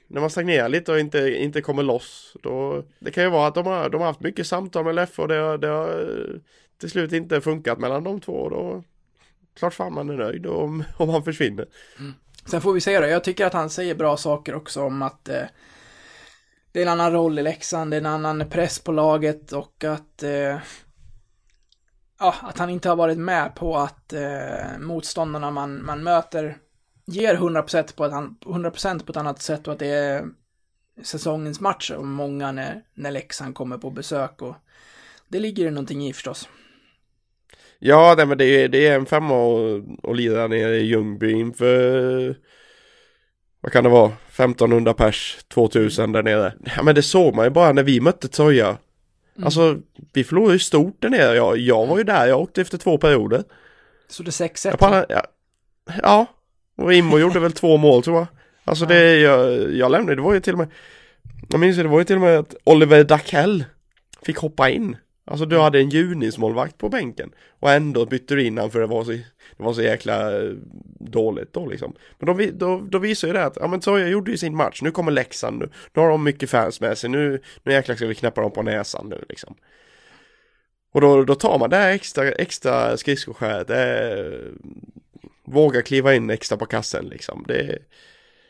När 0.07 0.21
man 0.21 0.29
stagnerar 0.29 0.69
lite 0.69 0.91
och 0.91 0.99
inte, 0.99 1.19
inte 1.19 1.61
kommer 1.61 1.83
loss 1.83 2.37
då 2.43 2.83
Det 2.99 3.11
kan 3.11 3.23
ju 3.23 3.29
vara 3.29 3.47
att 3.47 3.55
de 3.55 3.65
har, 3.65 3.89
de 3.89 4.01
har 4.01 4.07
haft 4.07 4.21
mycket 4.21 4.47
samtal 4.47 4.85
med 4.85 4.95
Leffe 4.95 5.21
och 5.21 5.27
det 5.27 5.35
har, 5.35 5.57
det 5.57 5.67
har 5.67 5.89
eh, 5.89 6.39
till 6.79 6.89
slut 6.89 7.13
inte 7.13 7.41
funkat 7.41 7.79
mellan 7.79 8.03
de 8.03 8.21
två 8.21 8.33
och 8.33 8.49
då 8.49 8.83
klart 9.59 9.73
fan 9.73 9.93
man 9.93 10.09
är 10.09 10.17
nöjd 10.17 10.47
om, 10.47 10.83
om 10.97 11.09
han 11.09 11.23
försvinner. 11.23 11.67
Mm. 11.99 12.13
Sen 12.45 12.61
får 12.61 12.73
vi 12.73 12.81
se 12.81 12.99
då. 12.99 13.07
Jag 13.07 13.23
tycker 13.23 13.45
att 13.45 13.53
han 13.53 13.69
säger 13.69 13.95
bra 13.95 14.17
saker 14.17 14.55
också 14.55 14.83
om 14.83 15.01
att 15.01 15.29
eh, 15.29 15.43
det 16.71 16.79
är 16.79 16.83
en 16.83 16.91
annan 16.91 17.11
roll 17.11 17.39
i 17.39 17.43
Leksand, 17.43 17.91
det 17.91 17.97
är 17.97 18.01
en 18.01 18.05
annan 18.05 18.49
press 18.49 18.79
på 18.79 18.91
laget 18.91 19.51
och 19.51 19.83
att 19.83 20.23
eh, 20.23 20.57
ja, 22.19 22.35
att 22.41 22.57
han 22.57 22.69
inte 22.69 22.89
har 22.89 22.95
varit 22.95 23.17
med 23.17 23.55
på 23.55 23.77
att 23.77 24.13
eh, 24.13 24.79
motståndarna 24.79 25.51
man, 25.51 25.85
man 25.85 26.03
möter 26.03 26.57
ger 27.09 27.35
100% 27.35 27.95
på, 27.95 28.05
ett, 28.05 28.13
an- 28.13 28.37
100% 28.45 29.05
på 29.05 29.11
ett 29.11 29.17
annat 29.17 29.41
sätt 29.41 29.67
och 29.67 29.73
att 29.73 29.79
det 29.79 29.87
är 29.87 30.25
säsongens 31.03 31.59
match 31.59 31.91
och 31.91 32.05
många 32.05 32.51
när, 32.51 32.81
när 32.93 33.11
Leksand 33.11 33.55
kommer 33.55 33.77
på 33.77 33.89
besök 33.89 34.41
och 34.41 34.55
det 35.27 35.39
ligger 35.39 35.65
det 35.65 35.71
någonting 35.71 36.07
i 36.07 36.13
förstås. 36.13 36.49
Ja, 37.79 38.13
nej, 38.17 38.25
men 38.25 38.37
det 38.37 38.45
är, 38.45 38.67
det 38.67 38.87
är 38.87 38.95
en 38.95 39.05
femma 39.05 39.35
och, 39.35 39.81
och 40.03 40.15
lira 40.15 40.47
nere 40.47 40.77
i 40.77 40.85
Ljungby 40.85 41.31
inför 41.31 42.35
vad 43.61 43.71
kan 43.71 43.83
det 43.83 43.89
vara? 43.89 44.11
1500 44.29 44.93
pers, 44.93 45.37
2000 45.47 46.11
där 46.11 46.23
nere. 46.23 46.53
Ja, 46.75 46.83
men 46.83 46.95
det 46.95 47.01
såg 47.01 47.35
man 47.35 47.45
ju 47.45 47.49
bara 47.51 47.71
när 47.71 47.83
vi 47.83 47.99
mötte 48.01 48.27
Troja. 48.27 48.77
Alltså, 49.43 49.77
vi 50.13 50.23
förlorade 50.23 50.53
ju 50.53 50.59
stort 50.59 51.01
där 51.01 51.09
nere. 51.09 51.35
Jag, 51.35 51.57
jag 51.57 51.87
var 51.87 51.97
ju 51.97 52.03
där, 52.03 52.27
jag 52.27 52.39
åkte 52.41 52.61
efter 52.61 52.77
två 52.77 52.97
perioder. 52.97 53.43
Så 54.09 54.23
det 54.23 54.29
är 54.29 54.47
6-1. 54.47 54.67
Jag 54.69 54.77
bara, 54.79 55.05
ja, 55.09 55.23
ja, 56.03 56.25
och 56.79 56.93
Immo 56.93 57.19
gjorde 57.19 57.39
väl 57.39 57.51
två 57.51 57.77
mål 57.77 58.03
tror 58.03 58.17
jag. 58.17 58.27
Alltså 58.63 58.85
det, 58.85 59.19
jag, 59.19 59.71
jag 59.73 59.91
lämnade, 59.91 60.15
det 60.15 60.21
var 60.21 60.33
ju 60.33 60.39
till 60.39 60.53
och 60.53 60.59
med, 60.59 60.67
jag 61.49 61.59
minns 61.59 61.77
ju, 61.77 61.83
det 61.83 61.89
var 61.89 61.99
ju 61.99 62.05
till 62.05 62.15
och 62.15 62.21
med 62.21 62.39
att 62.39 62.55
Oliver 62.63 63.03
Dackell 63.03 63.63
fick 64.21 64.37
hoppa 64.37 64.69
in. 64.69 64.97
Alltså 65.25 65.45
du 65.45 65.59
hade 65.59 65.79
en 65.79 65.89
junismålvakt 65.89 66.77
på 66.77 66.89
bänken 66.89 67.31
och 67.59 67.71
ändå 67.71 68.05
bytte 68.05 68.35
du 68.35 68.43
in 68.43 68.57
han 68.57 68.71
för 68.71 68.79
det 68.79 68.87
var 68.87 69.03
så, 69.03 69.11
det 69.11 69.23
var 69.63 69.73
så 69.73 69.81
jäkla 69.81 70.41
eh, 70.41 70.51
dåligt 70.99 71.53
då 71.53 71.65
liksom. 71.65 71.95
Men 72.19 72.37
då, 72.37 72.45
då, 72.53 72.87
då 72.89 72.99
visar 72.99 73.27
ju 73.27 73.33
det 73.33 73.45
att, 73.45 73.57
ja 73.61 73.67
men 73.67 73.79
Troja 73.79 74.07
gjorde 74.07 74.31
ju 74.31 74.37
sin 74.37 74.55
match, 74.55 74.81
nu 74.81 74.91
kommer 74.91 75.11
Leksand 75.11 75.59
nu, 75.59 75.69
nu 75.93 76.01
har 76.01 76.09
de 76.09 76.23
mycket 76.23 76.49
fans 76.49 76.81
med 76.81 76.97
sig, 76.97 77.09
nu, 77.09 77.41
nu 77.63 77.71
jäklar 77.71 77.95
ska 77.95 78.05
vi 78.05 78.15
knäppa 78.15 78.41
dem 78.41 78.51
på 78.51 78.61
näsan 78.61 79.09
nu 79.09 79.25
liksom. 79.29 79.55
Och 80.93 81.01
då, 81.01 81.23
då 81.23 81.35
tar 81.35 81.59
man 81.59 81.69
det 81.69 81.75
här 81.75 81.91
extra, 81.91 82.31
extra 82.31 82.97
skridskoskäret, 82.97 83.67
det 83.67 83.75
är, 83.75 84.51
våga 85.49 85.81
kliva 85.81 86.15
in 86.15 86.29
extra 86.29 86.57
på 86.57 86.65
kassen 86.65 87.05
liksom. 87.05 87.45
Det, 87.47 87.77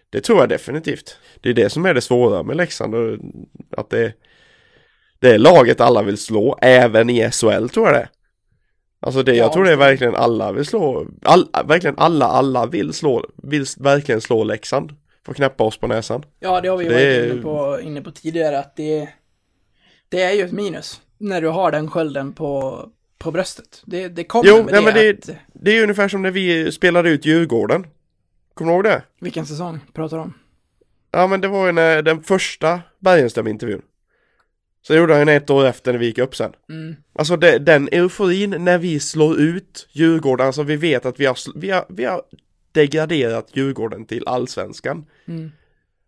det 0.09 0.21
tror 0.21 0.39
jag 0.39 0.49
definitivt. 0.49 1.17
Det 1.41 1.49
är 1.49 1.53
det 1.53 1.69
som 1.69 1.85
är 1.85 1.93
det 1.93 2.01
svåra 2.01 2.43
med 2.43 2.57
Leksand, 2.57 2.95
att 3.77 3.89
det, 3.89 4.13
det 5.19 5.29
är 5.29 5.38
laget 5.38 5.81
alla 5.81 6.01
vill 6.01 6.17
slå, 6.17 6.57
även 6.62 7.09
i 7.09 7.31
SHL 7.31 7.67
tror 7.69 7.85
jag 7.88 7.95
det. 7.95 8.09
Alltså 9.01 9.23
det, 9.23 9.35
jag 9.35 9.47
Ja, 9.47 9.53
tror 9.53 9.63
det 9.65 9.71
är 9.71 9.75
verkligen 9.77 10.15
alla 10.15 10.51
vill 10.51 10.65
slå, 10.65 11.07
all, 11.23 11.47
verkligen 11.65 11.97
alla, 11.97 12.25
alla 12.25 12.65
vill 12.65 12.93
slå, 12.93 13.25
vill 13.43 13.65
verkligen 13.79 14.21
slå 14.21 14.43
Leksand. 14.43 14.95
För 15.25 15.31
att 15.31 15.35
knäppa 15.38 15.63
oss 15.63 15.77
på 15.77 15.88
näsan. 15.88 16.23
Ja, 16.39 16.62
det 16.62 16.67
har 16.67 16.77
vi 16.77 16.83
Det 16.85 16.89
varit 16.93 17.03
är- 17.03 17.31
inne, 17.31 17.41
på, 17.41 17.79
inne 17.83 18.01
på 18.01 18.12
tidigare 18.12 18.59
att 18.59 18.75
det, 18.75 19.09
det 20.09 20.21
är 20.21 20.33
ju 20.33 20.43
ett 20.45 20.51
minus 20.51 21.01
när 21.17 21.41
du 21.41 21.47
har 21.47 21.71
den 21.71 21.89
skölden 21.91 22.33
på, 22.33 22.83
på 23.19 23.32
bröstet. 23.32 23.82
Det, 23.86 24.08
det 24.08 24.23
kommer 24.23 24.49
Jo, 24.49 24.63
med 24.63 24.73
nej, 24.73 24.84
men 24.84 24.93
det, 24.93 25.10
att, 25.10 25.38
det 25.53 25.77
är 25.77 25.84
ungefär 25.84 26.08
som 26.08 26.21
när 26.21 26.32
vi 26.32 26.71
spelade 26.71 27.10
ut 27.10 27.25
Djurgården. 27.25 27.88
Kommer 28.53 28.71
du 28.71 28.75
ihåg 28.75 28.84
det? 28.84 29.03
vilken 29.21 29.45
säsong 29.45 29.79
pratar 29.93 30.17
du 30.17 30.23
om? 30.23 30.34
Ja 31.12 31.27
men 31.27 31.41
det 31.41 31.47
var 31.47 31.65
ju 31.65 31.71
när 31.71 32.01
den 32.01 32.23
första 32.23 32.82
Bergenström-intervjun. 32.99 33.82
Så 34.82 34.95
gjorde 34.95 35.15
han 35.15 35.29
ett 35.29 35.49
år 35.49 35.65
efter 35.65 35.91
när 35.91 35.99
vi 35.99 36.05
gick 36.05 36.17
upp 36.17 36.36
sen. 36.36 36.51
Mm. 36.69 36.95
Alltså 37.13 37.38
det, 37.38 37.60
den 37.60 37.89
euforin 37.91 38.55
när 38.60 38.77
vi 38.77 38.99
slår 38.99 39.39
ut 39.39 39.88
Djurgården, 39.91 40.47
alltså 40.47 40.63
vi 40.63 40.75
vet 40.75 41.05
att 41.05 41.19
vi 41.19 41.25
har, 41.25 41.38
vi 41.55 41.69
har, 41.69 41.86
vi 41.89 42.05
har 42.05 42.23
degraderat 42.71 43.49
Djurgården 43.53 44.05
till 44.05 44.27
allsvenskan. 44.27 45.05
Mm. 45.27 45.51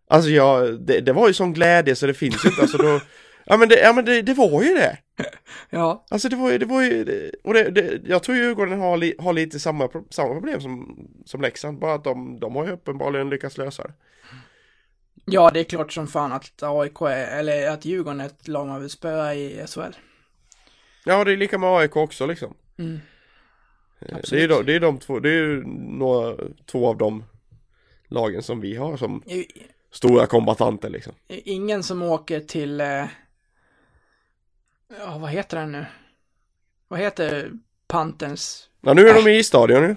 Alltså 0.08 0.30
jag, 0.30 0.80
det, 0.80 1.00
det 1.00 1.12
var 1.12 1.28
ju 1.28 1.34
sån 1.34 1.52
glädje 1.52 1.96
så 1.96 2.06
det 2.06 2.14
finns 2.14 2.44
ju 2.44 2.48
inte, 2.48 2.62
alltså 2.62 2.78
då, 2.78 3.00
ja 3.46 3.56
men 3.56 3.68
det, 3.68 3.80
ja, 3.80 3.92
men 3.92 4.04
det, 4.04 4.22
det 4.22 4.34
var 4.34 4.62
ju 4.62 4.74
det. 4.74 4.98
Ja, 5.70 6.04
Alltså 6.10 6.28
det 6.28 6.36
var 6.36 6.50
ju, 6.52 6.58
det 6.58 6.66
var 6.66 6.82
ju, 6.82 7.04
det- 7.04 7.30
och 7.44 7.54
det, 7.54 7.70
det, 7.70 8.00
jag 8.04 8.22
tror 8.22 8.36
Djurgården 8.36 8.80
har, 8.80 8.96
li, 8.96 9.14
har 9.18 9.32
lite 9.32 9.60
samma, 9.60 9.88
samma 10.10 10.34
problem 10.34 10.60
som, 10.60 10.98
som 11.26 11.40
Leksand, 11.40 11.78
bara 11.78 11.94
att 11.94 12.04
de, 12.04 12.40
de 12.40 12.56
har 12.56 12.66
ju 12.66 12.72
uppenbarligen 12.72 13.30
lyckats 13.30 13.58
lösa 13.58 13.82
det. 13.82 13.92
ja, 15.24 15.50
det 15.50 15.60
är 15.60 15.64
klart 15.64 15.92
som 15.92 16.06
fan 16.06 16.32
att 16.32 16.62
AIK 16.62 17.00
är, 17.00 17.38
eller 17.38 17.70
att 17.70 17.84
Djurgården 17.84 18.20
är 18.20 18.26
ett 18.26 18.48
lag 18.48 18.66
man 18.66 18.80
vill 18.80 18.90
spöa 18.90 19.34
i 19.34 19.64
SHL. 19.68 19.80
Ja, 21.04 21.24
det 21.24 21.32
är 21.32 21.36
lika 21.36 21.58
med 21.58 21.68
AIK 21.70 21.96
också 21.96 22.26
liksom. 22.26 22.54
Mm. 22.78 23.00
Eh, 24.00 24.16
Det 24.30 24.36
är 24.36 24.40
ju 24.40 24.46
de, 24.46 24.66
det 24.66 24.74
är 24.74 24.80
de 24.80 24.98
två, 24.98 25.20
det 25.20 25.28
är 25.28 25.32
ju 25.32 25.62
några, 25.66 26.36
två 26.66 26.88
av 26.88 26.96
de 26.96 27.24
lagen 28.08 28.42
som 28.42 28.60
vi 28.60 28.76
har 28.76 28.96
som 28.96 29.22
I- 29.26 29.46
stora 29.90 30.26
kombatanter 30.26 30.90
liksom. 30.90 31.12
Ingen 31.28 31.82
som 31.82 32.02
åker 32.02 32.40
till, 32.40 32.80
eh, 32.80 33.04
ja 34.98 35.18
vad 35.18 35.30
heter 35.30 35.56
den 35.56 35.72
nu? 35.72 35.86
Vad 36.88 37.00
heter 37.00 37.50
Panterns? 37.88 38.68
Ja, 38.80 38.94
nu 38.94 39.08
är 39.08 39.14
de 39.14 39.30
i 39.30 39.38
isstadion 39.38 39.82
nu. 39.82 39.96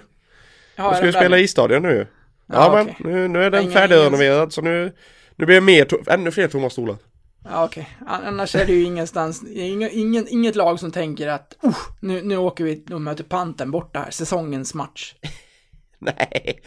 Ja, 0.76 0.90
de 0.90 0.96
ska 0.96 1.06
ju 1.06 1.12
spela 1.12 1.38
i 1.38 1.42
isstadion 1.42 1.82
nu. 1.82 2.06
Ja, 2.46 2.54
Ja, 2.54 2.72
men 2.74 2.82
okej. 2.82 2.96
nu, 3.12 3.28
nu 3.28 3.42
är 3.44 3.50
den 3.50 3.70
färdigrenoverad 3.72 4.52
så 4.52 4.62
nu, 4.62 4.92
nu 5.36 5.46
blir 5.46 5.54
det 5.56 5.60
mer, 5.60 6.10
ännu 6.10 6.30
fler 6.30 6.48
tomma 6.48 6.70
stolar. 6.70 6.96
Ja, 7.44 7.64
okej. 7.64 7.88
An- 8.06 8.24
Annars 8.24 8.54
är 8.56 8.66
det 8.66 8.72
ju 8.72 8.82
ingenstans, 8.82 9.44
ingen, 9.48 9.90
ingen, 9.92 10.28
inget 10.28 10.56
lag 10.56 10.80
som 10.80 10.92
tänker 10.92 11.28
att 11.28 11.54
uh, 11.64 11.76
nu, 12.00 12.22
nu 12.22 12.36
åker 12.36 12.64
vi 12.64 12.84
och 12.92 13.00
möter 13.00 13.24
Pantern 13.24 13.70
borta 13.70 13.98
här, 14.00 14.10
säsongens 14.10 14.74
match. 14.74 15.14
Nej. 15.98 16.60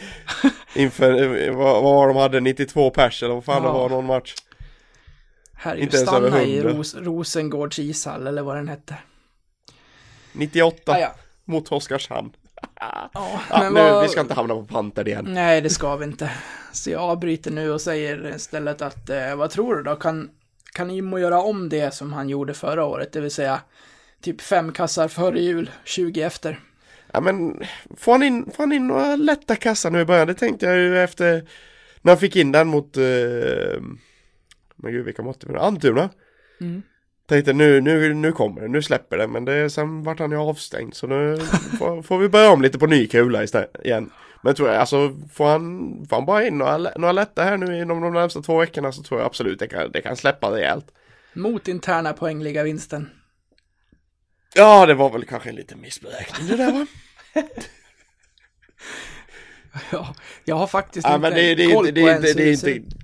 Inför, 0.76 1.38
eh, 1.48 1.56
vad, 1.56 1.84
vad 1.84 2.08
de 2.10 2.16
hade, 2.18 2.40
92 2.40 2.90
pers 2.90 3.24
eller 3.24 3.34
vad 3.34 3.46
fan 3.46 3.64
Ja. 3.64 3.70
det 3.70 3.74
var 3.74 3.90
någon 3.90 4.06
match. 4.06 4.36
Herregud, 5.62 5.84
Inte 5.84 5.98
ens 5.98 6.10
stanna 6.10 6.44
i 6.44 6.58
100. 6.58 6.74
Ros, 6.78 6.96
Rosengårds 6.96 7.80
ishall 7.80 8.28
eller 8.28 8.42
vad 8.42 8.56
den 8.56 8.68
hette. 8.68 8.96
98 10.34 10.82
Ja, 10.86 11.00
ja. 11.00 11.16
mot 11.46 11.72
Oskarshamn. 11.72 12.30
Ja, 12.82 13.10
Ja, 13.14 13.60
men 13.64 13.74
nu, 13.74 13.80
vad- 13.82 14.04
vi 14.04 14.10
ska 14.10 14.22
inte 14.22 14.34
hamna 14.34 14.54
på 14.56 14.64
Panter 14.66 15.08
igen. 15.08 15.26
Nej, 15.30 15.62
det 15.62 15.70
ska 15.70 15.96
vi 15.96 16.06
inte. 16.06 16.32
Så 16.72 16.90
jag 16.90 17.02
avbryter 17.02 17.52
nu 17.52 17.72
och 17.72 17.82
säger 17.82 18.36
istället 18.36 18.82
att, 18.82 19.10
eh, 19.10 19.36
vad 19.36 19.50
tror 19.52 19.76
du 19.76 19.84
då? 19.84 19.96
Kan, 19.96 20.30
kan 20.74 20.92
Immo 20.92 21.20
göra 21.20 21.42
om 21.42 21.70
det 21.70 21.94
som 21.94 22.14
han 22.14 22.30
gjorde 22.30 22.54
förra 22.54 22.86
året? 22.86 23.14
Det 23.14 23.22
vill 23.22 23.32
säga, 23.32 23.62
typ 24.22 24.42
fem 24.42 24.72
kassar 24.72 25.08
före 25.08 25.42
jul, 25.42 25.70
20 25.86 26.22
efter. 26.22 26.60
Ja 27.12 27.22
men, 27.22 27.64
får 27.98 28.12
han 28.12 28.24
in, 28.24 28.52
får 28.52 28.64
han 28.64 28.72
in 28.72 28.88
några 28.88 29.16
lätta 29.16 29.56
kassar 29.56 29.92
nu 29.92 30.00
i 30.02 30.06
början? 30.06 30.28
Det 30.28 30.34
tänkte 30.34 30.66
jag 30.66 30.76
ju 30.78 31.00
efter 31.04 31.48
när 32.02 32.12
han 32.12 32.20
fick 32.20 32.36
in 32.36 32.52
den 32.52 32.68
mot, 32.68 32.98
eh, 32.98 33.04
men 34.80 34.92
gud 34.92 35.06
vilka 35.06 35.22
mått 35.22 35.42
det 35.42 35.60
Almtuna. 35.60 36.10
Mm. 36.62 36.82
Tänkte 37.28 37.54
nu, 37.54 37.82
nu, 37.82 38.14
nu 38.14 38.32
kommer 38.32 38.62
det, 38.62 38.68
nu 38.68 38.82
släpper 38.82 39.18
det, 39.18 39.28
men 39.28 39.46
det, 39.46 39.70
sen 39.70 40.04
vart 40.04 40.20
han 40.20 40.32
ju 40.32 40.38
avstängd 40.38 40.94
så 40.94 41.08
nu 41.08 41.38
får, 41.78 42.02
får 42.02 42.18
vi 42.18 42.30
börja 42.30 42.52
om 42.52 42.62
lite 42.62 42.80
på 42.80 42.86
ny 42.88 43.08
kula 43.08 43.44
istället, 43.44 43.78
igen. 43.84 44.12
Men 44.42 44.56
tror 44.56 44.70
jag, 44.70 44.78
alltså 44.78 45.16
får 45.34 45.46
han, 45.46 46.06
får 46.10 46.16
han 46.16 46.26
bara 46.26 46.48
in 46.48 46.58
några, 46.58 46.78
några 46.78 47.12
lätta 47.12 47.44
här 47.44 47.58
nu 47.58 47.82
inom 47.82 48.02
de 48.02 48.14
närmsta 48.14 48.42
två 48.42 48.60
veckorna 48.60 48.92
så 48.92 49.04
tror 49.04 49.20
jag 49.20 49.26
absolut 49.26 49.60
det 49.60 49.68
kan, 49.68 49.92
det 49.92 50.02
kan 50.02 50.16
släppa 50.16 50.52
rejält. 50.52 50.86
Mot 51.34 51.68
interna 51.68 52.14
poängliga 52.14 52.64
vinsten. 52.64 53.10
Ja, 54.56 54.86
det 54.86 54.94
var 54.94 55.10
väl 55.10 55.26
kanske 55.26 55.50
en 55.50 55.56
liten 55.56 55.82
missberäkning 55.82 56.48
det 56.48 56.58
där 56.58 56.72
va? 56.72 56.88
Ja, 59.92 60.16
jag 60.46 60.56
har 60.56 60.68
faktiskt 60.68 61.08
Ja, 61.08 61.16
inte 61.16 61.30
men 61.30 61.38
det, 61.38 61.56
det, 61.56 61.74
koll 61.74 61.86
det, 61.86 61.94
på 61.94 62.00
är 62.00 62.12
ens 62.12 62.34
det, 62.34 62.62
det 62.62 62.76
inte, 62.76 62.96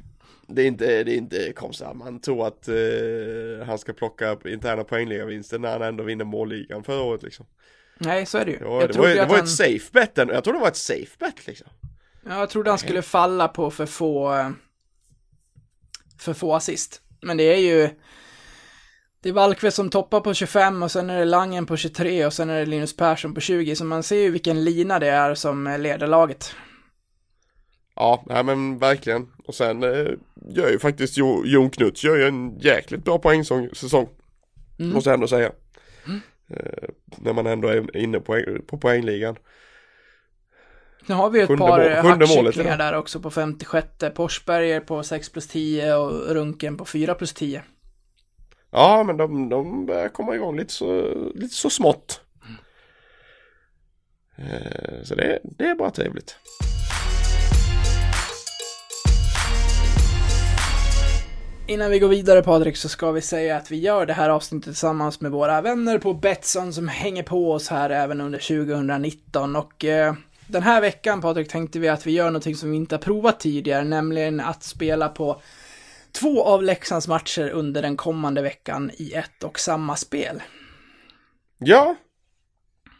det 0.47 0.61
är 0.61 0.67
inte, 0.67 1.03
det 1.03 1.11
är 1.11 1.17
inte 1.17 1.53
konstigt 1.53 1.87
att 1.87 1.97
man 1.97 2.19
tror 2.19 2.47
att 2.47 2.67
eh, 2.67 3.67
han 3.67 3.77
ska 3.77 3.93
plocka 3.93 4.37
interna 4.45 4.83
poängligavinster 4.83 5.59
när 5.59 5.71
han 5.71 5.81
ändå 5.81 6.03
vinner 6.03 6.25
målligan 6.25 6.83
förra 6.83 7.01
året 7.01 7.23
liksom. 7.23 7.45
Nej, 7.97 8.25
så 8.25 8.37
är 8.37 8.45
det 8.45 8.51
ju. 8.51 8.57
Ja, 8.61 8.81
jag 8.81 8.93
det 8.93 8.99
var, 8.99 9.07
det 9.07 9.25
var 9.25 9.35
han, 9.35 9.43
ett 9.43 9.49
safe 9.49 9.89
bet, 9.91 10.11
jag 10.15 10.43
tror 10.43 10.53
det 10.53 10.59
var 10.59 10.67
ett 10.67 10.75
safe 10.75 11.17
bet 11.19 11.47
liksom. 11.47 11.67
ja, 12.25 12.39
jag 12.39 12.49
trodde 12.49 12.69
han 12.69 12.79
skulle 12.79 13.01
falla 13.01 13.47
på 13.47 13.71
för 13.71 13.85
få, 13.85 14.33
eh, 14.33 14.49
för 16.19 16.33
få 16.33 16.53
assist. 16.53 17.01
Men 17.21 17.37
det 17.37 17.43
är 17.43 17.59
ju, 17.59 17.89
det 19.21 19.29
är 19.29 19.33
Valkvist 19.33 19.75
som 19.75 19.89
toppar 19.89 20.21
på 20.21 20.33
25 20.33 20.83
och 20.83 20.91
sen 20.91 21.09
är 21.09 21.19
det 21.19 21.25
Langen 21.25 21.65
på 21.65 21.77
23 21.77 22.25
och 22.25 22.33
sen 22.33 22.49
är 22.49 22.59
det 22.59 22.65
Linus 22.65 22.97
Persson 22.97 23.33
på 23.33 23.41
20. 23.41 23.75
Så 23.75 23.85
man 23.85 24.03
ser 24.03 24.19
ju 24.19 24.29
vilken 24.29 24.63
lina 24.63 24.99
det 24.99 25.07
är 25.07 25.35
som 25.35 25.75
leder 25.79 26.07
laget. 26.07 26.55
Ja, 27.95 28.23
nej 28.25 28.43
men 28.43 28.77
verkligen. 28.77 29.27
Och 29.45 29.55
sen 29.55 29.83
eh, 29.83 30.07
gör 30.49 30.69
ju 30.69 30.79
faktiskt 30.79 31.17
jo, 31.17 31.45
Jon 31.45 31.69
Knuts 31.69 32.03
gör 32.03 32.15
ju 32.15 32.27
en 32.27 32.59
jäkligt 32.59 33.03
bra 33.03 33.19
poängsäsong. 33.19 34.09
Mm. 34.79 34.93
Måste 34.93 35.09
jag 35.09 35.13
ändå 35.13 35.27
säga. 35.27 35.51
Eh, 36.49 36.89
när 37.17 37.33
man 37.33 37.47
ändå 37.47 37.67
är 37.67 37.97
inne 37.97 38.19
på, 38.19 38.43
på 38.67 38.77
poängligan. 38.77 39.35
Nu 41.07 41.15
har 41.15 41.29
vi 41.29 41.39
ett 41.41 41.47
Sjunde 41.47 41.65
par 41.65 41.89
hackkycklingar 41.89 42.77
där 42.77 42.93
också 42.93 43.19
på 43.19 43.31
56. 43.31 43.87
Forsberger 44.15 44.79
på 44.79 45.03
6 45.03 45.29
plus 45.29 45.47
10 45.47 45.95
och 45.95 46.33
Runken 46.35 46.77
på 46.77 46.85
4 46.85 47.15
plus 47.15 47.33
10. 47.33 47.63
Ja, 48.71 49.03
men 49.03 49.17
de, 49.17 49.49
de 49.49 49.85
börjar 49.85 50.09
komma 50.09 50.35
igång 50.35 50.57
lite 50.57 50.73
så, 50.73 51.13
lite 51.35 51.55
så 51.55 51.69
smått. 51.69 52.21
Eh, 54.37 55.03
Så 55.03 55.15
det, 55.15 55.39
det 55.43 55.65
är 55.65 55.75
bara 55.75 55.91
trevligt. 55.91 56.35
Innan 61.67 61.91
vi 61.91 61.99
går 61.99 62.07
vidare 62.07 62.41
Patrik 62.41 62.77
så 62.77 62.89
ska 62.89 63.11
vi 63.11 63.21
säga 63.21 63.57
att 63.57 63.71
vi 63.71 63.79
gör 63.79 64.05
det 64.05 64.13
här 64.13 64.29
avsnittet 64.29 64.63
tillsammans 64.63 65.21
med 65.21 65.31
våra 65.31 65.61
vänner 65.61 65.99
på 65.99 66.13
Betsson 66.13 66.73
som 66.73 66.87
hänger 66.87 67.23
på 67.23 67.51
oss 67.51 67.69
här 67.69 67.89
även 67.89 68.21
under 68.21 68.39
2019 68.39 69.55
och 69.55 69.85
eh, 69.85 70.13
den 70.47 70.63
här 70.63 70.81
veckan 70.81 71.21
Patrik 71.21 71.49
tänkte 71.49 71.79
vi 71.79 71.89
att 71.89 72.07
vi 72.07 72.11
gör 72.11 72.25
någonting 72.25 72.55
som 72.55 72.71
vi 72.71 72.77
inte 72.77 72.95
har 72.95 73.01
provat 73.01 73.39
tidigare, 73.39 73.83
nämligen 73.83 74.39
att 74.39 74.63
spela 74.63 75.09
på 75.09 75.41
två 76.11 76.43
av 76.43 76.63
Leksands 76.63 77.07
matcher 77.07 77.49
under 77.49 77.81
den 77.81 77.97
kommande 77.97 78.41
veckan 78.41 78.91
i 78.97 79.13
ett 79.13 79.43
och 79.43 79.59
samma 79.59 79.95
spel. 79.95 80.41
Ja, 81.57 81.95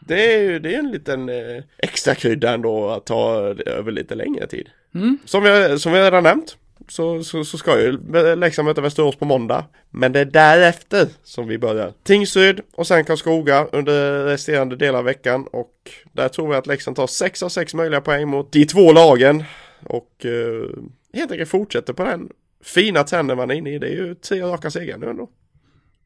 det 0.00 0.34
är 0.34 0.42
ju 0.42 0.58
det 0.58 0.74
är 0.74 0.78
en 0.78 0.90
liten 0.90 1.28
eh, 1.28 1.64
extra 1.78 2.14
krydda 2.14 2.54
ändå 2.54 2.90
att 2.90 3.06
ta 3.06 3.34
över 3.66 3.92
lite 3.92 4.14
längre 4.14 4.46
tid. 4.46 4.68
Mm. 4.94 5.18
Som 5.24 5.42
vi, 5.42 5.78
som 5.78 5.92
vi 5.92 6.00
redan 6.00 6.22
nämnt 6.22 6.56
så, 6.88 7.24
så, 7.24 7.44
så 7.44 7.58
ska 7.58 7.80
ju 7.80 7.98
Leksand 8.36 8.66
möta 8.66 8.80
Västerås 8.80 9.16
på 9.16 9.24
måndag. 9.24 9.64
Men 9.90 10.12
det 10.12 10.20
är 10.20 10.24
därefter 10.24 11.08
som 11.22 11.46
vi 11.48 11.58
börjar. 11.58 11.92
Tingsryd 12.02 12.60
och 12.72 12.86
sen 12.86 13.04
Karlskoga 13.04 13.66
under 13.72 14.24
resterande 14.24 14.76
del 14.76 14.94
av 14.94 15.04
veckan 15.04 15.46
och 15.52 15.72
där 16.12 16.28
tror 16.28 16.48
vi 16.48 16.54
att 16.56 16.66
Leksand 16.66 16.96
tar 16.96 17.06
6 17.06 17.42
av 17.42 17.48
6 17.48 17.74
möjliga 17.74 18.00
poäng 18.00 18.28
mot 18.28 18.52
de 18.52 18.64
två 18.64 18.92
lagen 18.92 19.44
och 19.84 20.26
eh, 20.26 20.68
helt 21.14 21.30
enkelt 21.30 21.50
fortsätter 21.50 21.92
på 21.92 22.04
den 22.04 22.28
fina 22.64 23.04
trenden 23.04 23.36
man 23.36 23.50
är 23.50 23.54
inne 23.54 23.70
i. 23.74 23.78
Det 23.78 23.86
är 23.86 23.94
ju 23.94 24.14
tre 24.14 24.42
raka 24.42 24.70
segrar 24.70 24.98
nu 24.98 25.10
ändå. 25.10 25.28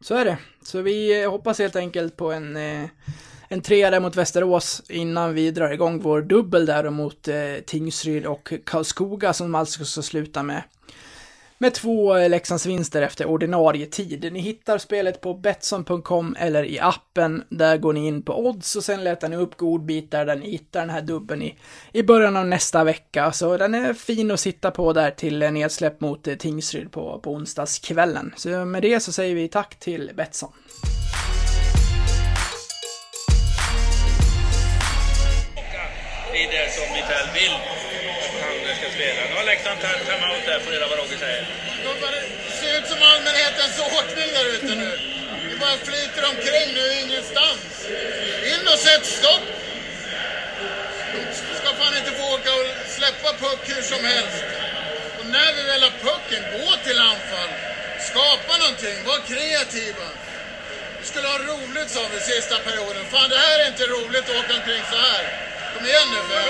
Så 0.01 0.15
är 0.15 0.25
det. 0.25 0.39
Så 0.63 0.83
vi 0.83 1.25
hoppas 1.25 1.59
helt 1.59 1.77
enkelt 1.77 2.17
på 2.17 2.33
en, 2.33 2.57
eh, 2.57 2.89
en 3.53 3.63
trea 3.63 3.91
där 3.91 4.01
mot 4.01 4.17
Västerås 4.17 4.83
innan 4.89 5.35
vi 5.35 5.51
drar 5.51 5.71
igång 5.71 6.01
vår 6.01 6.23
dubbel 6.23 6.67
där 6.67 6.91
mot 6.91 7.29
eh, 7.29 7.37
Tingsryd 7.67 8.27
och 8.27 8.53
Karlskoga 8.67 9.33
som 9.33 9.55
alltså 9.55 9.85
ska 9.85 10.03
sluta 10.03 10.43
med 10.43 10.63
med 11.63 11.75
två 11.75 12.17
eh, 12.17 12.29
Leksandsvinster 12.29 13.03
efter 13.03 13.27
ordinarie 13.27 13.87
tid. 13.87 14.33
Ni 14.33 14.41
hittar 14.41 14.79
spelet 14.79 15.21
på 15.21 15.35
Betsson.com 15.35 16.37
eller 16.39 16.65
i 16.65 16.81
appen. 16.81 17.45
Där 17.49 17.77
går 17.77 17.93
ni 17.93 18.07
in 18.07 18.23
på 18.23 18.47
odds 18.47 18.77
och 18.77 18.85
sen 18.85 19.05
letar 19.05 19.29
ni 19.29 19.37
upp 19.37 19.57
godbitar 19.57 20.27
där 20.27 20.37
ni 20.37 20.51
hittar 20.51 20.81
den 20.81 20.91
här 20.91 21.03
dubben 21.03 21.43
i, 21.43 21.59
i 21.93 22.03
början 22.03 22.37
av 22.37 22.47
nästa 22.47 22.85
vecka. 22.85 23.33
Så 23.33 23.57
den 23.57 23.75
är 23.75 23.95
fin 23.95 24.31
att 24.31 24.41
sitta 24.41 24.71
på 24.71 24.93
där 24.93 25.11
till 25.11 25.43
eh, 25.43 25.53
nedsläpp 25.53 26.01
mot 26.01 26.29
eh, 26.29 26.35
Tingsryd 26.35 26.93
på, 26.93 27.21
på 27.23 27.33
onsdagskvällen. 27.33 28.33
Så 28.37 28.65
med 28.65 28.83
det 28.83 29.01
så 29.01 29.13
säger 29.13 29.35
vi 29.35 29.49
tack 29.49 29.79
till 29.79 30.11
Betsson. 30.15 30.53
I 36.43 36.47
det 36.57 36.69
som 36.77 36.87
Mitell 36.97 37.29
vill 37.39 37.57
att 38.25 38.35
han 38.45 38.77
ska 38.79 38.89
spela. 38.97 39.21
Nu 39.31 39.35
har 39.41 39.45
Leksand 39.53 39.81
tagit 39.81 40.07
timeout 40.11 40.45
där, 40.47 40.61
får 40.65 40.71
reda 40.75 40.87
vad 40.93 40.99
Roger 40.99 41.19
säger. 41.27 41.45
Det 42.47 42.57
ser 42.61 42.73
ut 42.79 42.87
som 42.93 43.01
allmänhetens 43.13 43.77
ordning 43.99 44.29
där 44.37 44.47
ute 44.55 44.73
nu. 44.85 44.91
Det 45.51 45.57
bara 45.65 45.77
flyter 45.91 46.23
omkring 46.33 46.69
nu 46.79 46.85
ingenstans. 47.03 47.71
In 48.53 48.63
och 48.73 48.81
sätt 48.89 49.05
stopp! 49.19 49.45
De 51.13 51.55
ska 51.61 51.69
fan 51.81 51.97
inte 52.01 52.13
få 52.21 52.25
åka 52.35 52.51
och 52.59 52.67
släppa 52.97 53.31
puck 53.43 53.63
hur 53.73 53.83
som 53.83 54.03
helst. 54.05 54.45
Och 55.19 55.27
när 55.37 55.51
vi 55.57 55.63
väl 55.63 55.83
har 55.83 55.95
pucken, 56.07 56.43
gå 56.53 56.69
till 56.85 56.99
anfall. 57.11 57.53
Skapa 58.11 58.53
någonting, 58.63 58.99
var 59.11 59.19
kreativa. 59.33 60.07
Skulle 61.03 61.29
ha 61.29 61.39
roligt 61.53 61.91
sa 61.91 62.01
vi 62.13 62.21
sista 62.21 62.57
perioden. 62.69 63.05
Fan 63.13 63.29
det 63.35 63.41
här 63.47 63.57
är 63.65 63.69
inte 63.73 63.87
roligt 63.95 64.27
att 64.31 64.41
åka 64.41 64.53
omkring 64.59 64.85
så 64.93 64.99
här. 65.07 65.23
Kom 65.75 65.87
igen 65.87 66.09
nu 66.13 66.21
för 66.29 66.41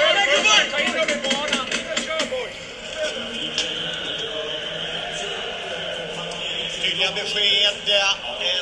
Tydliga 6.82 7.10
besked. 7.14 7.76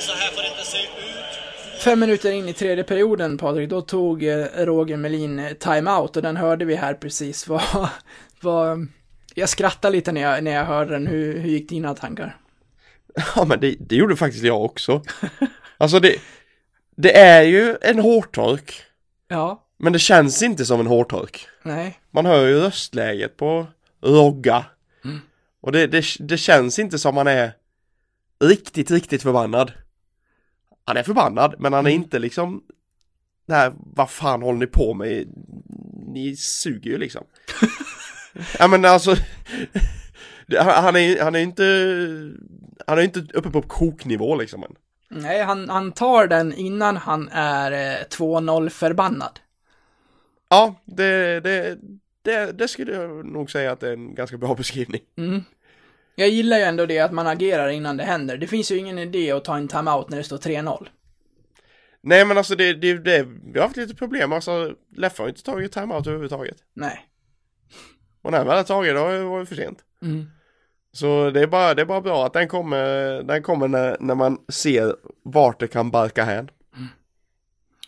Så 0.00 0.12
här 0.12 0.30
får 0.34 0.42
det 0.42 0.48
inte 0.48 0.64
se 0.64 0.78
ut. 0.78 1.82
Fem 1.84 2.00
minuter 2.00 2.32
in 2.32 2.48
i 2.48 2.52
tredje 2.52 2.84
perioden, 2.84 3.38
Patrik, 3.38 3.70
då 3.70 3.80
tog 3.80 4.24
eh, 4.24 4.46
Roger 4.56 4.96
Melin 4.96 5.38
eh, 5.38 5.52
timeout 5.52 6.16
och 6.16 6.22
den 6.22 6.36
hörde 6.36 6.64
vi 6.64 6.74
här 6.74 6.94
precis. 6.94 7.48
Vad, 7.48 7.62
vad, 8.40 8.86
jag 9.34 9.48
skrattade 9.48 9.96
lite 9.96 10.12
när 10.12 10.20
jag, 10.20 10.44
när 10.44 10.50
jag 10.50 10.64
hörde 10.64 10.92
den. 10.92 11.06
Hur, 11.06 11.38
hur 11.38 11.50
gick 11.50 11.68
dina 11.68 11.94
tankar? 11.94 12.36
Ja 13.36 13.44
men 13.44 13.60
det, 13.60 13.76
det 13.80 13.96
gjorde 13.96 14.16
faktiskt 14.16 14.44
jag 14.44 14.64
också. 14.64 15.02
Alltså 15.78 16.00
det, 16.00 16.20
det 16.96 17.18
är 17.18 17.42
ju 17.42 17.76
en 17.82 17.98
hårtork. 17.98 18.82
Ja. 19.28 19.64
Men 19.76 19.92
det 19.92 19.98
känns 19.98 20.42
inte 20.42 20.64
som 20.64 20.80
en 20.80 20.86
hårtork. 20.86 21.48
Nej. 21.62 22.00
Man 22.10 22.26
hör 22.26 22.46
ju 22.46 22.60
röstläget 22.60 23.36
på 23.36 23.66
Rogga. 24.00 24.64
Mm. 25.04 25.20
Och 25.60 25.72
det, 25.72 25.86
det, 25.86 26.04
det 26.18 26.38
känns 26.38 26.78
inte 26.78 26.98
som 26.98 27.14
man 27.14 27.26
är 27.26 27.52
riktigt, 28.44 28.90
riktigt 28.90 29.22
förbannad. 29.22 29.72
Han 30.84 30.96
är 30.96 31.02
förbannad, 31.02 31.54
men 31.58 31.72
han 31.72 31.86
är 31.86 31.90
inte 31.90 32.18
liksom 32.18 32.62
det 33.46 33.54
här, 33.54 33.72
vad 33.76 34.10
fan 34.10 34.42
håller 34.42 34.58
ni 34.58 34.66
på 34.66 34.94
med? 34.94 35.28
Ni 36.06 36.36
suger 36.36 36.90
ju 36.90 36.98
liksom. 36.98 37.24
ja 38.58 38.68
men 38.68 38.84
alltså, 38.84 39.16
han 40.58 40.96
är, 40.96 41.22
han 41.22 41.34
är 41.34 41.38
inte, 41.38 41.64
han 42.86 42.98
är 42.98 43.02
inte 43.02 43.26
uppe 43.34 43.50
på 43.50 43.62
koknivå 43.62 44.36
liksom 44.36 44.62
än. 44.62 44.74
Nej, 45.08 45.42
han, 45.42 45.68
han 45.68 45.92
tar 45.92 46.26
den 46.26 46.52
innan 46.52 46.96
han 46.96 47.28
är 47.32 47.72
eh, 47.72 48.04
2-0 48.04 48.68
förbannad. 48.68 49.40
Ja, 50.48 50.74
det, 50.84 51.40
det, 51.40 51.78
det, 52.22 52.52
det 52.52 52.68
skulle 52.68 52.92
jag 52.92 53.26
nog 53.26 53.50
säga 53.50 53.72
att 53.72 53.80
det 53.80 53.88
är 53.88 53.92
en 53.92 54.14
ganska 54.14 54.36
bra 54.36 54.54
beskrivning. 54.54 55.00
Mm. 55.16 55.42
Jag 56.14 56.28
gillar 56.28 56.58
ju 56.58 56.62
ändå 56.62 56.86
det 56.86 56.98
att 56.98 57.12
man 57.12 57.26
agerar 57.26 57.68
innan 57.68 57.96
det 57.96 58.04
händer. 58.04 58.36
Det 58.36 58.46
finns 58.46 58.70
ju 58.70 58.76
ingen 58.76 58.98
idé 58.98 59.32
att 59.32 59.44
ta 59.44 59.56
en 59.56 59.68
timeout 59.68 60.10
när 60.10 60.16
det 60.16 60.24
står 60.24 60.38
3-0. 60.38 60.88
Nej 62.00 62.24
men 62.24 62.38
alltså 62.38 62.54
det, 62.54 62.72
det, 62.72 62.98
det, 62.98 63.28
vi 63.52 63.58
har 63.58 63.66
haft 63.66 63.76
lite 63.76 63.94
problem, 63.94 64.32
alltså 64.32 64.74
Leffe 64.96 65.22
har 65.22 65.28
inte 65.28 65.42
tagit 65.42 65.72
timeout 65.72 66.06
överhuvudtaget. 66.06 66.56
Nej. 66.74 67.06
Och 68.22 68.30
när 68.30 68.38
han 68.38 68.46
väl 68.46 68.56
har 68.56 68.64
tagit 68.64 68.94
det 68.94 69.24
var 69.24 69.40
det 69.40 69.46
för 69.46 69.56
sent. 69.56 69.78
Mm. 70.02 70.26
Så 70.92 71.30
det 71.30 71.40
är 71.40 71.46
bara, 71.46 71.74
det 71.74 71.82
är 71.82 71.86
bara 71.86 72.00
bra 72.00 72.26
att 72.26 72.32
den 72.32 72.48
kommer, 72.48 73.22
den 73.22 73.42
kommer 73.42 73.68
när, 73.68 73.96
när 74.00 74.14
man 74.14 74.38
ser 74.48 74.96
vart 75.22 75.60
det 75.60 75.68
kan 75.68 75.90
barka 75.90 76.24
hän. 76.24 76.50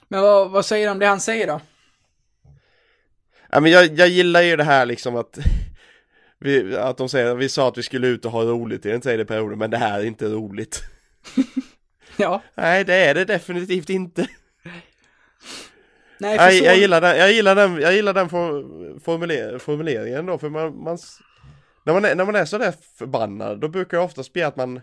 Men 0.08 0.22
vad, 0.22 0.50
vad 0.50 0.66
säger 0.66 0.86
du 0.86 0.92
om 0.92 0.98
det 0.98 1.06
han 1.06 1.20
säger 1.20 1.46
då? 1.46 1.60
Ja, 3.50 3.60
men 3.60 3.72
jag, 3.72 3.98
jag 3.98 4.08
gillar 4.08 4.42
ju 4.42 4.56
det 4.56 4.64
här 4.64 4.86
liksom 4.86 5.16
att 5.16 5.38
vi, 6.38 6.76
att 6.76 6.96
de 6.96 7.08
säger, 7.08 7.34
vi 7.34 7.48
sa 7.48 7.68
att 7.68 7.78
vi 7.78 7.82
skulle 7.82 8.06
ut 8.06 8.24
och 8.24 8.32
ha 8.32 8.42
roligt 8.42 8.86
i 8.86 8.90
den 8.90 9.00
tredje 9.00 9.24
perioden 9.24 9.58
men 9.58 9.70
det 9.70 9.76
här 9.76 10.00
är 10.00 10.04
inte 10.04 10.26
roligt. 10.26 10.82
Ja. 12.16 12.42
Nej 12.54 12.84
det 12.84 12.94
är 12.94 13.14
det 13.14 13.24
definitivt 13.24 13.90
inte. 13.90 14.26
Nej, 16.18 16.38
för 16.38 16.44
Nej, 16.44 16.58
så... 16.58 16.64
jag 16.64 16.76
gillar 16.76 17.00
den, 17.00 17.16
jag 17.16 17.32
gillar 17.32 17.54
den, 17.54 17.80
jag 17.80 17.94
gillar 17.94 18.14
den 18.14 18.28
for, 18.28 19.00
formuler, 19.00 19.58
formuleringen 19.58 20.26
då, 20.26 20.38
för 20.38 20.48
man, 20.48 20.82
man 20.82 20.98
när, 21.84 21.92
man 21.92 22.04
är, 22.04 22.14
när 22.14 22.24
man 22.24 22.34
är 22.34 22.44
sådär 22.44 22.74
förbannad, 22.98 23.60
då 23.60 23.68
brukar 23.68 23.96
jag 23.96 24.04
oftast 24.04 24.32
bli 24.32 24.42
att 24.42 24.56
man 24.56 24.80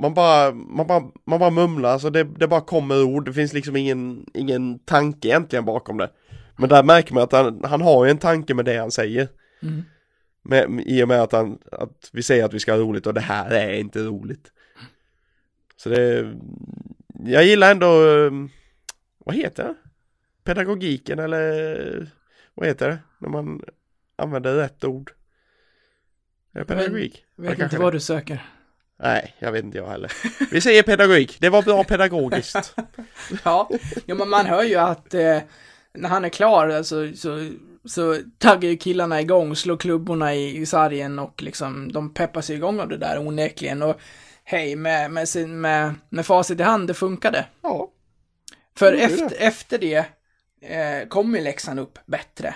man 0.00 0.14
bara, 0.14 0.52
man 0.52 0.86
bara, 0.86 1.02
man 1.24 1.38
bara 1.38 1.50
mumlar, 1.50 1.90
alltså 1.90 2.10
det, 2.10 2.24
det 2.24 2.48
bara 2.48 2.60
kommer 2.60 3.02
ord, 3.02 3.24
det 3.24 3.32
finns 3.32 3.52
liksom 3.52 3.76
ingen, 3.76 4.26
ingen 4.34 4.78
tanke 4.78 5.28
egentligen 5.28 5.64
bakom 5.64 5.98
det. 5.98 6.10
Men 6.56 6.68
där 6.68 6.82
märker 6.82 7.14
man 7.14 7.22
att 7.22 7.32
han, 7.32 7.64
han 7.64 7.80
har 7.80 8.04
ju 8.04 8.10
en 8.10 8.18
tanke 8.18 8.54
med 8.54 8.64
det 8.64 8.76
han 8.76 8.90
säger. 8.90 9.28
Mm. 9.62 9.82
Med, 10.42 10.82
I 10.86 11.02
och 11.02 11.08
med 11.08 11.22
att, 11.22 11.32
han, 11.32 11.58
att 11.72 12.10
vi 12.12 12.22
säger 12.22 12.44
att 12.44 12.54
vi 12.54 12.60
ska 12.60 12.72
ha 12.72 12.78
roligt 12.78 13.06
och 13.06 13.14
det 13.14 13.20
här 13.20 13.50
är 13.50 13.72
inte 13.72 14.02
roligt. 14.02 14.52
Så 15.76 15.88
det, 15.88 16.34
jag 17.24 17.44
gillar 17.44 17.70
ändå, 17.70 17.88
vad 19.18 19.34
heter 19.34 19.64
det? 19.64 19.74
Pedagogiken 20.44 21.18
eller 21.18 22.12
vad 22.54 22.66
heter 22.66 22.88
det? 22.88 22.98
När 23.18 23.28
man 23.28 23.62
använder 24.16 24.54
rätt 24.54 24.84
ord. 24.84 25.12
Är 26.54 26.58
det 26.58 26.64
pedagogik? 26.64 27.24
Jag 27.36 27.46
Ja, 27.46 27.50
vet 27.50 27.58
kanske 27.58 27.76
inte 27.76 27.84
vad 27.84 27.92
det. 27.92 27.96
du 27.96 28.00
söker. 28.00 28.46
Nej, 29.02 29.34
jag 29.38 29.52
vet 29.52 29.64
inte 29.64 29.78
jag 29.78 29.88
heller. 29.88 30.12
Vi 30.50 30.60
säger 30.60 30.82
pedagogik, 30.82 31.36
det 31.40 31.48
var 31.48 31.62
bra 31.62 31.84
pedagogiskt. 31.84 32.74
Ja, 33.44 33.70
ja 34.06 34.14
men 34.14 34.28
man 34.28 34.46
hör 34.46 34.62
ju 34.62 34.74
att 34.76 35.14
eh, 35.14 35.38
när 35.94 36.08
han 36.08 36.24
är 36.24 36.28
klar 36.28 36.68
alltså, 36.68 37.12
så, 37.14 37.50
så 37.84 38.16
taggar 38.38 38.70
ju 38.70 38.76
killarna 38.76 39.20
igång, 39.20 39.56
slår 39.56 39.76
klubborna 39.76 40.34
i, 40.34 40.56
i 40.56 40.66
sargen 40.66 41.18
och 41.18 41.42
liksom 41.42 41.92
de 41.92 42.14
peppar 42.14 42.40
sig 42.40 42.56
igång 42.56 42.80
av 42.80 42.88
det 42.88 42.96
där 42.96 43.18
onekligen. 43.18 43.82
Och 43.82 44.00
hej, 44.44 44.76
med, 44.76 45.10
med, 45.10 45.28
sin, 45.28 45.60
med, 45.60 45.94
med 46.08 46.26
facit 46.26 46.60
i 46.60 46.62
hand, 46.62 46.88
det 46.88 46.94
funkade. 46.94 47.46
Ja. 47.62 47.90
För 48.76 48.92
Det 48.92 48.98
efter, 48.98 49.28
det. 49.28 49.34
efter 49.36 49.78
det 49.78 50.04
eh, 50.62 51.08
kom 51.08 51.34
ju 51.34 51.40
Leksand 51.40 51.80
upp 51.80 51.98
bättre. 52.06 52.54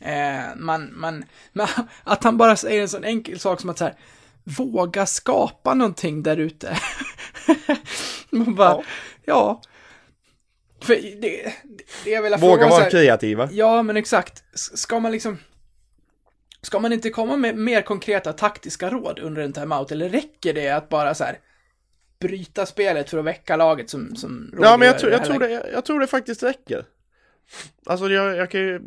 Eh, 0.00 0.56
man, 0.56 0.90
man, 1.00 1.24
man, 1.52 1.68
att 2.04 2.24
han 2.24 2.36
bara 2.36 2.56
säger 2.56 2.82
en 2.82 2.88
sån 2.88 3.04
enkel 3.04 3.38
sak 3.38 3.60
som 3.60 3.70
att 3.70 3.78
så 3.78 3.84
här, 3.84 3.94
våga 4.44 5.06
skapa 5.06 5.74
någonting 5.74 6.22
där 6.22 6.36
ute. 6.36 6.78
man 8.30 8.54
bara, 8.54 8.82
ja. 9.24 9.62
För 10.80 10.94
det, 10.94 11.52
det 12.04 12.10
jag 12.10 12.22
vill 12.22 12.36
Våga 12.36 12.68
vara 12.68 12.90
kreativa. 12.90 13.48
Ja, 13.52 13.82
men 13.82 13.96
exakt. 13.96 14.44
Ska 14.54 15.00
man 15.00 15.12
liksom... 15.12 15.38
Ska 16.62 16.78
man 16.78 16.92
inte 16.92 17.10
komma 17.10 17.36
med 17.36 17.56
mer 17.56 17.82
konkreta 17.82 18.32
taktiska 18.32 18.90
råd 18.90 19.18
under 19.18 19.42
en 19.42 19.52
timeout, 19.52 19.92
eller 19.92 20.08
räcker 20.08 20.54
det 20.54 20.68
att 20.68 20.88
bara 20.88 21.14
så 21.14 21.24
här 21.24 21.38
bryta 22.20 22.66
spelet 22.66 23.10
för 23.10 23.18
att 23.18 23.24
väcka 23.24 23.56
laget 23.56 23.90
som, 23.90 24.16
som 24.16 24.54
Ja 24.60 24.76
men 24.76 24.88
jag 24.88 24.98
tror, 24.98 25.10
det 25.10 25.16
jag, 25.16 25.26
tror 25.26 25.38
det, 25.38 25.70
jag 25.72 25.84
tror 25.84 26.00
det 26.00 26.06
faktiskt 26.06 26.42
räcker. 26.42 26.84
Alltså 27.86 28.08
jag, 28.08 28.36
jag 28.36 28.50
kan 28.50 28.60
ju... 28.60 28.80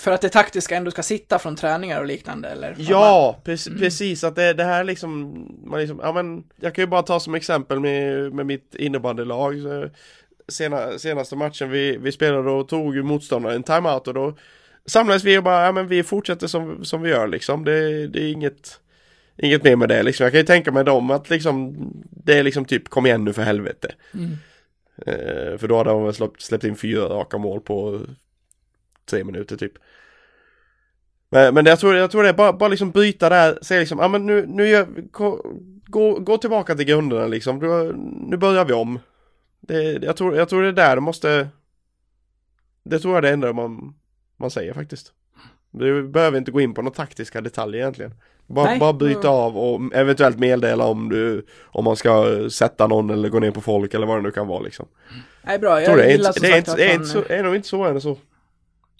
För 0.00 0.10
att 0.10 0.20
det 0.20 0.28
taktiska 0.28 0.76
ändå 0.76 0.90
ska 0.90 1.02
sitta 1.02 1.38
från 1.38 1.56
träningar 1.56 2.00
och 2.00 2.06
liknande, 2.06 2.48
eller? 2.48 2.74
Ja, 2.78 3.38
pre- 3.44 3.68
Mm. 3.68 3.80
precis 3.80 4.24
att 4.24 4.36
det, 4.36 4.52
det 4.52 4.64
här 4.64 4.84
liksom, 4.84 5.32
man 5.64 5.80
liksom, 5.80 6.00
ja 6.02 6.12
men 6.12 6.44
jag 6.60 6.74
kan 6.74 6.82
ju 6.82 6.86
bara 6.86 7.02
ta 7.02 7.20
som 7.20 7.34
exempel 7.34 7.80
med, 7.80 8.32
med 8.32 8.46
mitt 8.46 8.74
innebandylag. 8.74 9.54
Sena, 10.48 10.98
senaste 10.98 11.36
matchen 11.36 11.70
vi, 11.70 11.96
vi 11.96 12.12
spelade 12.12 12.50
och 12.50 12.68
tog 12.68 13.04
motståndaren 13.04 13.56
en 13.56 13.62
timeout 13.62 14.08
och 14.08 14.14
då 14.14 14.34
samlades 14.86 15.24
vi 15.24 15.38
och 15.38 15.42
bara, 15.42 15.64
ja 15.66 15.72
men 15.72 15.88
vi 15.88 16.02
fortsätter 16.02 16.46
som, 16.46 16.84
som 16.84 17.02
vi 17.02 17.10
gör 17.10 17.26
liksom. 17.28 17.64
Det, 17.64 18.06
det 18.08 18.22
är 18.22 18.32
inget, 18.32 18.80
inget 19.36 19.64
mer 19.64 19.76
med 19.76 19.88
det 19.88 20.02
liksom. 20.02 20.24
Jag 20.24 20.32
kan 20.32 20.40
ju 20.40 20.46
tänka 20.46 20.72
mig 20.72 20.84
dem 20.84 21.10
att 21.10 21.30
liksom, 21.30 21.76
det 22.10 22.38
är 22.38 22.42
liksom 22.42 22.64
typ 22.64 22.88
kom 22.88 23.06
igen 23.06 23.24
nu 23.24 23.32
för 23.32 23.42
helvete. 23.42 23.94
Mm. 24.14 24.30
Eh, 25.06 25.58
för 25.58 25.68
då 25.68 25.76
hade 25.76 25.90
de 25.90 26.04
väl 26.04 26.14
släppt, 26.14 26.42
släppt 26.42 26.64
in 26.64 26.76
fyra 26.76 27.04
raka 27.04 27.38
mål 27.38 27.60
på 27.60 28.00
tre 29.08 29.24
minuter 29.24 29.56
typ. 29.56 29.72
Men, 31.30 31.54
men 31.54 31.66
jag 31.66 31.78
tror, 31.78 31.94
jag 31.94 32.10
tror 32.10 32.22
det 32.22 32.28
är 32.28 32.32
bara, 32.32 32.52
bara 32.52 32.68
liksom 32.68 32.90
byta 32.90 33.28
där, 33.28 33.58
säga 33.62 33.80
liksom, 33.80 33.98
ja 33.98 34.08
men 34.08 34.26
nu, 34.26 34.46
nu 34.46 34.68
gör, 34.68 34.86
gå, 35.86 36.18
gå, 36.18 36.38
tillbaka 36.38 36.74
till 36.74 36.86
grunderna 36.86 37.26
liksom, 37.26 37.58
nu 38.28 38.36
börjar 38.36 38.64
vi 38.64 38.72
om. 38.72 38.98
Det, 39.60 39.82
jag, 40.02 40.16
tror, 40.16 40.36
jag 40.36 40.48
tror 40.48 40.62
det 40.62 40.68
är 40.68 40.72
där 40.72 40.94
det 40.94 41.00
måste, 41.00 41.48
det 42.82 42.98
tror 42.98 43.14
jag 43.14 43.22
det 43.22 43.30
enda 43.30 43.52
man, 43.52 43.94
man 44.36 44.50
säger 44.50 44.74
faktiskt. 44.74 45.12
Du 45.70 46.08
behöver 46.08 46.38
inte 46.38 46.50
gå 46.50 46.60
in 46.60 46.74
på 46.74 46.82
några 46.82 46.94
taktiska 46.94 47.40
detaljer 47.40 47.80
egentligen. 47.80 48.14
Bara, 48.46 48.64
Nej. 48.64 48.78
bara 48.78 48.92
byta 48.92 49.28
av 49.28 49.58
och 49.58 49.80
eventuellt 49.94 50.38
meddela 50.38 50.84
om 50.84 51.08
du, 51.08 51.46
om 51.64 51.84
man 51.84 51.96
ska 51.96 52.26
sätta 52.50 52.86
någon 52.86 53.10
eller 53.10 53.28
gå 53.28 53.38
ner 53.38 53.50
på 53.50 53.60
folk 53.60 53.94
eller 53.94 54.06
vad 54.06 54.18
det 54.18 54.22
nu 54.22 54.30
kan 54.30 54.46
vara 54.46 54.60
liksom. 54.60 54.86
Nej, 55.42 55.58
bra. 55.58 55.80
Jag 55.80 55.86
tror 55.86 55.98
Jag 55.98 56.08
det 56.08 56.12
gillar 56.12 56.28
inte, 56.28 56.40
som 56.40 56.48
det 56.48 56.48
är, 56.48 56.52
sagt 56.52 56.68
inte, 56.68 56.72
att 56.72 56.76
det 56.76 56.84
är, 56.84 56.88
han... 56.88 56.96
inte 56.96 57.08
så, 57.08 57.32
är 57.32 57.42
nog 57.42 57.56
inte 57.56 57.68
svårare 57.68 57.94
än 57.94 58.00
så. 58.00 58.16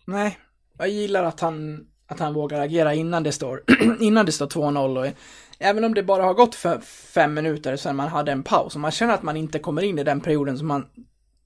Nej, 0.09 0.39
jag 0.79 0.89
gillar 0.89 1.25
att 1.25 1.41
han, 1.41 1.87
att 2.07 2.19
han 2.19 2.35
vågar 2.35 2.61
agera 2.61 2.95
innan 2.95 3.23
det 3.23 3.33
står, 3.33 3.63
innan 4.01 4.27
det 4.27 4.33
står 4.33 4.47
2-0 4.47 4.99
och 4.99 5.15
även 5.59 5.85
om 5.85 5.95
det 5.95 6.03
bara 6.03 6.23
har 6.23 6.35
gått 6.35 6.55
för 6.55 6.81
fem 7.15 7.35
minuter 7.35 7.77
sedan 7.77 7.97
man 7.97 8.09
hade 8.09 8.33
en 8.33 8.43
paus 8.43 8.75
och 8.75 8.81
man 8.81 8.91
känner 8.91 9.15
att 9.15 9.23
man 9.23 9.37
inte 9.37 9.59
kommer 9.59 9.83
in 9.83 9.99
i 9.99 10.05
den 10.05 10.21
perioden 10.21 10.59
som 10.59 10.67
man 10.67 10.87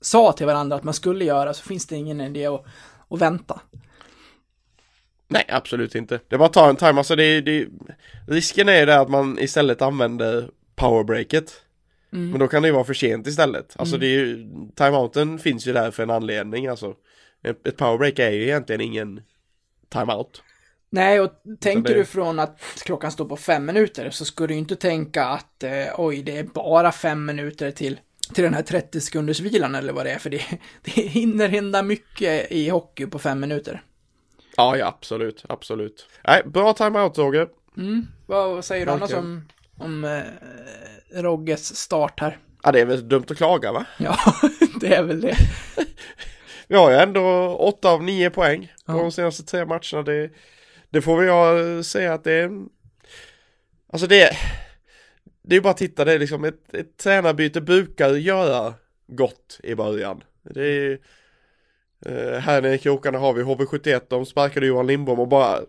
sa 0.01 0.33
till 0.33 0.47
varandra 0.47 0.77
att 0.77 0.85
man 0.85 0.95
skulle 0.95 1.25
göra 1.25 1.55
så 1.55 1.63
finns 1.63 1.87
det 1.87 1.97
ingen 1.97 2.21
idé 2.21 2.47
att, 2.47 2.65
att 3.09 3.21
vänta. 3.21 3.61
Nej, 5.29 5.45
absolut 5.49 5.95
inte. 5.95 6.21
Det 6.29 6.35
är 6.35 6.39
bara 6.39 6.47
att 6.47 6.53
ta 6.53 6.69
en 6.69 6.77
time, 6.77 6.99
alltså 6.99 7.17
det, 7.17 7.41
det, 7.41 7.67
risken 8.29 8.69
är 8.69 8.81
ju 8.81 8.87
det 8.87 9.01
att 9.01 9.11
man 9.11 9.39
istället 9.39 9.83
använder 9.83 10.51
powerbreaket. 10.75 11.53
Mm. 12.13 12.31
Men 12.31 12.41
då 12.41 12.49
kan 12.49 12.63
det 12.63 12.69
ju 12.69 12.75
vara 12.75 12.85
för 12.85 12.95
sent 12.95 13.27
istället. 13.27 13.77
Alltså 13.79 13.97
Mm. 13.97 14.01
det 14.01 14.15
är 14.15 14.19
ju, 14.19 14.49
timeouten 14.75 15.39
finns 15.39 15.67
ju 15.67 15.73
där 15.73 15.91
för 15.91 16.03
en 16.03 16.11
anledning 16.11 16.67
alltså. 16.67 16.95
Ett 17.43 17.77
powerbreak 17.77 18.19
är 18.19 18.31
ju 18.31 18.43
egentligen 18.43 18.81
ingen 18.81 19.23
timeout. 19.89 20.43
Nej, 20.91 21.21
och 21.21 21.33
tänker 21.61 21.95
det- 21.95 21.99
du 21.99 22.05
från 22.05 22.39
att 22.39 22.61
klockan 22.85 23.13
står 23.13 23.25
på 23.25 23.37
fem 23.37 23.67
minuter 23.67 24.11
så 24.11 24.25
ska 24.25 24.47
du 24.47 24.55
inte 24.55 24.77
tänka 24.77 25.25
att 25.25 25.63
eh, 25.63 25.71
oj, 25.99 26.23
det 26.23 26.39
är 26.39 26.45
bara 26.45 26.93
fem 26.93 27.25
minuter 27.25 27.71
till, 27.71 28.01
till 28.35 28.45
den 28.45 28.55
här 28.55 28.63
30 28.63 29.01
sekunders 29.01 29.41
vilan 29.41 29.75
eller 29.75 29.93
vad 29.93 30.07
det 30.07 30.11
är, 30.11 30.19
för 30.19 30.31
det, 30.31 30.43
det 30.83 30.91
hinner 30.91 31.49
hända 31.49 31.83
mycket 31.83 32.53
i 32.53 32.69
hockey 32.69 33.07
på 33.07 33.19
fem 33.19 33.41
minuter. 33.41 33.83
Ja, 34.57 34.77
ja 34.77 34.87
absolut, 34.87 35.45
absolut. 35.49 36.09
Nej, 36.27 36.43
bra 36.45 36.73
timeout 36.73 37.19
Roger. 37.19 37.49
Mm. 37.77 38.07
Vad 38.27 38.65
säger 38.65 38.87
du 38.87 38.93
annars 38.93 39.13
om, 39.13 39.49
om 39.79 40.05
eh, 40.05 41.23
Rogges 41.23 41.77
start 41.77 42.21
här? 42.21 42.39
Ja, 42.63 42.73
det 42.73 42.81
är 42.81 42.85
väl 42.85 43.09
dumt 43.09 43.25
att 43.31 43.37
klaga 43.37 43.73
va? 43.73 43.85
Ja, 43.99 44.17
det 44.81 44.95
är 44.95 45.03
väl 45.03 45.21
det. 45.21 45.37
Vi 46.69 46.77
har 46.77 46.91
ju 46.91 46.97
ändå 46.97 47.57
8 47.57 47.91
av 47.91 48.03
9 48.03 48.31
poäng 48.31 48.73
på 48.87 48.93
Ja. 48.93 48.99
de 48.99 49.13
senaste 49.13 49.43
tre 49.45 49.65
matcherna. 49.65 50.03
Det, 50.03 50.31
det 50.91 51.03
får 51.03 51.17
vi 51.21 51.27
jag 51.27 51.85
säga 51.85 52.15
att 52.15 52.25
det 52.25 52.33
är... 52.33 52.51
Alltså 53.93 54.07
det 54.07 54.23
är... 54.23 54.37
Det 55.43 55.57
är 55.57 55.61
bara 55.61 55.71
att 55.71 55.77
titta, 55.77 56.05
det 56.05 56.13
är 56.13 56.19
liksom 56.19 56.45
ett, 56.45 56.75
ett 56.75 56.97
tränarbyte 56.97 57.61
brukar 57.61 58.11
göra 58.11 58.75
gott 59.07 59.61
i 59.63 59.75
början. 59.75 60.23
Det 60.43 60.65
är... 60.67 60.99
Eh, 62.07 62.39
här 62.39 62.63
nere 62.63 62.75
i 62.75 62.79
krokarna 62.79 63.19
har 63.19 63.33
vi 63.33 63.43
HV71, 63.43 64.01
de 64.09 64.27
sparkade 64.27 64.67
Johan 64.67 64.87
Lindbom 64.87 65.21
och 65.21 65.29
bara 65.29 65.61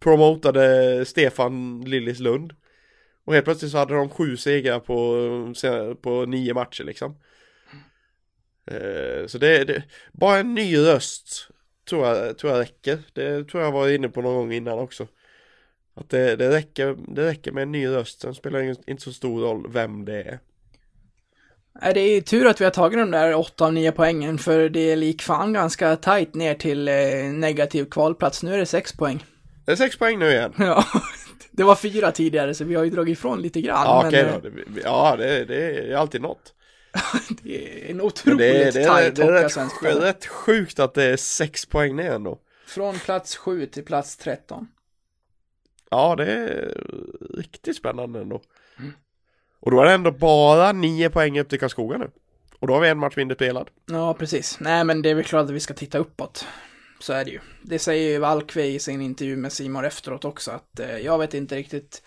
promotade 0.00 1.04
Stefan 1.04 1.80
Lillislund. 1.86 2.52
Och 3.24 3.34
helt 3.34 3.44
plötsligt 3.44 3.72
så 3.72 3.78
hade 3.78 3.94
de 3.94 4.08
sju 4.10 4.36
segrar 4.36 4.80
på, 4.80 5.94
på 6.02 6.26
nio 6.26 6.54
matcher 6.54 6.84
liksom. 6.84 7.16
Eh, 8.66 9.26
Så 9.26 9.38
det, 9.38 9.64
det, 9.64 9.82
bara 10.12 10.38
en 10.38 10.54
ny 10.54 10.78
röst 10.78 11.48
tror 11.88 12.06
jag, 12.06 12.38
tror 12.38 12.52
jag 12.52 12.60
räcker. 12.60 12.98
Det 13.12 13.44
tror 13.44 13.62
jag 13.62 13.72
var 13.72 13.88
inne 13.88 14.08
på 14.08 14.22
någon 14.22 14.34
gång 14.34 14.52
innan 14.52 14.78
också. 14.78 15.06
Att 15.94 16.10
det, 16.10 16.36
det, 16.36 16.50
räcker, 16.50 16.96
det 17.08 17.26
räcker 17.26 17.52
med 17.52 17.62
en 17.62 17.72
ny 17.72 17.88
röst, 17.88 18.20
sen 18.20 18.34
spelar 18.34 18.58
det 18.58 18.76
inte 18.86 19.02
så 19.02 19.12
stor 19.12 19.40
roll 19.40 19.72
vem 19.72 20.04
det 20.04 20.22
är. 20.22 20.38
Nej, 21.82 21.94
Det 21.94 22.00
är 22.00 22.20
tur 22.20 22.46
att 22.46 22.60
vi 22.60 22.64
har 22.64 22.70
tagit 22.70 22.98
de 22.98 23.10
där 23.10 23.34
8 23.34 23.64
av 23.64 23.72
9 23.72 23.92
poängen, 23.92 24.38
för 24.38 24.68
det 24.68 24.80
är 24.80 24.96
lik 24.96 25.22
fan 25.22 25.52
ganska 25.52 25.96
tajt 25.96 26.34
ner 26.34 26.54
till 26.54 26.88
eh, 26.88 26.94
negativ 27.32 27.84
kvalplats. 27.84 28.42
Nu 28.42 28.54
är 28.54 28.58
det 28.58 28.66
6 28.66 28.92
poäng. 28.92 29.24
Det 29.66 29.72
är 29.72 29.76
sex 29.76 29.98
poäng 29.98 30.18
nu 30.18 30.30
igen. 30.30 30.52
Ja, 30.58 30.84
det 31.50 31.64
var 31.64 31.74
fyra 31.74 32.12
tidigare, 32.12 32.54
så 32.54 32.64
vi 32.64 32.74
har 32.74 32.84
ju 32.84 32.90
dragit 32.90 33.18
ifrån 33.18 33.42
lite 33.42 33.60
grann. 33.60 33.84
Ja, 33.84 33.98
men, 34.02 34.08
okej 34.08 34.20
eh, 34.20 34.32
då. 34.42 34.48
Det, 34.48 34.80
ja, 34.84 35.16
det, 35.18 35.44
det 35.44 35.90
är 35.92 35.96
alltid 35.96 36.20
något. 36.20 36.52
Det 37.42 37.84
är 37.84 37.90
en 37.90 38.00
otroligt 38.00 38.38
det, 38.38 38.70
det, 38.70 38.84
tajt 38.86 39.16
det 39.16 39.22
hockeyallsvensk 39.22 39.82
det 39.82 39.90
är 39.90 40.00
rätt 40.00 40.26
sjukt 40.26 40.78
att 40.78 40.94
det 40.94 41.04
är 41.04 41.16
sex 41.16 41.66
poäng 41.66 41.96
ner 41.96 42.10
ändå. 42.10 42.38
Från 42.66 42.98
plats 42.98 43.36
7 43.36 43.66
till 43.66 43.84
plats 43.84 44.16
13. 44.16 44.68
Ja, 45.90 46.16
det 46.16 46.26
är 46.26 46.82
riktigt 47.36 47.76
spännande 47.76 48.20
ändå. 48.20 48.42
Och 49.60 49.70
då 49.70 49.80
är 49.80 49.86
det 49.86 49.92
ändå 49.92 50.10
bara 50.10 50.72
nio 50.72 51.10
poäng 51.10 51.40
upp 51.40 51.48
till 51.48 51.60
Karlskoga 51.60 51.98
nu. 51.98 52.10
Och 52.58 52.66
då 52.66 52.74
har 52.74 52.80
vi 52.80 52.88
en 52.88 52.98
match 52.98 53.16
mindre 53.16 53.34
spelad. 53.34 53.70
Ja, 53.86 54.14
precis. 54.14 54.60
Nej, 54.60 54.84
men 54.84 55.02
det 55.02 55.10
är 55.10 55.14
väl 55.14 55.24
klart 55.24 55.44
att 55.44 55.50
vi 55.50 55.60
ska 55.60 55.74
titta 55.74 55.98
uppåt. 55.98 56.46
Så 57.00 57.12
är 57.12 57.24
det 57.24 57.30
ju. 57.30 57.40
Det 57.62 57.78
säger 57.78 58.10
ju 58.10 58.18
Valkve 58.18 58.66
i 58.66 58.78
sin 58.78 59.00
intervju 59.00 59.36
med 59.36 59.52
Simon 59.52 59.84
efteråt 59.84 60.24
också, 60.24 60.50
att 60.50 60.80
eh, 60.80 60.98
jag 60.98 61.18
vet 61.18 61.34
inte 61.34 61.56
riktigt 61.56 62.02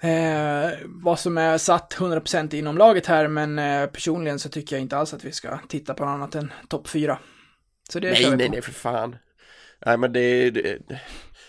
eh, 0.00 0.70
vad 0.84 1.18
som 1.18 1.38
är 1.38 1.58
satt 1.58 1.94
100% 1.98 2.54
inom 2.54 2.78
laget 2.78 3.06
här, 3.06 3.28
men 3.28 3.58
eh, 3.58 3.86
personligen 3.86 4.38
så 4.38 4.48
tycker 4.48 4.76
jag 4.76 4.80
inte 4.82 4.96
alls 4.96 5.14
att 5.14 5.24
vi 5.24 5.32
ska 5.32 5.58
titta 5.68 5.94
på 5.94 6.04
något 6.04 6.14
annat 6.14 6.34
än 6.34 6.52
topp 6.68 6.88
4. 6.88 7.18
Så 7.88 8.00
det 8.00 8.10
Nej, 8.10 8.36
nej, 8.36 8.48
nej 8.48 8.62
för 8.62 8.72
fan. 8.72 9.16
Nej, 9.86 9.96
men 9.96 10.12
det, 10.12 10.50
det 10.50 10.78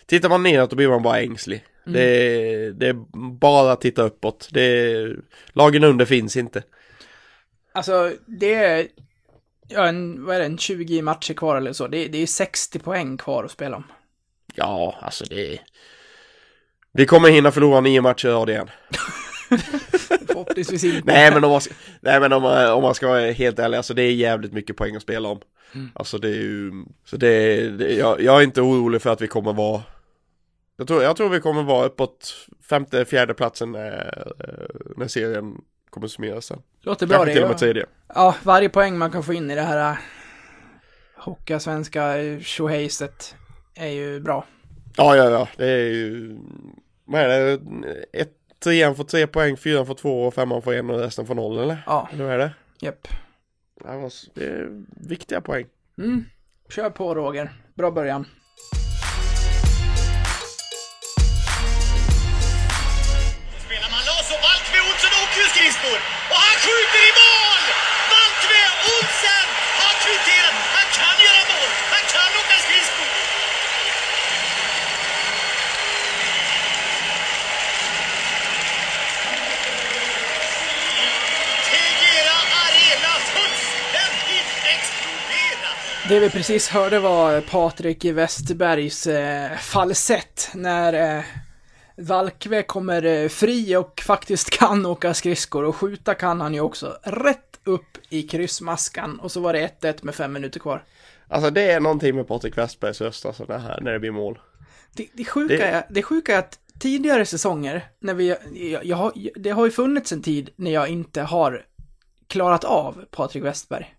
Tittar 0.08 0.30
man 0.30 0.44
neråt 0.44 0.70
då 0.70 0.76
blir 0.76 0.88
man 0.88 1.04
bara 1.04 1.22
ängslig. 1.22 1.66
Mm. 1.86 1.94
Det, 1.94 2.72
det 2.72 2.88
är 2.88 2.94
bara 3.40 3.72
att 3.72 3.82
titta 3.82 4.02
uppåt. 4.02 4.50
Det, 4.52 5.16
lagen 5.48 5.84
under 5.84 6.06
finns 6.06 6.38
inte. 6.38 6.64
Alltså, 7.72 8.14
det 8.26 8.54
är, 8.54 8.88
ja, 9.68 9.88
en, 9.88 10.26
vad 10.26 10.36
är 10.36 10.40
det, 10.40 10.46
en 10.46 10.58
20 10.58 11.02
matcher 11.02 11.34
kvar 11.34 11.58
eller 11.58 11.74
så. 11.74 11.88
Det, 11.88 12.08
det 12.08 12.18
är 12.18 12.28
60 12.28 12.80
poäng 12.80 13.18
kvar 13.18 13.44
att 13.44 13.52
spela 13.52 13.78
om. 13.78 13.84
Ja, 14.56 14.96
alltså 15.02 15.26
det 15.26 15.60
Vi 16.98 17.06
kommer 17.06 17.30
hinna 17.30 17.52
förlora 17.52 17.82
nio 17.82 18.02
matcher 18.02 18.28
i 18.28 18.32
rad 18.32 18.50
igen. 18.50 18.70
Förhoppningsvis 20.28 20.84
inte. 20.84 21.02
Nej 21.06 21.32
men 21.34 21.44
om 21.44 21.52
man 21.52 21.62
nej, 22.02 22.20
men 22.20 22.34
om 22.34 22.42
man, 22.42 22.72
om 22.72 22.82
man 22.82 22.96
ska 22.96 23.08
vara 23.08 23.32
helt 23.32 23.60
ärlig, 23.60 23.78
alltså 23.78 23.94
det 23.94 24.02
är 24.02 24.12
jävligt 24.12 24.54
mycket 24.54 24.78
poäng 24.78 24.96
att 24.96 25.02
spela 25.02 25.30
om. 25.30 25.40
Mm. 25.76 25.92
Alltså 25.96 26.18
det 26.18 26.28
är 26.28 26.34
ju, 26.34 26.72
så 27.06 27.18
det, 27.18 27.70
det 27.70 27.94
jag, 27.94 28.22
jag 28.22 28.40
är 28.40 28.44
inte 28.44 28.62
orolig 28.62 29.02
för 29.02 29.10
att 29.10 29.22
vi 29.22 29.28
kommer 29.28 29.54
vara 29.54 29.84
jag 30.78 30.88
tror, 30.88 31.04
jag 31.04 31.18
tror 31.18 31.30
vi 31.30 31.40
kommer 31.40 31.64
vara 31.64 31.86
uppåt 31.86 32.48
femte, 32.70 33.06
fjärde 33.06 33.34
platsen 33.34 33.72
när, 33.72 34.34
när 34.98 35.08
serien 35.08 35.62
kommer 35.90 36.08
summeras 36.08 36.46
sen. 36.46 36.62
Låter 36.82 37.08
bra 37.08 37.18
Kanske 37.18 37.32
det. 37.32 37.34
till 37.34 37.44
och 37.44 37.50
med 37.50 37.56
ja. 37.56 37.60
tredje. 37.60 37.86
Ja, 38.16 38.36
varje 38.44 38.70
poäng 38.70 38.98
man 38.98 39.12
kan 39.12 39.24
få 39.24 39.34
in 39.34 39.52
i 39.52 39.56
det 39.56 39.62
här 39.62 39.92
äh, 39.92 39.98
Hockeysvenska 41.16 42.18
äh, 42.18 42.40
tjohejset 42.40 43.36
är 43.76 43.88
ju 43.90 44.20
bra. 44.20 44.46
Ja, 44.98 45.16
ja, 45.16 45.30
ja, 45.30 45.48
det 45.58 45.66
är 45.66 45.86
ju, 45.86 46.38
vad 47.08 47.22
är 47.22 47.28
det, 47.28 47.60
ett, 48.14 48.34
trean 48.60 48.96
får 48.96 49.04
tre 49.04 49.28
poäng, 49.28 49.58
fyran 49.58 49.86
får 49.86 49.96
två 49.96 50.24
och 50.24 50.34
femman 50.34 50.62
får 50.62 50.74
en 50.74 50.90
och 50.90 51.00
resten 51.00 51.26
får 51.26 51.36
noll 51.36 51.58
eller? 51.58 51.84
Ja. 51.86 52.10
Vad 52.14 52.32
är 52.32 52.38
det? 52.38 52.54
Japp. 52.80 53.08
Det 54.34 54.46
är 54.46 54.84
viktiga 55.08 55.42
poäng. 55.42 55.66
Mm. 55.98 56.26
Kör 56.70 56.90
på 56.90 57.16
Roger. 57.16 57.52
Bra 57.74 57.92
början. 57.92 58.26
Det 86.10 86.20
vi 86.20 86.30
precis 86.30 86.68
hörde 86.70 87.00
var 87.00 87.42
Patrik 87.42 88.06
Westerbergs 88.06 89.08
eh, 89.08 89.58
falsett 89.58 90.50
när 90.54 91.18
eh, 91.18 91.24
Valkve 91.98 92.64
kommer 92.64 93.06
eh, 93.06 93.28
fri 93.30 93.76
och 93.76 94.02
faktiskt 94.06 94.50
kan 94.60 94.86
åka 94.86 95.14
skridskor 95.14 95.64
och 95.64 95.76
skjuta 95.76 96.16
kan 96.16 96.42
han 96.42 96.54
ju 96.54 96.60
också. 96.62 96.98
Rätt 97.04 97.60
upp 97.64 97.98
i 98.10 98.24
kryssmaskan 98.24 99.20
och 99.20 99.32
så 99.32 99.40
var 99.40 99.54
det 99.54 99.82
1-1 99.82 100.00
med 100.02 100.16
fem 100.16 100.34
minuter 100.34 100.60
kvar. 100.60 100.84
Alltså 101.28 101.50
det 101.50 101.72
är 101.72 101.80
någonting 101.80 102.16
med 102.16 102.28
Patrik 102.28 102.58
Westbergs 102.58 103.02
röst 103.02 103.26
alltså 103.26 103.46
det 103.46 103.58
här 103.58 103.82
när 103.82 103.92
det 103.94 104.00
blir 104.00 104.12
mål. 104.12 104.40
Det, 104.96 105.08
det, 105.14 105.26
sjuka 105.26 105.54
Det- 105.58 105.64
Är, 105.64 105.84
det 105.90 106.04
sjuka 106.04 106.36
är 106.36 106.40
att 106.40 106.60
tidigare 106.80 107.26
säsonger, 107.26 107.86
när 108.00 108.14
vi, 108.14 108.36
jag, 108.72 108.86
jag 108.86 108.98
har, 108.98 109.12
det 109.36 109.50
har 109.50 109.66
ju 109.66 109.72
funnits 109.72 110.12
en 110.12 110.22
tid 110.22 110.50
när 110.56 110.72
jag 110.72 110.88
inte 110.88 111.22
har 111.22 111.66
klarat 112.28 112.64
av 112.64 113.06
Patrik 113.12 113.44
Westberg. 113.44 113.94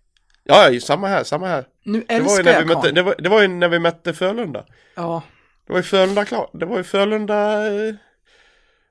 Ja, 0.49 0.69
ja, 0.69 0.81
samma 0.81 1.07
här, 1.07 1.23
samma 1.23 1.47
här. 1.47 1.65
Nu 1.83 2.05
Det 2.07 2.19
var, 2.19 2.19
ju 2.19 2.23
älskar 2.23 2.43
när 2.43 2.53
jag 2.53 2.59
vi 2.59 2.65
mötte, 2.65 2.91
det, 2.91 3.01
var, 3.01 3.15
det 3.19 3.29
var 3.29 3.41
ju 3.41 3.47
när 3.47 3.67
vi 3.67 3.79
mötte 3.79 4.13
Frölunda. 4.13 4.65
Ja, 4.95 5.21
Det 5.67 5.73
var 5.73 5.79
ju 5.79 5.83
Frölunda 5.83 6.25
klar, 6.25 6.49
det 6.53 6.65
var 6.65 6.77
ju 6.77 6.83
Frölunda... 6.83 7.67
eh, 7.67 7.95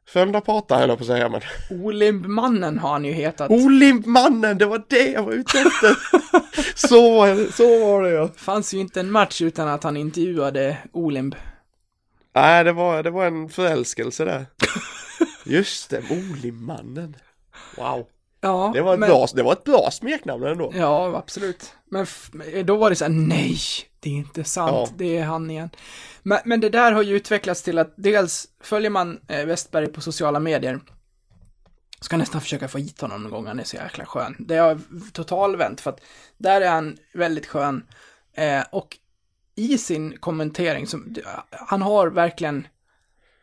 Frölunda 0.08 0.40
prata 0.40 0.78
höll 0.78 0.88
jag 0.88 0.98
på 0.98 1.02
att 1.02 1.08
säga 1.08 1.28
men. 1.28 1.40
Olimpmannen 1.70 2.78
har 2.78 2.92
han 2.92 3.04
ju 3.04 3.12
hetat. 3.12 3.50
Olimpmannen, 3.50 4.58
det 4.58 4.66
var 4.66 4.82
det 4.88 5.10
jag 5.10 5.22
var 5.22 5.32
ute 5.32 5.58
efter! 5.58 5.96
så, 6.88 7.16
var 7.16 7.28
det, 7.28 7.52
så 7.52 7.86
var 7.86 8.02
det 8.02 8.10
ja. 8.10 8.28
fanns 8.36 8.74
ju 8.74 8.78
inte 8.78 9.00
en 9.00 9.10
match 9.10 9.42
utan 9.42 9.68
att 9.68 9.84
han 9.84 9.96
intervjuade 9.96 10.76
Olimb. 10.92 11.34
Nej, 12.34 12.64
det 12.64 12.72
var, 12.72 13.02
det 13.02 13.10
var 13.10 13.26
en 13.26 13.48
förälskelse 13.48 14.24
där. 14.24 14.46
Just 15.44 15.90
det, 15.90 16.02
Olimpmannen. 16.10 17.16
Wow. 17.76 18.06
Ja, 18.48 18.70
Det 18.74 18.82
var 18.82 18.94
ett, 18.94 19.00
men- 19.00 19.08
bra, 19.08 19.26
det 19.34 19.42
var 19.42 19.52
ett 19.52 19.64
bra 19.64 19.90
smeknamn 19.90 20.44
ändå. 20.44 20.72
Ja, 20.74 21.16
absolut. 21.16 21.74
Men 21.90 22.06
då 22.64 22.76
var 22.76 22.90
det 22.90 22.96
så 22.96 23.04
här, 23.04 23.12
nej, 23.12 23.58
det 24.00 24.10
är 24.10 24.14
inte 24.14 24.44
sant, 24.44 24.70
Ja. 24.74 24.88
det 24.96 25.18
är 25.18 25.24
han 25.24 25.50
igen. 25.50 25.70
Men, 26.22 26.38
men 26.44 26.60
det 26.60 26.68
där 26.68 26.92
har 26.92 27.02
ju 27.02 27.16
utvecklats 27.16 27.62
till 27.62 27.78
att 27.78 27.94
dels 27.96 28.48
följer 28.60 28.90
man 28.90 29.20
eh, 29.28 29.44
Westberg 29.46 29.86
på 29.86 30.00
sociala 30.00 30.40
medier, 30.40 30.80
ska 32.00 32.16
nästan 32.16 32.40
försöka 32.40 32.68
få 32.68 32.78
hit 32.78 33.00
honom 33.00 33.22
någon 33.22 33.30
gång, 33.32 33.46
han 33.46 33.60
är 33.60 33.64
så 33.64 33.76
jäkla 33.76 34.06
skön. 34.06 34.36
Det 34.38 34.56
har 34.56 34.78
totalvänt, 35.12 35.80
för 35.80 35.90
att 35.90 36.00
där 36.38 36.60
är 36.60 36.70
han 36.70 36.96
väldigt 37.14 37.46
skön. 37.46 37.86
Eh, 38.34 38.62
och 38.72 38.96
i 39.54 39.78
sin 39.78 40.16
kommentering, 40.18 40.86
som, 40.86 41.14
han 41.50 41.82
har 41.82 42.06
verkligen 42.06 42.66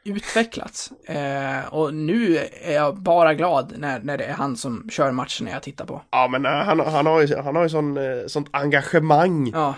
utvecklats. 0.05 0.91
Eh, 1.05 1.65
och 1.73 1.93
nu 1.93 2.37
är 2.61 2.73
jag 2.73 2.97
bara 2.97 3.33
glad 3.33 3.73
när, 3.77 3.99
när 3.99 4.17
det 4.17 4.23
är 4.23 4.33
han 4.33 4.57
som 4.57 4.89
kör 4.89 5.11
matchen 5.11 5.47
jag 5.47 5.63
tittar 5.63 5.85
på. 5.85 6.01
Ja 6.11 6.27
men 6.27 6.45
eh, 6.45 6.51
han, 6.51 6.79
han 6.79 7.05
har 7.05 7.21
ju, 7.21 7.35
han 7.35 7.55
har 7.55 7.63
ju 7.63 7.69
sån, 7.69 7.97
eh, 7.97 8.03
sånt 8.27 8.47
engagemang. 8.51 9.49
Ja. 9.53 9.75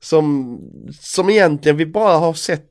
Som, 0.00 0.58
som 1.00 1.30
egentligen 1.30 1.76
vi 1.76 1.86
bara 1.86 2.16
har 2.18 2.32
sett. 2.34 2.66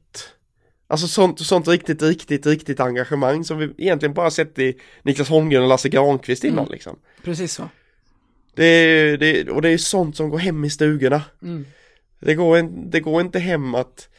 Alltså 0.87 1.07
sånt, 1.07 1.39
sånt 1.39 1.67
riktigt, 1.67 2.01
riktigt, 2.01 2.45
riktigt 2.45 2.79
engagemang 2.79 3.43
som 3.43 3.57
vi 3.57 3.73
egentligen 3.77 4.13
bara 4.13 4.31
sett 4.31 4.59
i 4.59 4.79
Niklas 5.03 5.29
Holmgren 5.29 5.63
och 5.63 5.69
Lasse 5.69 5.89
Granqvist 5.89 6.43
innan 6.43 6.59
Mm. 6.59 6.71
liksom. 6.71 6.99
Precis 7.23 7.53
så. 7.53 7.69
Det 8.55 8.65
är, 8.65 9.17
det, 9.17 9.49
och 9.49 9.61
det 9.61 9.69
är 9.69 9.77
sånt 9.77 10.15
som 10.17 10.29
går 10.29 10.37
hem 10.37 10.65
i 10.65 10.69
stugorna. 10.69 11.21
Mm. 11.41 11.65
Det 12.19 12.35
går, 12.35 12.57
en, 12.57 12.89
det 12.89 12.99
går 12.99 13.21
inte 13.21 13.39
hem 13.39 13.75
att 13.75 14.09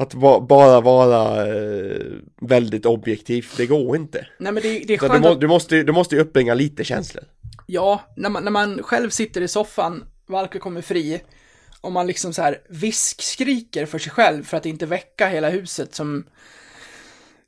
att 0.00 0.14
va, 0.14 0.40
bara 0.40 0.80
vara 0.80 1.46
eh, 1.46 2.00
väldigt 2.40 2.86
objektiv, 2.86 3.46
det 3.56 3.66
går 3.66 3.96
inte. 3.96 4.26
Nej 4.38 4.52
men 4.52 4.62
det, 4.62 4.78
det 4.86 4.94
är 4.94 4.98
skönt 4.98 5.12
du, 5.12 5.20
må, 5.20 5.34
du, 5.34 5.46
måste, 5.46 5.82
du 5.82 5.92
måste 5.92 6.14
ju 6.14 6.20
uppbringa 6.20 6.54
lite 6.54 6.84
känslor. 6.84 7.24
ja, 7.66 8.00
när 8.16 8.30
man, 8.30 8.44
när 8.44 8.50
man 8.50 8.82
själv 8.82 9.10
sitter 9.10 9.40
i 9.40 9.48
soffan, 9.48 10.04
Valke 10.26 10.58
kommer 10.58 10.82
fri, 10.82 11.20
och 11.80 11.92
man 11.92 12.06
liksom 12.06 12.32
så 12.32 12.42
här 12.42 12.58
viskskriker 12.68 13.86
för 13.86 13.98
sig 13.98 14.12
själv 14.12 14.44
för 14.44 14.56
att 14.56 14.66
inte 14.66 14.86
väcka 14.86 15.28
hela 15.28 15.50
huset 15.50 15.94
som, 15.94 16.24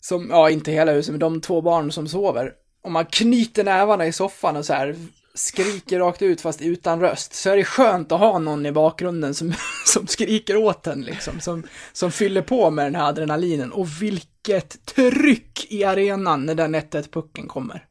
som, 0.01 0.31
ja 0.31 0.51
inte 0.51 0.73
hela 0.73 0.93
huset, 0.93 1.13
men 1.13 1.21
de 1.21 1.41
två 1.41 1.61
barn 1.61 1.93
som 1.93 2.09
sover. 2.09 2.53
Och 2.83 2.91
man 2.91 3.07
knyter 3.07 3.65
nävarna 3.65 4.07
i 4.07 4.13
soffan 4.13 4.57
och 4.57 4.65
så 4.65 4.73
här 4.73 4.97
skriker 5.35 5.99
rakt 5.99 6.23
ut 6.23 6.41
fast 6.41 6.63
utan 6.63 7.01
röst. 7.01 7.35
Så 7.35 7.51
är 7.51 7.57
det 7.57 7.65
skönt 7.65 8.13
att 8.13 8.21
ha 8.21 8.39
någon 8.39 8.67
i 8.67 8.73
bakgrunden 8.73 9.35
som, 9.35 9.53
som 9.87 10.07
skriker 10.07 10.57
åt 10.57 10.87
en 10.87 11.03
liksom, 11.03 11.41
som, 11.41 11.63
som 11.93 12.13
fyller 12.13 12.43
på 12.43 12.71
med 12.71 12.87
den 12.87 12.95
här 12.95 13.09
adrenalinen. 13.09 13.73
Och 13.73 14.03
vilket 14.03 14.87
tryck 14.87 15.67
i 15.73 15.85
arenan 15.85 16.47
när 16.47 16.55
den 16.55 16.75
1-1 16.75 17.11
pucken 17.13 17.49
kommer. 17.49 17.85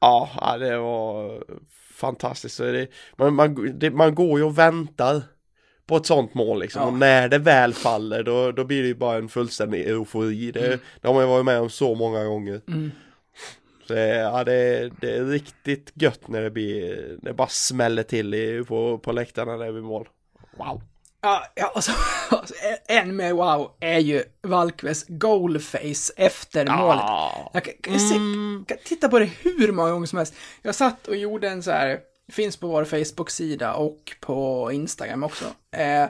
Ja, 0.00 0.56
det 0.60 0.78
var 0.78 1.44
fantastiskt. 1.94 2.58
Det, 2.58 2.86
man, 3.16 3.34
man, 3.34 3.78
det, 3.78 3.90
man 3.90 4.14
går 4.14 4.38
ju 4.38 4.44
och 4.44 4.58
väntar 4.58 5.22
på 5.86 5.96
ett 5.96 6.06
sånt 6.06 6.34
mål 6.34 6.60
liksom. 6.60 6.82
Ja. 6.82 6.88
Och 6.88 6.94
när 6.94 7.28
det 7.28 7.38
väl 7.38 7.74
faller 7.74 8.22
då, 8.22 8.52
då 8.52 8.64
blir 8.64 8.82
det 8.82 8.88
ju 8.88 8.94
bara 8.94 9.16
en 9.18 9.28
fullständig 9.28 9.86
eufori. 9.88 10.52
Det, 10.52 10.66
Mm. 10.66 10.78
det 11.00 11.08
har 11.08 11.14
man 11.14 11.22
ju 11.22 11.28
varit 11.28 11.44
med 11.44 11.60
om 11.60 11.70
så 11.70 11.94
många 11.94 12.24
gånger. 12.24 12.60
Mm. 12.68 12.90
Det, 13.90 14.16
ja, 14.16 14.44
det, 14.44 14.90
det 15.00 15.16
är 15.16 15.24
riktigt 15.24 15.92
gött 15.94 16.28
när 16.28 16.42
det 16.42 16.50
blir, 16.50 17.16
det 17.22 17.32
bara 17.32 17.48
smäller 17.48 18.02
till 18.02 18.34
i, 18.34 18.64
på, 18.68 18.98
på 18.98 19.12
läktarna 19.12 19.56
när 19.56 19.66
det 19.66 19.72
blir 19.72 19.82
mål. 19.82 20.08
Wow. 20.56 20.82
Ja, 21.22 21.44
ja 21.54 21.72
alltså, 21.74 21.92
alltså, 22.30 22.54
en 22.88 23.16
med 23.16 23.34
wow 23.34 23.76
är 23.80 23.98
ju 23.98 24.22
Valkves 24.42 25.04
goalface 25.08 26.12
efter 26.16 26.66
målet. 26.66 27.04
Jag 27.52 27.64
kan, 27.64 27.74
kan, 27.82 28.00
se, 28.00 28.14
kan 28.66 28.78
titta 28.84 29.08
på 29.08 29.18
det 29.18 29.24
hur 29.24 29.72
många 29.72 29.90
gånger 29.90 30.06
som 30.06 30.18
helst. 30.18 30.34
Jag 30.62 30.74
satt 30.74 31.08
och 31.08 31.16
gjorde 31.16 31.48
en 31.48 31.62
så 31.62 31.70
här, 31.70 31.98
finns 32.32 32.56
på 32.56 32.68
vår 32.68 32.84
Facebook-sida 32.84 33.74
och 33.74 34.16
på 34.20 34.70
Instagram 34.72 35.22
också. 35.24 35.44
Eh, 35.76 36.08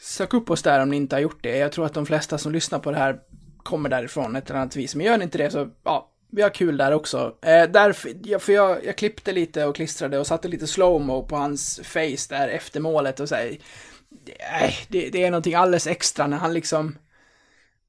sök 0.00 0.34
upp 0.34 0.50
oss 0.50 0.62
där 0.62 0.82
om 0.82 0.90
ni 0.90 0.96
inte 0.96 1.16
har 1.16 1.20
gjort 1.20 1.42
det. 1.42 1.56
Jag 1.56 1.72
tror 1.72 1.86
att 1.86 1.94
de 1.94 2.06
flesta 2.06 2.38
som 2.38 2.52
lyssnar 2.52 2.78
på 2.78 2.90
det 2.90 2.98
här 2.98 3.20
kommer 3.62 3.88
därifrån 3.88 4.36
ett 4.36 4.50
eller 4.50 4.60
annat 4.60 4.76
vis. 4.76 4.94
Men 4.94 5.06
gör 5.06 5.18
ni 5.18 5.24
inte 5.24 5.38
det 5.38 5.50
så, 5.50 5.70
ja, 5.84 6.12
vi 6.36 6.42
har 6.42 6.50
kul 6.50 6.76
där 6.76 6.92
också. 6.92 7.34
Eh, 7.42 7.64
därför, 7.64 8.12
ja, 8.24 8.38
för 8.38 8.52
jag, 8.52 8.84
jag 8.84 8.98
klippte 8.98 9.32
lite 9.32 9.64
och 9.64 9.76
klistrade 9.76 10.18
och 10.18 10.26
satte 10.26 10.48
lite 10.48 10.66
slowmo 10.66 11.26
på 11.26 11.36
hans 11.36 11.80
face 11.84 12.26
där 12.28 12.48
efter 12.48 12.80
målet 12.80 13.20
och 13.20 13.28
säger 13.28 13.58
Nej, 14.52 14.74
det, 14.88 15.10
det 15.10 15.24
är 15.24 15.30
någonting 15.30 15.54
alldeles 15.54 15.86
extra 15.86 16.26
när 16.26 16.36
han 16.36 16.54
liksom 16.54 16.98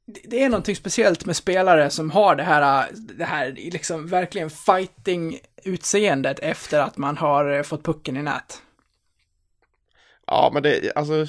det, 0.05 0.21
det 0.23 0.43
är 0.43 0.49
någonting 0.49 0.75
speciellt 0.75 1.25
med 1.25 1.35
spelare 1.35 1.89
som 1.89 2.11
har 2.11 2.35
det 2.35 2.43
här, 2.43 2.87
det 2.91 3.25
här 3.25 3.51
liksom 3.51 4.07
verkligen 4.07 4.49
fighting-utseendet 4.49 6.39
efter 6.39 6.79
att 6.79 6.97
man 6.97 7.17
har 7.17 7.63
fått 7.63 7.83
pucken 7.83 8.17
i 8.17 8.23
nät. 8.23 8.61
Ja 10.27 10.49
men 10.53 10.63
det, 10.63 10.91
alltså 10.95 11.27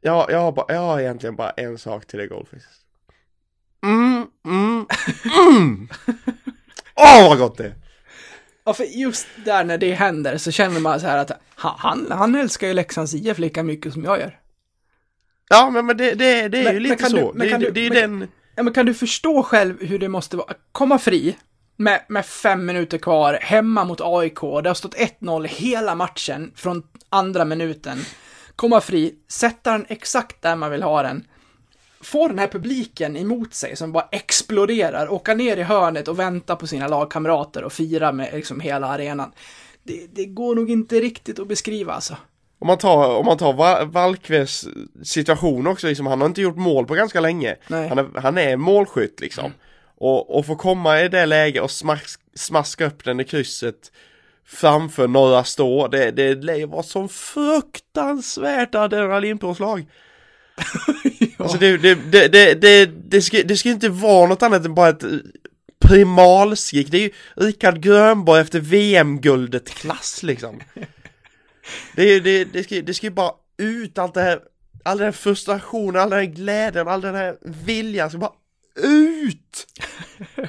jag, 0.00 0.30
jag 0.30 0.38
har, 0.38 0.52
bara, 0.52 0.74
jag 0.74 0.80
har 0.80 1.00
egentligen 1.00 1.36
bara 1.36 1.50
en 1.50 1.78
sak 1.78 2.06
till 2.06 2.18
det 2.18 2.26
Goldfish. 2.26 2.81
Mm, 3.86 4.26
mm, 4.44 4.86
mm! 5.48 5.88
Åh 6.94 7.28
vad 7.28 7.38
gott 7.38 7.56
det 7.58 7.64
är! 7.64 7.74
Ja, 8.64 8.74
för 8.74 8.84
just 8.84 9.26
där 9.44 9.64
när 9.64 9.78
det 9.78 9.92
händer 9.92 10.36
så 10.36 10.50
känner 10.50 10.80
man 10.80 11.00
så 11.00 11.06
här 11.06 11.18
att 11.18 11.30
han, 11.54 12.06
han, 12.10 12.34
älskar 12.34 12.66
ju 12.68 12.74
Leksands 12.74 13.14
IF 13.14 13.38
lika 13.38 13.62
mycket 13.62 13.92
som 13.92 14.04
jag 14.04 14.18
gör. 14.20 14.38
Ja 15.48 15.70
men, 15.70 15.86
men 15.86 15.96
det, 15.96 16.14
det, 16.14 16.48
det 16.48 16.58
är 16.58 16.64
Men- 16.64 16.74
ju 16.74 16.80
lite 16.80 17.04
så. 17.10 17.32
du- 17.32 17.38
det, 17.38 17.58
du- 17.58 17.70
det 17.70 17.86
är 17.86 17.90
men- 17.90 18.18
den... 18.20 18.28
Ja, 18.56 18.62
men 18.62 18.72
kan 18.72 18.86
du 18.86 18.94
förstå 18.94 19.42
själv 19.42 19.82
hur 19.86 19.98
det 19.98 20.08
måste 20.08 20.36
vara? 20.36 20.54
Komma 20.72 20.98
fri 20.98 21.36
med, 21.76 22.04
med 22.08 22.26
fem 22.26 22.66
minuter 22.66 22.98
kvar, 22.98 23.38
hemma 23.42 23.84
mot 23.84 24.00
AIK, 24.00 24.40
det 24.40 24.70
har 24.70 24.74
stått 24.74 24.94
1-0 24.96 25.46
hela 25.46 25.94
matchen 25.94 26.52
från 26.56 26.82
andra 27.08 27.44
minuten. 27.44 27.98
Komma 28.56 28.80
fri, 28.80 29.14
sätta 29.28 29.72
den 29.72 29.86
exakt 29.88 30.42
där 30.42 30.56
man 30.56 30.70
vill 30.70 30.82
ha 30.82 31.02
den. 31.02 31.24
Få 32.02 32.28
den 32.28 32.38
här 32.38 32.46
publiken 32.46 33.16
emot 33.16 33.54
sig 33.54 33.76
som 33.76 33.92
bara 33.92 34.08
exploderar, 34.12 35.12
åka 35.12 35.34
ner 35.34 35.56
i 35.56 35.62
hörnet 35.62 36.08
och 36.08 36.18
vänta 36.18 36.56
på 36.56 36.66
sina 36.66 36.88
lagkamrater 36.88 37.64
och 37.64 37.72
fira 37.72 38.12
med 38.12 38.34
liksom 38.34 38.60
hela 38.60 38.86
arenan. 38.86 39.32
Det, 39.82 40.06
det 40.12 40.24
går 40.24 40.54
nog 40.54 40.70
inte 40.70 41.00
riktigt 41.00 41.38
att 41.38 41.48
beskriva 41.48 41.92
alltså. 41.92 42.16
Om 42.58 42.66
man 42.66 42.78
tar, 42.78 43.16
om 43.16 43.26
man 43.26 43.38
tar 43.38 43.52
Va- 43.52 43.84
Valkves 43.84 44.64
situation 45.02 45.66
också, 45.66 45.86
liksom, 45.86 46.06
han 46.06 46.20
har 46.20 46.28
inte 46.28 46.42
gjort 46.42 46.56
mål 46.56 46.86
på 46.86 46.94
ganska 46.94 47.20
länge. 47.20 47.56
Han 47.88 47.98
är, 47.98 48.20
han 48.20 48.38
är 48.38 48.56
målskytt 48.56 49.20
liksom. 49.20 49.52
Och, 49.98 50.38
och 50.38 50.46
få 50.46 50.56
komma 50.56 51.00
i 51.00 51.08
det 51.08 51.26
läge 51.26 51.60
och 51.60 51.70
smask, 51.70 52.20
smaska 52.34 52.86
upp 52.86 53.04
den 53.04 53.20
i 53.20 53.24
krysset 53.24 53.92
framför 54.46 55.08
några 55.08 55.44
stå, 55.44 55.88
det, 55.88 56.10
det 56.10 56.66
vara 56.66 56.82
som 56.82 57.08
fruktansvärt 57.08 58.74
adrenalinpåslag. 58.74 59.86
Alltså 61.38 61.58
det, 61.58 61.76
det, 61.76 61.94
det, 61.94 62.28
det, 62.28 62.54
det, 62.54 62.86
det, 62.86 63.22
ska, 63.22 63.42
det 63.42 63.56
ska 63.56 63.68
inte 63.68 63.88
vara 63.88 64.26
något 64.28 64.42
annat 64.42 64.64
än 64.66 64.74
bara 64.74 64.88
ett 64.88 65.04
primalskrik. 65.84 66.90
Det 66.90 66.96
är 66.96 67.00
ju 67.02 67.10
Rickard 67.36 67.80
Grönborg 67.82 68.40
efter 68.40 68.60
VM-guldet 68.60 69.70
klass 69.70 70.22
liksom. 70.22 70.60
Det, 71.96 72.02
är- 72.02 72.20
det, 72.20 72.44
det, 72.44 72.64
ska, 72.64 72.74
det 72.82 72.94
ska 72.94 73.06
ju 73.06 73.10
bara 73.10 73.32
ut 73.58 73.98
allt 73.98 74.14
det 74.14 74.22
här, 74.22 74.40
all 74.84 74.98
den 74.98 75.04
här 75.04 75.12
frustrationen, 75.12 76.02
all 76.02 76.10
den 76.10 76.18
här 76.18 76.26
glädjen, 76.26 76.88
all 76.88 77.00
den 77.00 77.14
här 77.14 77.36
viljan 77.42 78.10
ska 78.10 78.18
bara 78.18 78.32
ut! 78.82 79.66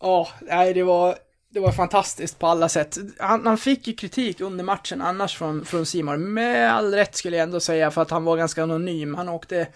Ja, 0.00 0.28
nej 0.42 0.74
det 0.74 0.82
var, 0.82 1.16
det 1.56 1.60
var 1.60 1.72
fantastiskt 1.72 2.38
på 2.38 2.46
alla 2.46 2.68
sätt. 2.68 2.98
Han, 3.18 3.46
han 3.46 3.58
fick 3.58 3.88
ju 3.88 3.94
kritik 3.94 4.40
under 4.40 4.64
matchen 4.64 5.02
annars 5.02 5.36
från, 5.36 5.64
från 5.64 5.86
Simon. 5.86 6.34
Med 6.34 6.72
all 6.72 6.94
rätt 6.94 7.16
skulle 7.16 7.36
jag 7.36 7.44
ändå 7.44 7.60
säga 7.60 7.90
för 7.90 8.02
att 8.02 8.10
han 8.10 8.24
var 8.24 8.36
ganska 8.36 8.62
anonym. 8.62 9.14
Han 9.14 9.28
åkte 9.28 9.66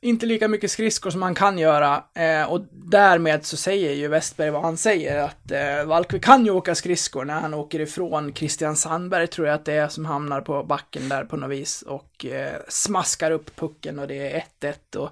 inte 0.00 0.26
lika 0.26 0.48
mycket 0.48 0.70
skridskor 0.70 1.10
som 1.10 1.22
han 1.22 1.34
kan 1.34 1.58
göra. 1.58 2.04
Eh, 2.14 2.52
och 2.52 2.60
därmed 2.70 3.46
så 3.46 3.56
säger 3.56 3.92
ju 3.92 4.08
Westberg 4.08 4.50
vad 4.50 4.62
han 4.62 4.76
säger, 4.76 5.22
att 5.22 5.50
eh, 5.50 5.84
Valkve 5.84 6.18
kan 6.18 6.44
ju 6.44 6.50
åka 6.50 6.74
skridskor 6.74 7.24
när 7.24 7.40
han 7.40 7.54
åker 7.54 7.80
ifrån 7.80 8.34
Christian 8.34 8.76
Sandberg, 8.76 9.26
tror 9.26 9.46
jag 9.46 9.54
att 9.54 9.64
det 9.64 9.72
är, 9.72 9.88
som 9.88 10.04
hamnar 10.04 10.40
på 10.40 10.62
backen 10.64 11.08
där 11.08 11.24
på 11.24 11.36
något 11.36 11.50
vis 11.50 11.82
och 11.82 12.26
eh, 12.26 12.56
smaskar 12.68 13.30
upp 13.30 13.56
pucken 13.56 13.98
och 13.98 14.08
det 14.08 14.32
är 14.32 14.44
1-1 14.60 14.96
och 14.96 15.10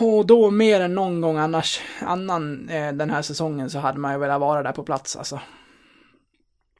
och 0.00 0.26
då 0.26 0.50
mer 0.50 0.80
än 0.80 0.94
någon 0.94 1.20
gång 1.20 1.36
annars, 1.36 1.80
annan 2.00 2.68
eh, 2.68 2.92
den 2.92 3.10
här 3.10 3.22
säsongen 3.22 3.70
så 3.70 3.78
hade 3.78 3.98
man 3.98 4.12
ju 4.12 4.18
velat 4.18 4.40
vara 4.40 4.62
där 4.62 4.72
på 4.72 4.82
plats 4.82 5.16
alltså. 5.16 5.40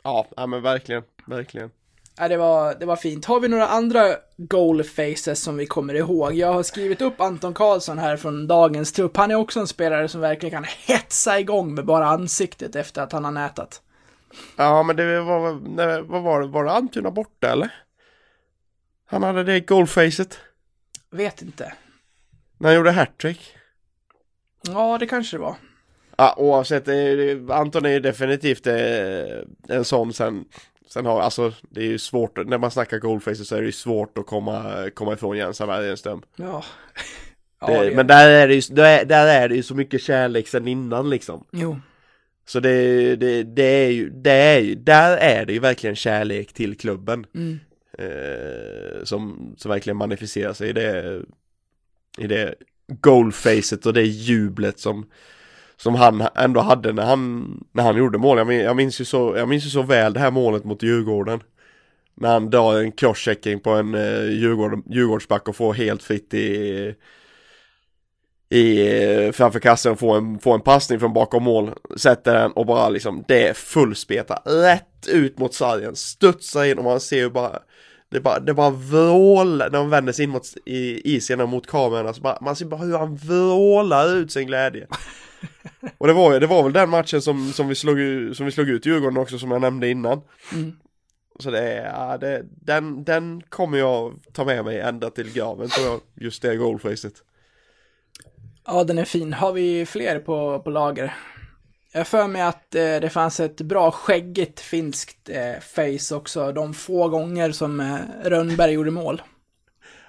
Ja, 0.02 0.26
ja 0.36 0.46
men 0.46 0.62
verkligen, 0.62 1.02
verkligen. 1.26 1.70
Ja, 2.18 2.28
det 2.28 2.36
var, 2.36 2.74
det 2.74 2.86
var 2.86 2.96
fint. 2.96 3.24
Har 3.24 3.40
vi 3.40 3.48
några 3.48 3.68
andra 3.68 4.02
goal 4.36 4.84
faces 4.84 5.42
som 5.42 5.56
vi 5.56 5.66
kommer 5.66 5.94
ihåg? 5.94 6.34
Jag 6.34 6.52
har 6.52 6.62
skrivit 6.62 7.02
upp 7.02 7.20
Anton 7.20 7.54
Karlsson 7.54 7.98
här 7.98 8.16
från 8.16 8.46
dagens 8.46 8.92
trupp. 8.92 9.16
Han 9.16 9.30
är 9.30 9.34
också 9.34 9.60
en 9.60 9.66
spelare 9.66 10.08
som 10.08 10.20
verkligen 10.20 10.50
kan 10.50 10.64
hetsa 10.86 11.40
igång 11.40 11.74
med 11.74 11.84
bara 11.84 12.06
ansiktet 12.06 12.76
efter 12.76 13.02
att 13.02 13.12
han 13.12 13.24
har 13.24 13.32
nätat. 13.32 13.82
Ja, 14.56 14.82
men 14.82 14.96
det 14.96 15.20
var, 15.20 15.60
nej, 15.76 16.02
vad 16.02 16.22
var 16.22 16.40
det, 16.40 16.46
var 16.46 16.64
det 16.64 16.72
Antuna 16.72 17.10
borta 17.10 17.52
eller? 17.52 17.70
Han 19.06 19.22
hade 19.22 19.44
det 19.44 19.60
goalfacet. 19.60 20.38
Vet 21.10 21.42
inte. 21.42 21.72
När 22.58 22.68
han 22.68 22.76
gjorde 22.76 22.90
hattrick. 22.90 23.40
Ja, 24.62 24.98
det 24.98 25.06
kanske 25.06 25.36
det 25.36 25.40
var. 25.40 25.56
Ja, 26.16 26.34
oavsett, 26.38 26.84
det, 26.84 27.40
Anton 27.50 27.84
är 27.84 27.90
ju 27.90 28.00
definitivt 28.00 28.66
eh, 28.66 29.76
en 29.76 29.84
sån 29.84 30.12
sen 30.12 30.44
Sen 30.88 31.06
har, 31.06 31.20
alltså 31.20 31.52
det 31.70 31.80
är 31.80 31.84
ju 31.84 31.98
svårt, 31.98 32.46
när 32.46 32.58
man 32.58 32.70
snackar 32.70 32.98
goalfaces 32.98 33.48
så 33.48 33.56
är 33.56 33.60
det 33.60 33.66
ju 33.66 33.72
svårt 33.72 34.18
att 34.18 34.26
komma, 34.26 34.90
komma 34.94 35.12
ifrån 35.12 35.36
Jens 35.36 35.58
Bergenström. 35.58 36.22
Ja. 36.36 36.64
ja 37.60 37.66
det, 37.66 37.90
det... 37.90 37.96
Men 37.96 38.06
där 38.06 38.30
är 38.30 38.48
det 38.48 38.54
ju, 38.54 38.74
där, 38.74 39.04
där 39.04 39.26
är 39.26 39.48
det 39.48 39.54
ju 39.54 39.62
så 39.62 39.74
mycket 39.74 40.02
kärlek 40.02 40.48
sen 40.48 40.68
innan 40.68 41.10
liksom. 41.10 41.44
Jo. 41.50 41.78
Så 42.46 42.60
det, 42.60 43.16
det, 43.16 43.42
det 43.42 43.62
är 43.62 43.90
ju, 43.90 44.10
det 44.10 44.30
är 44.30 44.58
ju, 44.58 44.74
där 44.74 45.16
är 45.16 45.46
det 45.46 45.52
ju 45.52 45.58
verkligen 45.58 45.96
kärlek 45.96 46.52
till 46.52 46.76
klubben. 46.76 47.26
Mm. 47.34 47.58
Eh, 47.98 49.04
som, 49.04 49.54
som 49.58 49.70
verkligen 49.70 49.96
manifesterar 49.96 50.52
sig 50.52 50.68
i 50.68 50.72
det, 50.72 51.22
i 52.16 52.26
det 52.26 52.54
goalfacet 52.88 53.86
och 53.86 53.92
det 53.92 54.02
jublet 54.02 54.78
som 54.78 55.06
som 55.76 55.94
han 55.94 56.28
ändå 56.34 56.60
hade 56.60 56.92
när 56.92 57.02
han, 57.02 57.50
när 57.72 57.82
han 57.82 57.96
gjorde 57.96 58.18
mål. 58.18 58.38
Jag 58.38 58.46
minns, 58.46 58.64
jag 58.64 58.76
minns, 58.76 59.00
ju 59.00 59.04
så, 59.04 59.34
jag 59.36 59.48
minns 59.48 59.66
ju 59.66 59.70
så 59.70 59.82
väl 59.82 60.12
det 60.12 60.20
här 60.20 60.30
målet 60.30 60.64
mot 60.64 60.82
Djurgården. 60.82 61.40
När 62.14 62.32
han 62.32 62.50
drar 62.50 62.80
en 62.80 62.92
crosschecking 62.92 63.60
på 63.60 63.70
en 63.70 63.94
eh, 63.94 64.30
Djurgård, 64.30 64.82
Djurgårdsback 64.86 65.48
och 65.48 65.56
får 65.56 65.74
helt 65.74 66.02
fritt 66.02 66.34
i, 66.34 66.94
i 68.48 68.94
eh, 69.02 69.32
framför 69.32 69.60
kassen 69.60 69.92
och 69.92 69.98
får 69.98 70.16
en, 70.16 70.38
får 70.38 70.54
en 70.54 70.60
passning 70.60 71.00
från 71.00 71.12
bakom 71.12 71.42
mål. 71.42 71.74
Sätter 71.96 72.34
den 72.34 72.52
och 72.52 72.66
bara 72.66 72.88
liksom, 72.88 73.24
det 73.28 73.48
är 73.48 73.54
fullspeta. 73.54 74.42
Rätt 74.44 75.08
ut 75.08 75.38
mot 75.38 75.54
sargen, 75.54 75.96
studsar 75.96 76.64
in 76.64 76.78
och 76.78 76.84
man 76.84 77.00
ser 77.00 77.18
ju 77.18 77.30
bara 77.30 77.58
det 78.08 78.20
bara, 78.20 78.40
det 78.40 78.54
bara 78.54 78.70
vrål 78.70 79.58
när 79.58 79.70
de 79.70 79.90
vänder 79.90 80.12
sig 80.12 80.24
in 80.24 80.30
mot 80.30 80.54
i, 80.64 81.14
isen 81.16 81.48
mot 81.48 81.66
kameran. 81.66 82.06
Alltså 82.06 82.22
bara, 82.22 82.38
man 82.40 82.56
ser 82.56 82.66
bara 82.66 82.80
hur 82.80 82.98
han 82.98 83.16
vrålar 83.16 84.16
ut 84.16 84.32
sin 84.32 84.46
glädje. 84.46 84.86
Och 85.98 86.06
det 86.06 86.12
var, 86.12 86.40
det 86.40 86.46
var 86.46 86.62
väl 86.62 86.72
den 86.72 86.90
matchen 86.90 87.22
som, 87.22 87.52
som, 87.52 87.68
vi 87.68 87.74
slog, 87.74 87.96
som 88.36 88.46
vi 88.46 88.52
slog 88.52 88.68
ut 88.68 88.86
Djurgården 88.86 89.18
också 89.18 89.38
som 89.38 89.50
jag 89.50 89.60
nämnde 89.60 89.88
innan. 89.88 90.20
Mm. 90.52 90.76
Så 91.38 91.50
det 91.50 91.72
är, 91.72 91.84
ja, 91.84 92.18
det, 92.18 92.42
den, 92.44 93.04
den 93.04 93.42
kommer 93.48 93.78
jag 93.78 94.14
ta 94.32 94.44
med 94.44 94.64
mig 94.64 94.80
ända 94.80 95.10
till 95.10 95.32
graven 95.32 95.68
tror 95.68 95.86
jag, 95.86 96.00
just 96.14 96.42
det 96.42 96.56
goalfacet. 96.56 97.14
Ja, 98.66 98.84
den 98.84 98.98
är 98.98 99.04
fin. 99.04 99.32
Har 99.32 99.52
vi 99.52 99.86
fler 99.86 100.18
på, 100.18 100.60
på 100.64 100.70
lager? 100.70 101.14
Jag 101.96 102.06
för 102.06 102.28
mig 102.28 102.42
att 102.42 102.74
eh, 102.74 102.82
det 102.82 103.10
fanns 103.10 103.40
ett 103.40 103.60
bra 103.60 103.90
skäggigt 103.90 104.60
finskt 104.60 105.28
eh, 105.28 105.60
face 105.60 106.14
också, 106.14 106.52
de 106.52 106.74
få 106.74 107.08
gånger 107.08 107.52
som 107.52 107.80
eh, 107.80 107.96
Rönnberg 108.24 108.72
gjorde 108.72 108.90
mål. 108.90 109.22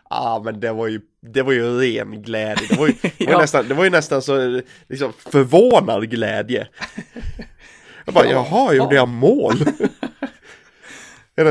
Ja, 0.09 0.15
ah, 0.15 0.41
men 0.43 0.59
det 0.59 0.71
var 0.71 0.87
ju, 0.87 1.01
det 1.21 1.41
var 1.41 1.51
ju 1.51 1.79
ren 1.79 2.21
glädje. 2.21 2.67
Det 2.69 2.77
var 2.77 2.87
ju, 2.87 2.93
det 3.17 3.25
var 3.25 3.33
ja. 3.33 3.39
nästan, 3.39 3.67
det 3.67 3.73
var 3.73 3.83
ju 3.83 3.89
nästan 3.89 4.21
så 4.21 4.61
liksom 4.87 5.13
förvånad 5.13 6.09
glädje. 6.09 6.67
Jag 8.05 8.13
bara, 8.13 8.25
jaha, 8.25 8.73
gjorde 8.73 8.95
jag 8.95 9.07
mål? 9.07 9.53
är, 11.35 11.43
det, 11.43 11.49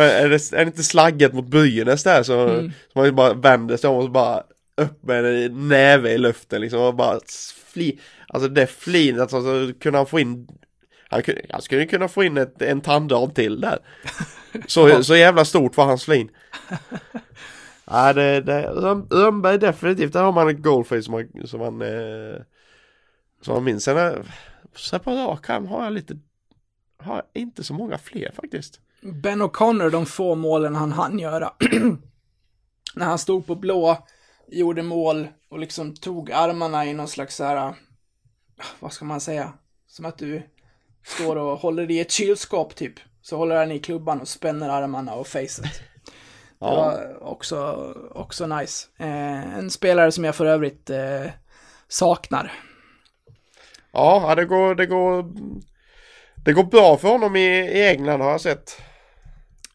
är, 0.00 0.28
det, 0.28 0.52
är 0.52 0.58
det 0.58 0.62
inte 0.62 0.82
slagget 0.82 1.32
mot 1.32 1.46
Brynäs 1.46 2.02
där 2.02 2.22
så, 2.22 2.48
mm. 2.48 2.72
så 2.92 2.98
man 2.98 3.14
bara 3.14 3.34
vänder 3.34 3.76
sig 3.76 3.90
om 3.90 3.96
och 3.96 4.04
så 4.04 4.10
bara 4.10 4.42
upp 4.76 5.02
med 5.02 5.24
en 5.24 5.68
näve 5.68 6.10
i 6.10 6.18
luften 6.18 6.60
liksom 6.60 6.80
och 6.80 6.94
bara 6.94 7.20
fli, 7.72 8.00
alltså 8.28 8.48
det 8.48 8.66
flinet, 8.66 9.32
alltså 9.32 9.72
kunna 9.80 10.04
få 10.04 10.20
in 10.20 10.48
han, 11.12 11.22
han 11.50 11.62
skulle 11.62 11.86
kunna 11.86 12.08
få 12.08 12.24
in 12.24 12.36
ett, 12.36 12.62
en 12.62 12.80
tandrad 12.80 13.34
till 13.34 13.60
där. 13.60 13.78
Så, 14.66 15.04
så 15.04 15.16
jävla 15.16 15.44
stort 15.44 15.76
var 15.76 15.84
hans 15.84 16.04
flin. 16.04 16.30
Ja, 17.84 18.12
det, 18.12 18.40
det, 18.40 18.62
Rönnberg 19.10 19.58
definitivt, 19.58 20.12
där 20.12 20.22
har 20.22 20.32
man 20.32 20.48
ett 20.48 20.62
goalface 20.62 21.02
som 21.02 21.12
man, 21.12 21.46
som 21.46 21.60
man, 21.60 21.82
eh, 21.82 22.40
som 23.40 23.54
man 23.54 23.64
minns. 23.64 23.84
Sen 23.84 23.96
är, 23.96 24.24
så 24.74 24.98
på 24.98 25.10
rak 25.10 25.50
arm 25.50 25.66
har 25.66 25.84
jag 25.84 25.92
lite, 25.92 26.18
har 26.98 27.22
inte 27.34 27.64
så 27.64 27.74
många 27.74 27.98
fler 27.98 28.32
faktiskt. 28.34 28.80
Ben 29.00 29.42
O'Connor, 29.42 29.90
de 29.90 30.06
få 30.06 30.34
målen 30.34 30.74
han 30.74 30.92
hann 30.92 31.18
göra. 31.18 31.52
När 32.94 33.06
han 33.06 33.18
stod 33.18 33.46
på 33.46 33.54
blå, 33.54 34.06
gjorde 34.52 34.82
mål 34.82 35.28
och 35.50 35.58
liksom 35.58 35.94
tog 35.94 36.32
armarna 36.32 36.86
i 36.86 36.94
någon 36.94 37.08
slags 37.08 37.36
så 37.36 37.44
här, 37.44 37.74
vad 38.80 38.92
ska 38.92 39.04
man 39.04 39.20
säga, 39.20 39.52
som 39.86 40.04
att 40.04 40.18
du 40.18 40.42
står 41.04 41.36
och 41.36 41.58
håller 41.58 41.90
i 41.90 42.00
ett 42.00 42.10
kylskåp 42.10 42.74
typ. 42.74 42.94
Så 43.22 43.36
håller 43.36 43.56
han 43.56 43.72
i 43.72 43.78
klubban 43.78 44.20
och 44.20 44.28
spänner 44.28 44.68
armarna 44.68 45.14
och 45.14 45.26
facet. 45.26 45.64
Det 46.62 46.68
ja. 46.68 46.74
var 46.74 47.22
också, 47.22 47.92
också 48.14 48.46
nice. 48.46 48.88
Eh, 48.98 49.58
en 49.58 49.70
spelare 49.70 50.12
som 50.12 50.24
jag 50.24 50.34
för 50.34 50.46
övrigt 50.46 50.90
eh, 50.90 51.30
saknar. 51.88 52.52
Ja, 53.92 54.34
det 54.34 54.44
går, 54.44 54.74
det 54.74 54.86
går, 54.86 55.24
det 56.44 56.52
går 56.52 56.64
bra 56.64 56.96
för 56.96 57.08
honom 57.08 57.36
i, 57.36 57.46
i 57.48 57.88
England 57.88 58.20
har 58.20 58.30
jag 58.30 58.40
sett. 58.40 58.82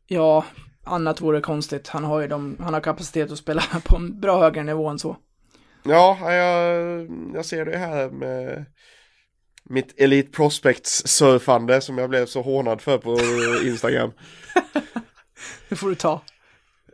Ja, 0.07 0.45
annat 0.87 1.21
vore 1.21 1.41
konstigt. 1.41 1.87
Han 1.87 2.03
har 2.03 2.21
ju 2.21 2.27
de, 2.27 2.57
han 2.59 2.73
har 2.73 2.81
kapacitet 2.81 3.31
att 3.31 3.37
spela 3.37 3.63
på 3.83 3.95
en 3.95 4.19
bra 4.19 4.41
högre 4.41 4.63
nivå 4.63 4.87
än 4.87 4.99
så. 4.99 5.17
Ja, 5.83 6.33
jag, 6.33 7.07
jag 7.33 7.45
ser 7.45 7.65
det 7.65 7.77
här 7.77 8.09
med 8.09 8.65
mitt 9.69 10.01
Elite 10.01 10.31
Prospects 10.31 11.07
surfande 11.07 11.81
som 11.81 11.97
jag 11.97 12.09
blev 12.09 12.25
så 12.25 12.41
hånad 12.41 12.81
för 12.81 12.97
på 12.97 13.19
Instagram. 13.67 14.11
det 15.69 15.75
får 15.75 15.89
du 15.89 15.95
ta. 15.95 16.21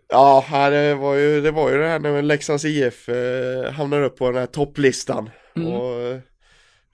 Ja, 0.10 0.70
det 0.70 0.96
var 0.96 1.14
ju 1.14 1.42
det, 1.42 1.52
var 1.52 1.72
ju 1.72 1.78
det 1.78 1.88
här 1.88 2.00
när 2.00 2.22
Leksands 2.22 2.66
IF 2.66 3.10
eh, 3.10 3.72
hamnade 3.72 4.06
upp 4.06 4.18
på 4.18 4.32
den 4.32 4.40
här 4.40 4.46
topplistan. 4.46 5.30
Mm. 5.56 5.68
Och 5.68 6.02
eh, 6.02 6.20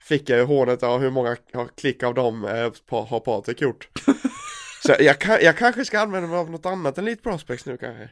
fick 0.02 0.30
jag 0.30 0.38
ju 0.38 0.44
hånet, 0.44 0.78
ja 0.82 0.98
hur 0.98 1.10
många 1.10 1.36
klick 1.76 2.02
av 2.02 2.14
dem 2.14 2.44
eh, 2.44 2.72
har 2.90 3.20
Patrik 3.20 3.60
gjort? 3.60 3.88
Så 4.86 4.94
jag, 4.98 5.42
jag, 5.42 5.56
kanske 5.56 5.84
ska 5.84 6.00
använda 6.00 6.28
mig 6.28 6.38
av 6.38 6.50
något 6.50 6.66
annat 6.66 6.98
än 6.98 7.06
Elite 7.06 7.22
Prospects 7.22 7.66
nu 7.66 7.76
kanske. 7.76 8.10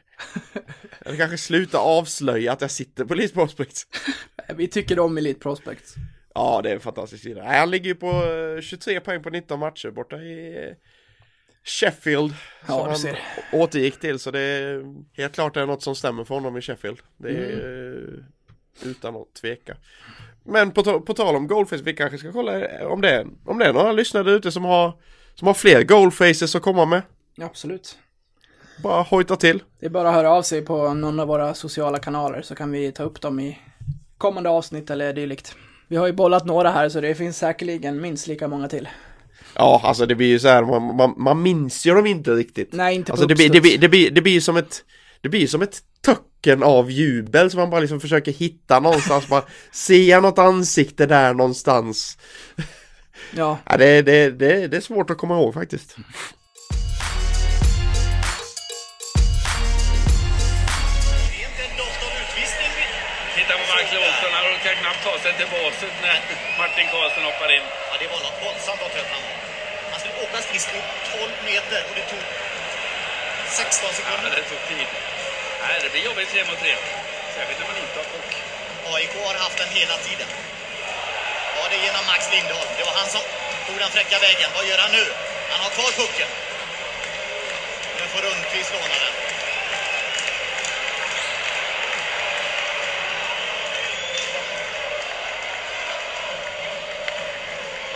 Eller 1.05 1.17
kanske 1.17 1.37
sluta 1.37 1.77
avslöja 1.77 2.51
att 2.51 2.61
jag 2.61 2.71
sitter 2.71 3.05
på 3.05 3.13
Elite 3.13 3.33
Prospects. 3.33 3.87
Vi 4.55 4.67
tycker 4.67 4.99
om 4.99 5.17
Elite 5.17 5.39
Prospects. 5.39 5.95
Ja, 6.33 6.61
det 6.63 6.69
är 6.69 6.73
en 6.73 6.79
fantastisk 6.79 7.23
sida. 7.23 7.43
Han 7.43 7.71
ligger 7.71 7.85
ju 7.85 7.95
på 7.95 8.23
23 8.61 8.95
eh, 8.95 9.01
poäng 9.01 9.23
på 9.23 9.29
19 9.29 9.59
matcher 9.59 9.91
borta 9.91 10.17
i 10.17 10.75
Sheffield 11.63 12.33
ja, 12.67 12.95
som 12.95 13.09
han 13.09 13.61
återgick 13.61 13.99
till 13.99 14.19
så 14.19 14.31
det 14.31 14.39
är 14.39 14.83
helt 15.17 15.33
klart 15.33 15.53
det 15.53 15.61
är 15.61 15.65
något 15.65 15.83
som 15.83 15.95
stämmer 15.95 16.23
för 16.23 16.35
honom 16.35 16.57
i 16.57 16.61
Sheffield. 16.61 16.99
Det 17.17 17.29
är 17.29 17.51
mm. 17.51 18.23
utan 18.83 19.15
att 19.15 19.33
tveka. 19.33 19.77
Men 20.43 20.71
på, 20.71 21.01
på 21.01 21.13
tal 21.13 21.35
om 21.35 21.47
goalface, 21.47 21.83
vi 21.83 21.93
kanske 21.93 22.17
ska 22.17 22.31
kolla 22.31 22.85
om 22.87 23.01
det, 23.01 23.27
om 23.45 23.59
det 23.59 23.65
är 23.65 23.73
några 23.73 23.91
lyssnare 23.91 24.31
ute 24.31 24.51
som 24.51 24.65
har, 24.65 24.93
som 25.39 25.47
har 25.47 25.53
fler 25.53 25.83
goalfaces 25.83 26.55
att 26.55 26.61
komma 26.61 26.85
med. 26.85 27.01
Absolut. 27.41 27.97
Bara 28.83 29.01
hojta 29.01 29.35
till. 29.35 29.63
Det 29.79 29.85
är 29.85 29.89
bara 29.89 30.09
att 30.09 30.15
höra 30.15 30.31
av 30.31 30.41
sig 30.41 30.61
på 30.61 30.93
någon 30.93 31.19
av 31.19 31.27
våra 31.27 31.53
sociala 31.53 31.99
kanaler 31.99 32.41
så 32.41 32.55
kan 32.55 32.71
vi 32.71 32.91
ta 32.91 33.03
upp 33.03 33.21
dem 33.21 33.39
i 33.39 33.59
kommande 34.17 34.49
avsnitt 34.49 34.89
eller 34.89 35.13
dylikt. 35.13 35.55
Vi 35.87 35.95
har 35.95 36.07
ju 36.07 36.13
bollat 36.13 36.45
några 36.45 36.71
här 36.71 36.89
så 36.89 37.01
det 37.01 37.15
finns 37.15 37.37
säkerligen 37.37 38.01
minst 38.01 38.27
lika 38.27 38.47
många 38.47 38.67
till. 38.67 38.89
Ja, 39.55 39.81
alltså 39.83 40.05
det 40.05 40.15
blir 40.15 40.27
ju 40.27 40.39
så 40.39 40.47
här, 40.47 40.63
man, 40.63 40.95
man, 40.95 41.13
man 41.17 41.41
minns 41.41 41.85
ju 41.85 41.93
dem 41.93 42.05
inte 42.05 42.31
riktigt. 42.31 42.73
Nej, 42.73 42.95
inte 42.95 43.11
på 43.11 43.13
alltså, 43.13 43.27
det 43.27 43.35
blir, 43.35 43.49
det, 43.49 43.61
blir, 43.61 43.77
det, 43.77 43.89
blir, 43.89 44.11
det 44.11 44.21
blir 44.21 44.41
som 44.41 44.57
ett 44.57 44.83
det 45.21 45.29
blir 45.29 45.47
som 45.47 45.61
ett 45.61 45.79
töcken 46.01 46.63
av 46.63 46.91
jubel 46.91 47.51
som 47.51 47.59
man 47.59 47.69
bara 47.69 47.81
liksom 47.81 47.99
försöker 47.99 48.31
hitta 48.31 48.79
någonstans. 48.79 49.27
bara, 49.27 49.43
ser 49.71 50.09
jag 50.09 50.23
något 50.23 50.39
ansikte 50.39 51.05
där 51.05 51.33
någonstans? 51.33 52.17
Ja. 53.31 53.57
Ja, 53.65 53.77
det, 53.77 54.01
det, 54.01 54.29
det, 54.29 54.67
det 54.67 54.77
är 54.77 54.81
svårt 54.81 55.09
att 55.09 55.17
komma 55.17 55.33
ihåg 55.35 55.53
faktiskt. 55.53 55.95
Ta 65.03 65.15
sig 65.23 65.33
till 65.39 65.49
båset 65.55 65.93
när 66.05 66.17
Martin 66.61 66.87
Karlsson 66.93 67.23
hoppar 67.29 67.49
in. 67.57 67.65
Ja, 67.89 67.93
det 68.01 68.07
var 68.13 68.19
något 68.25 68.37
våldsamt 68.45 68.81
vad 68.83 68.91
trött 68.95 69.11
han 69.15 69.21
var. 69.27 69.35
Han 69.91 69.99
skulle 69.99 70.15
åka 70.25 70.37
skridskor 70.47 70.81
12 71.11 71.31
meter 71.49 71.79
och 71.89 71.95
det 71.99 72.05
tog 72.11 72.23
16 73.59 73.87
Ja, 73.87 73.93
sekunder. 73.97 74.29
det 74.37 74.45
tog 74.51 74.61
tid. 74.71 74.87
Nej, 75.63 75.75
det 75.83 75.89
blir 75.93 76.03
jobbigt 76.09 76.29
tre 76.33 76.41
mot 76.49 76.59
tre. 76.63 76.73
Särskilt 77.35 77.59
när 77.61 77.67
man 77.71 77.77
inte 77.83 77.97
har 78.01 78.07
puck. 78.13 78.29
AIK 78.93 79.13
har 79.27 79.35
haft 79.45 79.57
den 79.61 79.69
hela 79.79 79.95
tiden. 80.07 80.29
Det 81.69 81.77
genom 81.77 82.05
Max 82.05 82.31
Lindholm. 82.31 82.69
Det 82.77 82.83
var 82.83 82.93
han 82.93 83.09
som 83.09 83.21
tog 83.67 83.79
den 83.79 83.91
fräcka 83.91 84.19
vägen. 84.19 84.49
Vad 84.55 84.65
gör 84.65 84.77
han 84.77 84.91
nu? 84.91 85.05
Han 85.49 85.59
har 85.59 85.69
kvar 85.69 85.91
pucken. 85.91 86.27
Nu 87.99 88.07
får 88.07 88.21
Rundqvist 88.21 88.73
låna 88.73 88.97
den. 89.05 89.13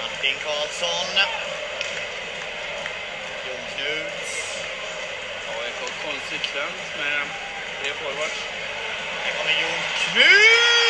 Martin 0.02 0.36
Karlsson. 0.44 1.08
Jon 3.48 3.66
Knuts. 3.76 4.32
AIK 5.60 5.82
konsekvent 6.06 6.82
med 6.98 7.28
tre 7.82 7.94
forwards. 7.94 8.40
Här 9.24 9.32
kommer 9.38 9.62
Jon 9.62 9.82
Knuts! 9.98 10.83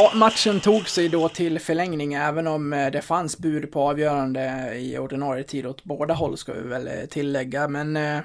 Ja, 0.00 0.12
matchen 0.14 0.60
tog 0.60 0.88
sig 0.88 1.08
då 1.08 1.28
till 1.28 1.58
förlängning 1.58 2.14
även 2.14 2.46
om 2.46 2.72
eh, 2.72 2.90
det 2.90 3.02
fanns 3.02 3.38
bud 3.38 3.72
på 3.72 3.88
avgörande 3.88 4.72
i 4.76 4.98
ordinarie 4.98 5.44
tid 5.44 5.66
åt 5.66 5.84
båda 5.84 6.14
håll 6.14 6.36
ska 6.36 6.52
vi 6.52 6.68
väl 6.68 6.86
eh, 6.86 7.04
tillägga. 7.10 7.68
Men 7.68 7.96
eh, 7.96 8.20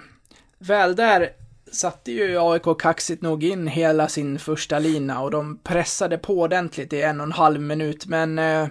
väl 0.57 0.95
där 0.95 1.29
satte 1.71 2.11
ju 2.11 2.37
AIK 2.39 2.79
kaxigt 2.79 3.21
nog 3.21 3.43
in 3.43 3.67
hela 3.67 4.07
sin 4.07 4.39
första 4.39 4.79
lina 4.79 5.21
och 5.21 5.31
de 5.31 5.59
pressade 5.63 6.17
på 6.17 6.39
ordentligt 6.39 6.93
i 6.93 7.01
en 7.01 7.19
och 7.19 7.25
en 7.25 7.31
halv 7.31 7.61
minut. 7.61 8.05
Men 8.05 8.39
eh, 8.39 8.67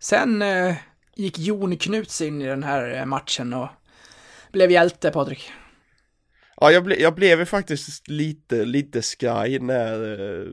sen 0.00 0.42
eh, 0.42 0.74
gick 1.14 1.38
Jon 1.38 1.76
Knuts 1.76 2.20
in 2.20 2.42
i 2.42 2.46
den 2.46 2.62
här 2.62 2.98
eh, 2.98 3.04
matchen 3.04 3.54
och 3.54 3.68
blev 4.52 4.70
hjälte, 4.70 5.10
Patrik. 5.10 5.52
Ja, 6.56 6.70
jag, 6.70 6.84
ble, 6.84 6.96
jag 6.96 7.14
blev 7.14 7.38
ju 7.38 7.46
faktiskt 7.46 8.08
lite, 8.08 8.64
lite 8.64 9.02
skraj 9.02 9.58
när, 9.58 10.20
eh, 10.20 10.46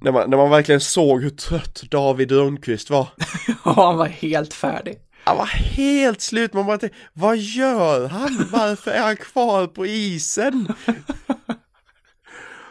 när, 0.00 0.12
man, 0.12 0.30
när 0.30 0.36
man 0.36 0.50
verkligen 0.50 0.80
såg 0.80 1.22
hur 1.22 1.30
trött 1.30 1.82
David 1.90 2.32
Rundqvist 2.32 2.90
var. 2.90 3.08
Ja, 3.64 3.72
han 3.86 3.96
var 3.96 4.06
helt 4.06 4.54
färdig. 4.54 4.98
Han 5.24 5.36
var 5.36 5.46
helt 5.46 6.20
slut, 6.20 6.52
man 6.52 6.66
bara 6.66 6.78
tänkte, 6.78 6.98
vad 7.12 7.36
gör 7.36 8.08
han? 8.08 8.48
Varför 8.52 8.90
är 8.90 9.02
han 9.02 9.16
kvar 9.16 9.66
på 9.66 9.86
isen? 9.86 10.68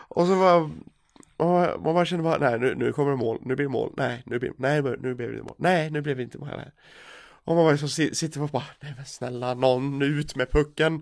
Och 0.07 0.27
så 0.27 0.35
var 0.35 0.69
man 1.37 1.93
bara 1.93 2.05
kände 2.05 2.23
bara, 2.23 2.37
nej 2.37 2.59
nu, 2.59 2.75
nu 2.75 2.93
kommer 2.93 3.11
det 3.11 3.17
mål, 3.17 3.39
nu 3.41 3.55
blir 3.55 3.65
det 3.65 3.71
mål, 3.71 3.93
nej 3.97 4.23
nu 4.25 4.39
blir 4.39 4.51
nej, 4.57 4.81
nu 4.81 5.15
blev 5.15 5.31
det 5.31 5.43
mål, 5.43 5.55
nej 5.57 5.89
nu 5.89 6.01
blev 6.01 6.17
det 6.17 6.23
inte 6.23 6.37
mål. 6.37 6.49
Nej. 6.57 6.71
Och 7.45 7.55
man 7.55 7.65
bara 7.65 7.77
så 7.77 7.87
si- 7.87 8.15
sitter 8.15 8.41
och 8.41 8.49
bara, 8.49 8.63
nej 8.81 8.93
men 8.95 9.05
snälla 9.05 9.53
någon 9.53 10.01
ut 10.01 10.35
med 10.35 10.51
pucken. 10.51 11.01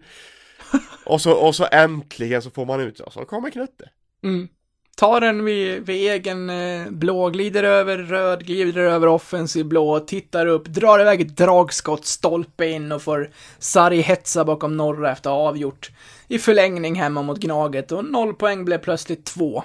och, 1.06 1.22
så, 1.22 1.32
och 1.32 1.56
så 1.56 1.68
äntligen 1.72 2.42
så 2.42 2.50
får 2.50 2.66
man 2.66 2.82
ut, 2.82 3.00
och 3.00 3.14
så 3.14 3.26
kommer 3.26 3.50
Knutte. 3.50 3.90
Mm. 4.24 4.48
Tar 4.96 5.22
den 5.22 5.46
vid, 5.46 5.86
vid 5.86 6.12
egen 6.12 6.50
eh, 6.50 6.90
blå, 6.90 7.30
glider 7.30 7.64
över 7.64 7.98
röd, 7.98 8.46
glider 8.46 8.82
över 8.82 9.08
offensiv 9.08 9.66
blå, 9.66 10.00
tittar 10.00 10.46
upp, 10.46 10.66
drar 10.66 11.00
iväg 11.00 11.22
ett 11.22 11.38
dragskott, 11.38 12.06
stolpe 12.06 12.68
in 12.68 12.92
och 12.92 13.02
får 13.02 13.32
sarg 13.60 14.02
hetsa 14.02 14.46
bakom 14.46 14.78
norra 14.78 15.12
efter 15.12 15.30
att 15.30 15.36
ha 15.36 15.48
avgjort 15.48 15.92
i 16.28 16.40
förlängning 16.40 16.96
hemma 16.96 17.22
mot 17.22 17.40
Gnaget 17.40 17.92
och 17.92 18.06
noll 18.06 18.34
poäng 18.34 18.66
blev 18.66 18.78
plötsligt 18.78 19.26
två. 19.26 19.64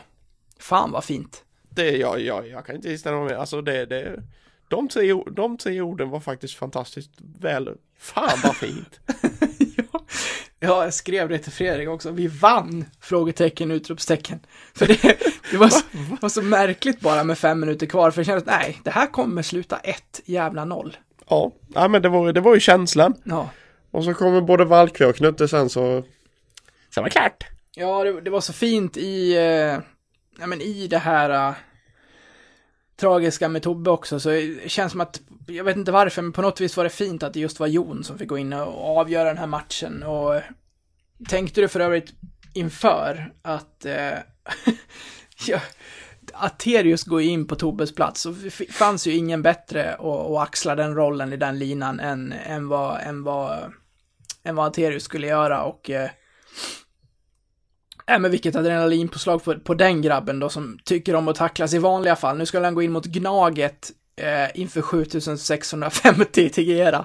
Fan 0.59 0.91
vad 0.93 1.05
fint. 1.05 1.45
Det, 1.71 1.91
jag, 1.91 2.21
jag, 2.21 2.49
jag 2.49 2.67
kan 2.67 2.77
inte 2.77 2.91
instämma 2.91 3.25
med, 3.25 3.33
alltså 3.33 3.63
det, 3.63 3.87
det 3.87 4.23
de 4.69 4.89
tre, 4.89 5.15
de 5.31 5.59
tre 5.59 5.81
orden 5.81 6.11
var 6.11 6.21
faktiskt 6.21 6.55
fantastiskt 6.55 7.11
väl, 7.41 7.69
fan 7.99 8.39
vad 8.45 8.57
fint. 8.57 9.01
Ja, 10.61 10.85
jag 10.85 10.95
skrev 10.95 11.29
det 11.29 11.39
till 11.39 11.53
Fredrik 11.53 11.89
också. 11.89 12.11
Vi 12.11 12.27
vann! 12.27 12.85
Frågetecken, 13.01 13.71
utropstecken. 13.71 14.41
För 14.75 14.87
det, 14.87 15.19
det, 15.51 15.57
var, 15.57 15.69
så, 15.69 15.85
var 16.21 16.29
så 16.29 16.43
märkligt 16.43 17.01
bara 17.01 17.25
med 17.25 17.39
fem 17.39 17.61
minuter 17.61 17.87
kvar, 17.87 18.11
för 18.11 18.21
jag 18.21 18.27
kände 18.27 18.41
att 18.41 18.61
nej, 18.61 18.81
det 18.85 18.91
här 18.91 19.07
kommer 19.07 19.43
sluta 19.43 19.77
ett 19.77 20.21
jävla 20.25 20.65
noll. 20.65 20.97
Ja, 21.29 21.53
ja 21.75 21.89
men 21.89 22.03
det 22.03 22.09
var, 22.09 22.33
det 22.33 22.41
var 22.41 22.55
ju 22.55 22.61
känslan. 22.61 23.15
Ja. 23.25 23.51
Och 23.91 24.05
så 24.05 24.15
kommer 24.15 24.41
både 24.41 24.65
Valkve 24.65 25.07
och 25.07 25.17
Knutte 25.17 25.49
sen 25.49 25.69
så... 25.69 26.05
Sen 26.95 27.03
var 27.03 27.05
det 27.05 27.11
klart. 27.11 27.45
Ja, 27.75 28.05
det, 28.05 28.21
det 28.21 28.31
var 28.31 28.41
så 28.41 28.53
fint 28.53 28.97
i, 28.97 29.37
eh, 29.37 29.79
ja, 30.39 30.47
men 30.47 30.61
i 30.61 30.87
det 30.87 30.99
här 30.99 31.49
eh, 31.49 31.55
tragiska 32.97 33.49
med 33.49 33.63
Tobbe 33.63 33.91
också, 33.91 34.21
så 34.21 34.29
det 34.29 34.71
känns 34.71 34.93
som 34.93 35.01
att, 35.01 35.21
jag 35.49 35.65
vet 35.65 35.77
inte 35.77 35.93
varför, 35.93 36.23
men 36.23 36.33
på 36.33 36.43
något 36.43 36.61
vis 36.61 36.77
var 36.77 36.85
det 36.85 36.91
fint 36.91 37.23
att 37.23 37.33
det 37.33 37.41
just 37.41 37.61
var 37.61 37.67
Jon 37.67 38.05
som 38.05 38.19
fick 38.19 38.29
gå 38.29 38.39
in 38.39 38.53
och 38.53 38.99
avgöra 38.99 39.29
den 39.29 39.39
här 39.39 39.47
matchen. 39.47 40.03
Och 40.03 40.41
tänkte 41.29 41.61
du 41.61 41.69
för 41.69 41.81
övrigt 41.81 42.13
inför 42.55 43.33
att, 43.43 43.85
eh, 43.85 44.19
ja, 45.47 45.61
att 46.33 46.59
Terius 46.59 47.05
går 47.05 47.23
in 47.23 47.47
på 47.47 47.57
Tobbes 47.57 47.95
plats, 47.95 48.21
så 48.21 48.35
fanns 48.71 49.07
ju 49.07 49.13
ingen 49.13 49.43
bättre 49.43 49.95
att, 49.95 50.05
att 50.05 50.39
axla 50.39 50.75
den 50.75 50.95
rollen 50.95 51.33
i 51.33 51.37
den 51.37 51.59
linan 51.59 52.01
än, 52.01 52.33
än 52.33 52.69
vad, 52.69 53.01
än 53.01 53.23
vad, 53.23 53.73
än 54.43 54.57
vad 54.57 54.67
Aterius 54.67 55.05
skulle 55.05 55.27
göra 55.27 55.63
och 55.63 55.91
eh, 55.91 56.11
Äh, 58.09 58.19
men 58.19 58.31
vilket 58.31 58.57
adrenalinpåslag 58.57 59.45
på, 59.45 59.61
på 59.61 59.75
den 59.75 60.03
grabben 60.03 60.39
då 60.39 60.49
som 60.49 60.79
tycker 60.85 61.15
om 61.15 61.29
att 61.29 61.37
tacklas 61.37 61.75
i 61.75 61.79
vanliga 61.79 62.17
fall. 62.17 62.39
Nu 62.39 62.47
skulle 62.47 62.65
han 62.65 62.75
gå 62.75 62.83
in 62.83 62.93
mot 62.93 63.07
Gnaget 63.07 63.91
eh, 64.19 64.61
inför 64.61 64.83
7650 64.83 66.41
i 66.43 66.51
Tegera. 66.51 67.05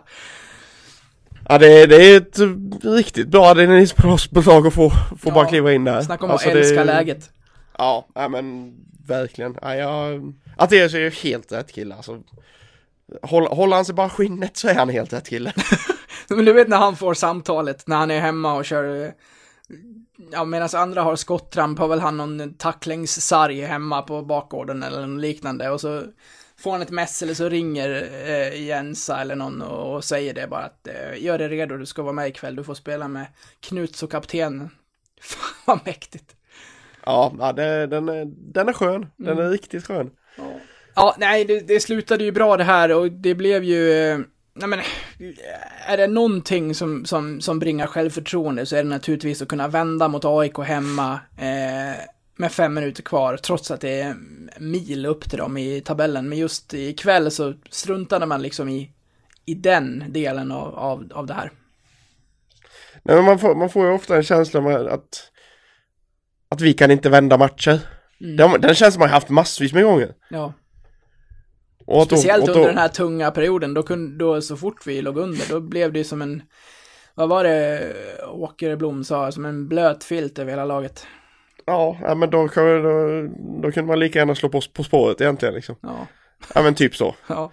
Ja 1.50 1.58
det, 1.58 1.86
det 1.86 1.96
är 1.96 2.18
ett 2.18 2.40
riktigt 2.84 3.28
bra 3.28 3.46
adrenalinpåslag 3.46 4.68
att 4.68 4.74
få, 4.74 4.92
få 5.20 5.32
bara 5.32 5.46
kliva 5.46 5.74
in 5.74 5.84
där. 5.84 6.02
Snacka 6.02 6.26
om 6.26 6.32
Alltså, 6.32 6.48
att 6.48 6.54
det- 6.54 6.60
älska 6.60 6.84
läget. 6.84 7.30
Ja, 7.78 8.08
ja 8.16 8.30
men 8.30 8.74
verkligen. 9.08 9.58
Ja, 9.62 9.76
jag... 9.76 10.34
Atteus 10.58 10.94
är 10.94 11.00
ju 11.00 11.10
helt 11.10 11.52
rätt 11.52 11.72
kille 11.72 11.96
alltså. 11.96 12.20
Håll, 13.22 13.48
håller 13.48 13.76
han 13.76 13.86
sig 13.86 13.96
bara 13.96 14.10
skinnet 14.10 14.58
så 14.58 14.68
är 14.68 14.76
han 14.76 14.90
helt 14.90 15.14
rätt 15.14 15.30
kille. 15.30 15.54
Men 16.30 16.46
du 16.46 16.54
vet 16.54 16.68
när 16.68 16.78
han 16.78 16.96
får 16.96 17.14
samtalet, 17.14 17.88
när 17.88 17.96
han 17.96 18.12
är 18.12 18.20
hemma 18.20 18.54
och 18.54 18.66
kör... 18.66 19.12
Ja, 20.32 20.46
medan 20.46 20.70
andra 20.74 21.02
har 21.02 21.16
skottramp 21.16 21.80
har 21.80 21.88
väl 21.88 22.00
han 22.00 22.18
någon 22.18 22.54
tacklingssarg 22.54 23.62
hemma 23.62 24.02
på 24.02 24.22
bakgården 24.22 24.84
eller 24.84 25.08
något 25.08 25.22
liknande 25.22 25.70
och 25.70 25.82
så 25.82 26.04
får 26.64 26.72
han 26.72 26.82
ett 26.82 26.92
mess 26.92 27.22
eller 27.22 27.34
så 27.34 27.50
ringer 27.50 28.10
eh, 28.26 28.62
Jensa 28.66 29.22
eller 29.22 29.36
någon 29.36 29.62
och, 29.62 29.96
och 29.96 30.04
säger 30.04 30.34
det 30.34 30.48
bara 30.48 30.64
att 30.64 30.88
eh, 30.88 31.24
gör 31.24 31.38
dig 31.38 31.48
redo, 31.48 31.78
du 31.78 31.86
ska 31.86 32.02
vara 32.02 32.14
med 32.14 32.28
ikväll, 32.28 32.56
du 32.56 32.64
får 32.64 32.74
spela 32.76 33.08
med 33.08 33.26
Knuts 33.60 34.04
och 34.04 34.12
kaptenen. 34.12 34.70
Fan 35.22 35.54
vad 35.66 35.80
mäktigt. 35.86 36.36
Ja, 37.06 37.34
ja 37.40 37.54
det, 37.54 37.88
den, 37.88 38.10
är, 38.10 38.26
den 38.54 38.70
är 38.70 38.74
skön. 38.74 39.08
Den 39.18 39.38
är 39.38 39.42
Mm. 39.42 39.52
riktigt 39.52 39.86
skön. 39.88 40.12
Ja, 40.96 41.16
nej, 41.20 41.46
det, 41.46 41.60
det 41.60 41.80
slutade 41.80 42.24
ju 42.24 42.32
bra 42.32 42.58
det 42.58 42.64
här 42.64 42.92
och 42.96 43.12
det 43.12 43.36
blev 43.36 43.64
ju... 43.64 43.92
eh, 43.92 44.20
Nej 44.56 44.68
men, 44.70 44.80
är 45.88 45.98
det 45.98 46.08
någonting 46.08 46.76
som, 46.76 47.06
som, 47.06 47.42
som 47.42 47.60
bringar 47.60 47.88
självförtroende 47.88 48.66
så 48.66 48.76
är 48.76 48.84
det 48.84 48.90
naturligtvis 48.90 49.42
att 49.42 49.48
kunna 49.48 49.68
vända 49.68 50.08
mot 50.08 50.26
AIK 50.26 50.58
hemma 50.58 51.20
eh, 51.38 52.00
med 52.44 52.52
fem 52.52 52.74
minuter 52.74 53.04
kvar, 53.04 53.38
trots 53.38 53.72
att 53.72 53.82
det 53.82 54.02
är 54.02 54.16
mil 54.60 55.06
upp 55.06 55.30
till 55.30 55.40
dem 55.40 55.58
i 55.58 55.82
tabellen. 55.82 56.30
Men 56.30 56.38
just 56.38 56.74
ikväll 56.74 57.32
så 57.32 57.54
struntade 57.70 58.26
man 58.26 58.42
liksom 58.42 58.70
i, 58.70 58.92
i 59.46 59.54
den 59.54 60.04
delen 60.10 60.52
av, 60.52 60.76
av, 60.76 61.12
av 61.14 61.26
det 61.26 61.34
här. 61.34 61.52
Nej, 63.04 63.16
men 63.16 63.26
man, 63.26 63.40
får, 63.40 63.56
man 63.56 63.70
får 63.70 63.88
ju 63.88 63.94
ofta 63.94 64.16
en 64.16 64.24
känsla 64.24 64.62
med 64.62 64.76
att, 64.76 65.32
att 66.50 66.62
vi 66.62 66.74
kan 66.74 66.92
inte 66.92 67.10
vända 67.10 67.38
matcher. 67.38 67.80
Mm. 68.22 68.38
Den, 68.38 68.62
den 68.62 68.76
känslan 68.76 69.02
har 69.02 69.08
man 69.08 69.14
haft 69.14 69.30
massvis 69.30 69.74
med 69.74 69.84
gånger. 69.84 70.14
Ja. 70.30 70.54
Och 71.86 72.06
Speciellt 72.06 72.42
och 72.42 72.48
då- 72.48 72.54
under 72.54 72.68
den 72.68 72.78
här 72.78 72.88
tunga 72.88 73.32
perioden, 73.32 73.74
då 73.74 73.84
kunde, 73.84 74.18
då 74.18 74.42
så 74.42 74.58
fort 74.58 74.88
vi 74.88 75.02
låg 75.02 75.18
under, 75.18 75.50
då 75.50 75.60
blev 75.60 75.94
det 75.94 76.04
som 76.04 76.22
en, 76.22 76.44
vad 77.16 77.30
var 77.30 77.44
det 77.44 77.94
Åkerblom 78.32 79.04
sa, 79.04 79.32
som 79.32 79.46
en 79.46 79.68
blöt 79.68 80.04
filt 80.04 80.40
över 80.40 80.52
hela 80.52 80.66
laget. 80.66 81.08
Ja, 81.66 81.98
ja 82.02 82.16
men 82.16 82.30
då, 82.30 82.48
kan- 82.48 82.84
då, 82.84 83.28
då 83.62 83.72
kunde 83.72 83.88
man 83.88 84.00
lika 84.00 84.20
gärna 84.20 84.36
slå 84.36 84.50
på 84.50 84.62
På 84.74 84.84
spåret 84.84 85.22
egentligen 85.22 85.54
liksom. 85.56 85.76
Ja. 85.82 86.08
Ja 86.56 86.62
men 86.62 86.76
typ 86.76 86.96
så. 86.96 87.16
Ja. 87.28 87.52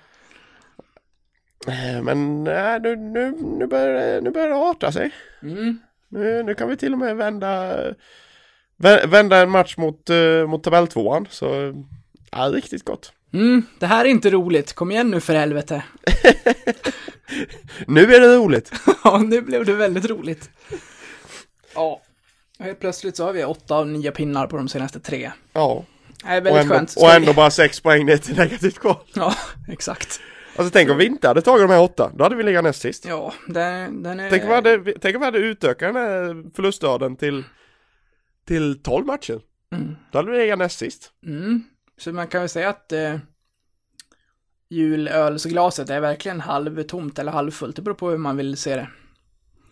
Eh, 1.69 2.03
Men 2.03 2.47
äh, 2.47 2.81
nu, 2.83 2.97
nu, 2.97 3.31
nu, 3.59 3.67
börjar, 3.67 4.21
nu 4.21 4.31
börjar 4.31 4.49
det 4.49 4.55
arta 4.57 4.93
sig. 4.93 5.11
Mm. 5.43 5.79
Nu, 6.09 6.43
nu 6.43 6.55
kan 6.55 6.69
vi 6.69 6.77
till 6.77 6.93
och 6.93 6.99
med 6.99 7.17
vända, 7.17 7.77
vä- 8.79 9.07
vända 9.07 9.37
en 9.39 9.51
match 9.51 9.77
mot, 9.77 10.11
uh, 10.11 10.47
mot 10.47 10.63
tabelltvåan. 10.65 11.27
Så 11.31 11.75
ja, 12.31 12.39
riktigt 12.39 12.85
gott. 12.85 13.13
Mm, 13.33 13.63
det 13.79 13.87
här 13.87 14.05
är 14.05 14.09
inte 14.09 14.31
roligt. 14.31 14.73
Kom 14.73 14.91
igen 14.91 15.11
nu 15.11 15.21
för 15.21 15.35
helvete. 15.35 15.83
Nu 17.87 18.15
är 18.15 18.21
det 18.21 18.37
roligt. 18.37 18.73
ja, 19.05 19.19
nu 19.19 19.41
blev 19.43 19.65
det 19.65 19.73
väldigt 19.73 20.11
roligt. 20.11 20.51
Ja. 21.75 22.01
Helt 22.61 22.81
plötsligt 22.81 23.17
så 23.17 23.25
har 23.25 23.33
vi 23.33 23.45
åtta 23.45 23.75
av 23.75 23.89
nio 23.89 24.11
pinnar 24.11 24.47
på 24.47 24.57
de 24.57 24.69
senaste 24.69 25.01
tre. 25.01 25.33
Ja. 25.53 25.85
Det 26.23 26.29
är 26.29 26.41
Och 26.41 26.47
väldigt 26.47 26.63
ändå, 26.63 26.75
skönt. 26.75 26.91
Ska 26.91 27.01
och 27.01 27.09
vi- 27.11 27.17
ändå 27.17 27.33
bara 27.33 27.51
sex 27.51 27.81
poäng 27.81 28.07
ner 28.07 28.17
till 28.17 28.37
negativt 28.37 28.79
kval. 28.79 28.97
Ja, 29.15 29.35
exakt. 29.69 30.21
Alltså 30.57 30.71
tänk 30.73 30.91
om 30.91 30.97
vi 30.97 31.07
inte 31.07 31.29
hade 31.29 31.43
tagit 31.43 31.69
de 31.69 31.75
här 31.75 31.83
åtta. 31.83 32.11
Då 32.15 32.25
hade 32.25 32.37
vi 32.37 32.43
legat 32.43 32.65
näst 32.65 32.81
sist. 32.81 33.05
Ja, 33.09 33.33
den, 33.49 34.03
den 34.03 34.21
är... 34.21 34.31
Tänk 34.31 34.43
om 34.43 34.49
vi 34.49 34.55
hade, 34.55 34.93
tänk 35.01 35.17
om 35.17 35.21
vi 35.21 35.25
hade 35.25 35.39
utökat 35.39 35.95
den 35.95 35.97
här 35.97 36.45
förlustraden 36.57 37.17
till, 37.17 37.45
till 38.47 38.83
12 38.83 39.07
matcher. 39.07 39.41
Mm. 39.75 39.97
Då 40.13 40.19
hade 40.19 40.31
vi 40.31 40.37
legat 40.39 40.59
näst 40.59 40.79
sist. 40.79 41.11
Mm. 41.27 41.63
Så 41.99 42.13
man 42.13 42.27
kan 42.29 42.41
väl 42.41 42.49
säga 42.49 42.69
att 42.69 42.93
eh, 42.93 43.17
julölsglaset 44.71 45.91
är 45.91 46.01
verkligen 46.01 46.41
halvtomt 46.41 47.19
eller 47.19 47.33
halvfullt. 47.33 47.77
Det 47.77 47.83
beror 47.83 47.95
på 47.95 48.11
hur 48.11 48.19
man 48.19 48.37
vill 48.37 48.57
se 48.57 48.77
det. 48.77 48.89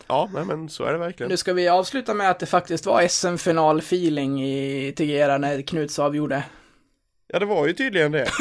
Ja, 0.09 0.31
nej, 0.35 0.45
men 0.45 0.69
så 0.69 0.85
är 0.85 0.93
det 0.93 0.99
verkligen. 0.99 1.31
Nu 1.31 1.37
ska 1.37 1.53
vi 1.53 1.69
avsluta 1.69 2.15
med 2.15 2.31
att 2.31 2.39
det 2.39 2.47
faktiskt 2.47 2.87
var 2.87 3.03
SM-final-feeling 3.03 4.45
i 4.45 4.93
Tegera 4.97 5.39
när 5.39 5.63
Knuts 5.63 5.99
avgjorde. 5.99 6.45
Ja, 7.27 7.39
det 7.39 7.47
var 7.47 7.67
ju 7.67 7.73
tydligen 7.73 8.13
det. 8.13 8.31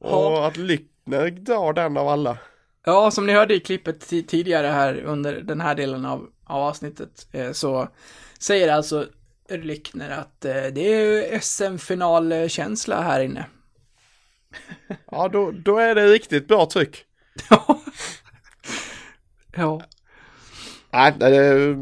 Och 0.00 0.46
att 0.46 0.56
Lyckner 0.56 1.30
drar 1.30 1.72
den 1.72 1.96
av 1.96 2.08
alla. 2.08 2.38
Ja, 2.84 3.10
som 3.10 3.26
ni 3.26 3.32
hörde 3.32 3.54
i 3.54 3.60
klippet 3.60 4.10
ti- 4.12 4.26
tidigare 4.26 4.66
här 4.66 5.02
under 5.02 5.32
den 5.40 5.60
här 5.60 5.74
delen 5.74 6.04
av, 6.04 6.28
av 6.44 6.62
avsnittet 6.62 7.26
eh, 7.32 7.52
så 7.52 7.88
säger 8.38 8.72
alltså 8.72 9.06
Lyckner 9.48 10.10
att 10.10 10.44
eh, 10.44 10.64
det 10.72 10.94
är 10.94 11.40
SM-finalkänsla 11.40 13.02
här 13.02 13.20
inne. 13.20 13.46
Ja, 15.10 15.28
då, 15.28 15.50
då 15.50 15.78
är 15.78 15.94
det 15.94 16.06
riktigt 16.06 16.48
bra 16.48 16.66
tryck. 16.66 17.04
Ja. 17.50 17.80
Nej, 20.90 21.12
det 21.18 21.26
är 21.36 21.76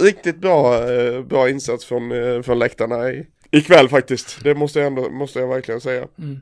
riktigt 0.00 0.36
bra, 0.36 0.90
eh, 0.92 1.22
bra 1.22 1.50
insats 1.50 1.84
från, 1.84 2.12
eh, 2.12 2.42
från 2.42 2.58
läktarna 2.58 3.10
i, 3.10 3.26
ikväll 3.50 3.88
faktiskt. 3.88 4.38
Det 4.44 4.54
måste 4.54 4.78
jag 4.78 4.86
ändå, 4.86 5.10
måste 5.10 5.38
jag 5.38 5.48
verkligen 5.48 5.80
säga. 5.80 6.08
Mm. 6.18 6.40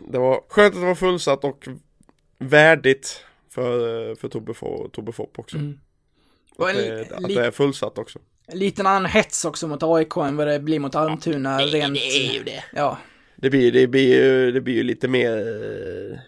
Det 0.00 0.18
var 0.18 0.40
skönt 0.48 0.74
att 0.74 0.80
det 0.80 0.86
var 0.86 0.94
fullsatt 0.94 1.44
och 1.44 1.64
värdigt 2.38 3.24
för, 3.54 4.08
eh, 4.10 4.16
för 4.16 4.28
Tobbe, 4.28 4.52
Fo- 4.52 4.90
Tobbe 4.90 5.12
Fopp 5.12 5.38
också. 5.38 5.56
Mm. 5.56 5.78
Att, 6.58 6.68
en 6.68 6.76
det, 6.76 7.10
att 7.16 7.28
li- 7.28 7.34
det 7.34 7.46
är 7.46 7.50
fullsatt 7.50 7.98
också. 7.98 8.18
En 8.46 8.58
liten 8.58 8.86
annan 8.86 9.06
hets 9.06 9.44
också 9.44 9.68
mot 9.68 9.82
AIK 9.82 10.16
än 10.16 10.36
vad 10.36 10.46
det 10.46 10.60
blir 10.60 10.78
mot 10.78 10.94
Almtuna 10.94 11.58
rent... 11.58 11.94
Det 11.94 12.00
är 12.28 12.32
ju 12.34 12.42
det. 12.44 12.64
Ja. 12.74 12.98
Det 13.36 13.50
blir, 13.50 13.72
det 13.72 13.86
blir, 13.86 14.14
ju, 14.24 14.52
det 14.52 14.60
blir 14.60 14.74
ju 14.74 14.82
lite 14.82 15.08
mer... 15.08 15.32
eh, 15.32 16.18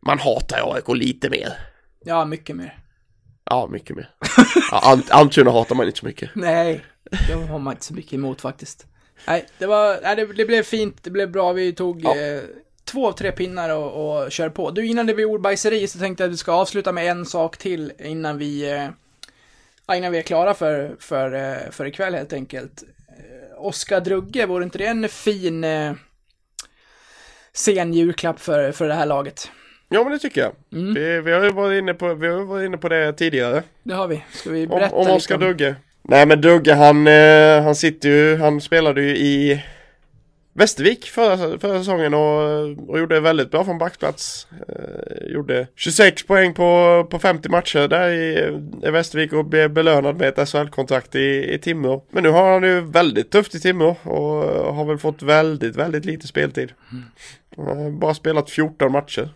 Man 0.00 0.18
hatar 0.18 0.74
AIK 0.74 0.88
lite 0.88 1.30
mer. 1.30 1.52
Ja, 2.04 2.24
mycket 2.24 2.56
mer. 2.56 2.78
Ja, 3.50 3.66
mycket 3.66 3.96
mer. 3.96 4.10
Ja, 4.70 5.00
Almtuna 5.10 5.50
hatar 5.50 5.74
man 5.74 5.86
inte 5.86 5.98
så 5.98 6.06
mycket. 6.06 6.30
Nej, 6.34 6.84
det 7.28 7.32
har 7.32 7.58
man 7.58 7.72
inte 7.72 7.84
så 7.84 7.94
mycket 7.94 8.12
emot 8.12 8.40
faktiskt. 8.40 8.86
Nej, 9.26 9.46
det 9.58 9.66
var, 9.66 9.98
nej, 10.02 10.16
det, 10.16 10.32
det 10.32 10.44
blev 10.44 10.62
fint, 10.62 11.02
det 11.02 11.10
blev 11.10 11.30
bra, 11.30 11.52
vi 11.52 11.72
tog 11.72 12.04
eh, 12.04 12.42
två 12.84 13.08
av 13.08 13.12
tre 13.12 13.32
pinnar 13.32 13.70
och, 13.70 14.22
och 14.22 14.32
kör 14.32 14.48
på. 14.48 14.70
Du, 14.70 14.86
innan 14.86 15.06
det 15.06 15.14
blir 15.14 15.24
ordbajseri 15.24 15.88
så 15.88 15.98
tänkte 15.98 16.22
jag 16.22 16.28
att 16.28 16.32
vi 16.32 16.38
ska 16.38 16.52
avsluta 16.52 16.92
med 16.92 17.10
en 17.10 17.26
sak 17.26 17.56
till 17.56 17.92
innan 17.98 18.38
vi, 18.38 18.72
eh, 18.72 18.88
ja, 19.86 19.96
innan 19.96 20.12
vi 20.12 20.18
är 20.18 20.22
klara 20.22 20.54
för, 20.54 20.96
för, 21.00 21.32
eh, 21.32 21.70
för 21.70 21.86
ikväll 21.86 22.14
helt 22.14 22.32
enkelt. 22.32 22.82
Eh, 23.08 23.64
Oskar 23.64 24.00
Drugge, 24.00 24.46
vore 24.46 24.64
inte 24.64 24.78
det 24.78 24.86
en 24.86 25.08
fin 25.08 25.64
eh, 25.64 25.92
sen 27.52 27.94
julklapp 27.94 28.40
för, 28.40 28.72
för 28.72 28.88
det 28.88 28.94
här 28.94 29.06
laget? 29.06 29.50
Ja, 29.94 30.02
men 30.02 30.12
det 30.12 30.18
tycker 30.18 30.40
jag. 30.40 30.52
Mm. 30.72 30.94
Vi, 30.94 31.20
vi 31.20 31.32
har 31.32 31.44
ju 31.44 31.50
varit 31.50 31.78
inne 31.78 31.94
på, 31.94 32.14
vi 32.14 32.28
har 32.28 32.40
varit 32.40 32.66
inne 32.66 32.76
på 32.76 32.88
det 32.88 33.12
tidigare. 33.12 33.62
Det 33.82 33.94
har 33.94 34.08
vi. 34.08 34.24
Ska 34.32 34.50
vi 34.50 34.62
Om, 34.62 34.68
berätta 34.68 34.94
om 34.96 35.00
lite 35.00 35.12
Oskar 35.12 35.38
Dugge. 35.38 35.74
Nej 36.02 36.26
men 36.26 36.40
Dugge 36.40 36.74
han, 36.74 37.06
eh, 37.06 37.62
han 37.62 37.74
sitter 37.74 38.08
ju, 38.08 38.36
han 38.36 38.60
spelade 38.60 39.02
ju 39.02 39.16
i 39.16 39.62
Västervik 40.52 41.04
förra, 41.04 41.58
förra 41.58 41.78
säsongen 41.78 42.14
och, 42.14 42.90
och 42.90 42.98
gjorde 42.98 43.20
väldigt 43.20 43.50
bra 43.50 43.64
från 43.64 43.78
backplats. 43.78 44.46
Eh, 44.68 45.32
gjorde 45.32 45.66
26 45.74 46.26
poäng 46.26 46.54
på, 46.54 47.06
på 47.10 47.18
50 47.18 47.48
matcher 47.48 47.88
där 47.88 48.10
i, 48.10 48.58
i 48.86 48.90
Västervik 48.90 49.32
och 49.32 49.44
blev 49.44 49.70
belönad 49.70 50.16
med 50.16 50.38
ett 50.38 50.48
SHL-kontrakt 50.48 51.14
i, 51.14 51.54
i 51.54 51.58
Timrå. 51.58 52.04
Men 52.10 52.22
nu 52.22 52.28
har 52.28 52.52
han 52.52 52.62
ju 52.62 52.80
väldigt 52.80 53.30
tufft 53.30 53.54
i 53.54 53.60
Timrå 53.60 53.96
och 54.02 54.74
har 54.74 54.84
väl 54.84 54.98
fått 54.98 55.22
väldigt, 55.22 55.76
väldigt 55.76 56.04
lite 56.04 56.26
speltid. 56.26 56.72
Har 57.56 57.90
bara 57.90 58.14
spelat 58.14 58.50
14 58.50 58.92
matcher. 58.92 59.28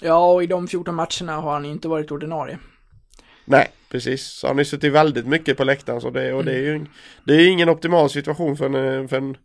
Ja, 0.00 0.32
och 0.32 0.42
i 0.42 0.46
de 0.46 0.68
14 0.68 0.94
matcherna 0.94 1.36
har 1.40 1.52
han 1.52 1.64
inte 1.64 1.88
varit 1.88 2.10
ordinarie. 2.10 2.58
Nej, 3.44 3.68
precis. 3.88 4.26
Så 4.26 4.46
han 4.46 4.56
har 4.56 4.60
ju 4.60 4.64
suttit 4.64 4.92
väldigt 4.92 5.26
mycket 5.26 5.56
på 5.56 5.64
läktaren 5.64 6.00
så 6.00 6.10
det, 6.10 6.32
och 6.32 6.44
det 6.44 6.52
är 6.52 6.58
ju 6.58 6.86
det 7.24 7.34
är 7.34 7.48
ingen 7.48 7.68
optimal 7.68 8.10
situation 8.10 8.56
för 8.56 8.64
en, 8.64 9.08
för 9.08 9.16
en, 9.16 9.36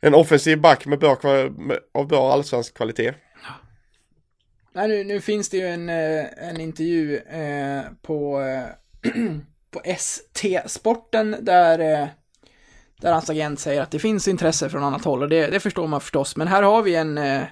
en 0.00 0.14
offensiv 0.14 0.60
back 0.60 0.86
med 0.86 0.98
bra, 0.98 1.18
med, 1.58 1.78
av 1.94 2.08
bra 2.08 2.32
allsvensk 2.32 2.74
kvalitet. 2.74 3.14
Nej, 4.72 4.88
nu, 4.88 5.04
nu 5.04 5.20
finns 5.20 5.48
det 5.48 5.56
ju 5.56 5.66
en, 5.66 5.88
eh, 5.88 6.48
en 6.48 6.60
intervju 6.60 7.16
eh, 7.16 7.82
på, 8.02 8.40
eh, 8.40 9.12
på 9.70 9.80
ST-sporten 9.84 11.36
där, 11.40 11.78
eh, 11.78 12.08
där 13.00 13.12
hans 13.12 13.30
agent 13.30 13.60
säger 13.60 13.82
att 13.82 13.90
det 13.90 13.98
finns 13.98 14.28
intresse 14.28 14.70
från 14.70 14.84
annat 14.84 15.04
håll 15.04 15.22
och 15.22 15.28
det, 15.28 15.46
det 15.46 15.60
förstår 15.60 15.86
man 15.86 16.00
förstås. 16.00 16.36
Men 16.36 16.48
här 16.48 16.62
har 16.62 16.82
vi 16.82 16.94
en 16.94 17.18
eh, 17.18 17.42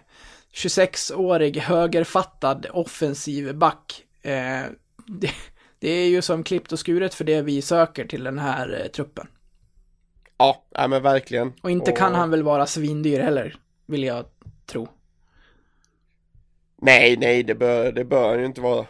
26-årig 0.54 1.56
högerfattad 1.56 2.66
offensiv 2.72 3.54
back. 3.54 4.04
Eh, 4.22 4.62
det, 5.06 5.30
det 5.78 5.90
är 5.90 6.08
ju 6.08 6.22
som 6.22 6.44
klippt 6.44 6.72
och 6.72 6.78
skuret 6.78 7.14
för 7.14 7.24
det 7.24 7.42
vi 7.42 7.62
söker 7.62 8.04
till 8.04 8.24
den 8.24 8.38
här 8.38 8.80
eh, 8.82 8.90
truppen. 8.90 9.26
Ja, 10.38 10.64
nej, 10.78 10.88
men 10.88 11.02
verkligen. 11.02 11.52
Och 11.62 11.70
inte 11.70 11.92
kan 11.92 12.14
han 12.14 12.30
väl 12.30 12.42
vara 12.42 12.66
svindyr 12.66 13.20
heller, 13.20 13.56
vill 13.86 14.04
jag 14.04 14.24
tro. 14.66 14.88
Nej, 16.82 17.16
nej, 17.16 17.42
det 17.42 17.54
bör, 17.54 17.92
det 17.92 18.04
bör 18.04 18.38
ju 18.38 18.44
inte 18.44 18.60
vara. 18.60 18.86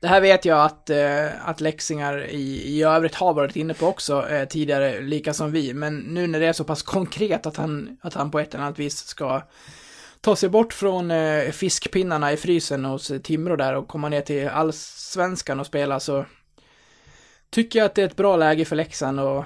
Det 0.00 0.08
här 0.08 0.20
vet 0.20 0.44
jag 0.44 0.64
att, 0.64 0.90
eh, 0.90 1.48
att 1.48 1.60
läxingar 1.60 2.26
i, 2.26 2.76
i 2.76 2.82
övrigt 2.82 3.14
har 3.14 3.34
varit 3.34 3.56
inne 3.56 3.74
på 3.74 3.86
också 3.86 4.28
eh, 4.28 4.48
tidigare, 4.48 5.00
lika 5.00 5.34
som 5.34 5.52
vi. 5.52 5.74
Men 5.74 5.98
nu 5.98 6.26
när 6.26 6.40
det 6.40 6.46
är 6.46 6.52
så 6.52 6.64
pass 6.64 6.82
konkret 6.82 7.46
att 7.46 7.56
han, 7.56 7.96
att 8.00 8.14
han 8.14 8.30
på 8.30 8.40
ett 8.40 8.54
eller 8.54 8.64
annat 8.64 8.78
vis 8.78 8.96
ska 8.96 9.42
ta 10.22 10.36
sig 10.36 10.48
bort 10.48 10.72
från 10.72 11.10
eh, 11.10 11.50
fiskpinnarna 11.50 12.32
i 12.32 12.36
frysen 12.36 12.84
hos 12.84 13.12
Timrå 13.22 13.56
där 13.56 13.74
och 13.74 13.88
komma 13.88 14.08
ner 14.08 14.20
till 14.20 14.48
allsvenskan 14.48 15.60
och 15.60 15.66
spela 15.66 16.00
så 16.00 16.24
tycker 17.50 17.78
jag 17.78 17.86
att 17.86 17.94
det 17.94 18.02
är 18.02 18.06
ett 18.06 18.16
bra 18.16 18.36
läge 18.36 18.64
för 18.64 18.76
Leksand 18.76 19.20
att, 19.20 19.44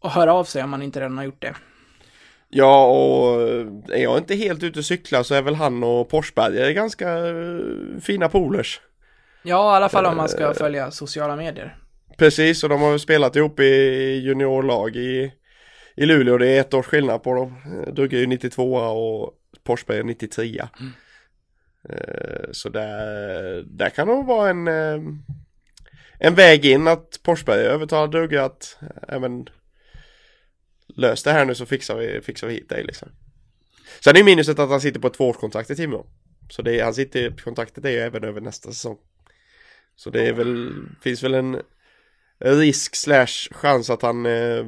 att 0.00 0.12
höra 0.12 0.34
av 0.34 0.44
sig 0.44 0.62
om 0.62 0.70
man 0.70 0.82
inte 0.82 1.00
redan 1.00 1.18
har 1.18 1.24
gjort 1.24 1.42
det. 1.42 1.54
Ja, 2.48 2.86
och 2.86 3.42
är 3.92 4.02
jag 4.02 4.18
inte 4.18 4.34
helt 4.34 4.62
ute 4.62 4.78
och 4.78 4.84
cyklar 4.84 5.22
så 5.22 5.34
är 5.34 5.42
väl 5.42 5.54
han 5.54 5.84
och 5.84 6.08
Porsberger 6.08 6.70
ganska 6.70 7.12
eh, 7.28 8.00
fina 8.00 8.28
polers. 8.28 8.80
Ja, 9.42 9.74
i 9.74 9.76
alla 9.76 9.88
fall 9.88 10.06
om 10.06 10.16
man 10.16 10.28
ska 10.28 10.54
följa 10.54 10.90
sociala 10.90 11.36
medier. 11.36 11.76
Precis, 12.18 12.62
och 12.64 12.68
de 12.68 12.80
har 12.80 12.98
spelat 12.98 13.36
ihop 13.36 13.60
i 13.60 13.64
juniorlag 14.24 14.96
i, 14.96 15.32
i 15.96 16.06
Luleå. 16.06 16.38
Det 16.38 16.48
är 16.48 16.60
ett 16.60 16.74
års 16.74 16.86
skillnad 16.86 17.22
på 17.22 17.34
dem. 17.34 17.54
Dugge 17.92 18.16
är 18.16 18.20
ju 18.20 18.26
92 18.26 18.74
och 18.74 19.32
Forsberg 19.66 19.98
är 19.98 20.04
93. 20.04 20.60
Eh, 21.88 22.52
Så 22.52 22.68
där, 22.68 23.62
där 23.66 23.90
kan 23.90 24.08
nog 24.08 24.26
vara 24.26 24.50
en, 24.50 24.68
eh, 24.68 25.00
en 26.18 26.34
väg 26.34 26.64
in 26.64 26.88
att 26.88 27.20
Forsberg 27.24 27.60
övertalar 27.60 28.08
Dugge 28.08 28.44
att 28.44 28.78
äh, 29.08 29.20
men, 29.20 29.48
lös 30.96 31.22
det 31.22 31.32
här 31.32 31.44
nu 31.44 31.54
så 31.54 31.66
fixar 31.66 31.96
vi, 31.96 32.20
fixar 32.20 32.46
vi 32.46 32.54
hit 32.54 32.68
dig 32.68 32.84
liksom. 32.84 33.08
Sen 34.04 34.16
är 34.16 34.24
minuset 34.24 34.58
att 34.58 34.70
han 34.70 34.80
sitter 34.80 35.00
på 35.00 35.06
ett 35.06 35.14
tvåårskontrakt 35.14 35.70
i 35.70 35.76
Timrå. 35.76 36.06
Så 36.50 36.62
det, 36.62 36.80
han 36.80 36.94
sitter, 36.94 37.30
kontraktet 37.30 37.84
är 37.84 37.90
ju 37.90 37.98
även 37.98 38.24
över 38.24 38.40
nästa 38.40 38.68
säsong. 38.72 38.98
Så 39.96 40.10
det 40.10 40.26
är 40.26 40.32
väl, 40.32 40.72
finns 41.02 41.22
väl 41.22 41.34
en 41.34 41.62
risk 42.38 42.96
slash 42.96 43.50
chans 43.50 43.90
att 43.90 44.02
han 44.02 44.26
eh, 44.26 44.64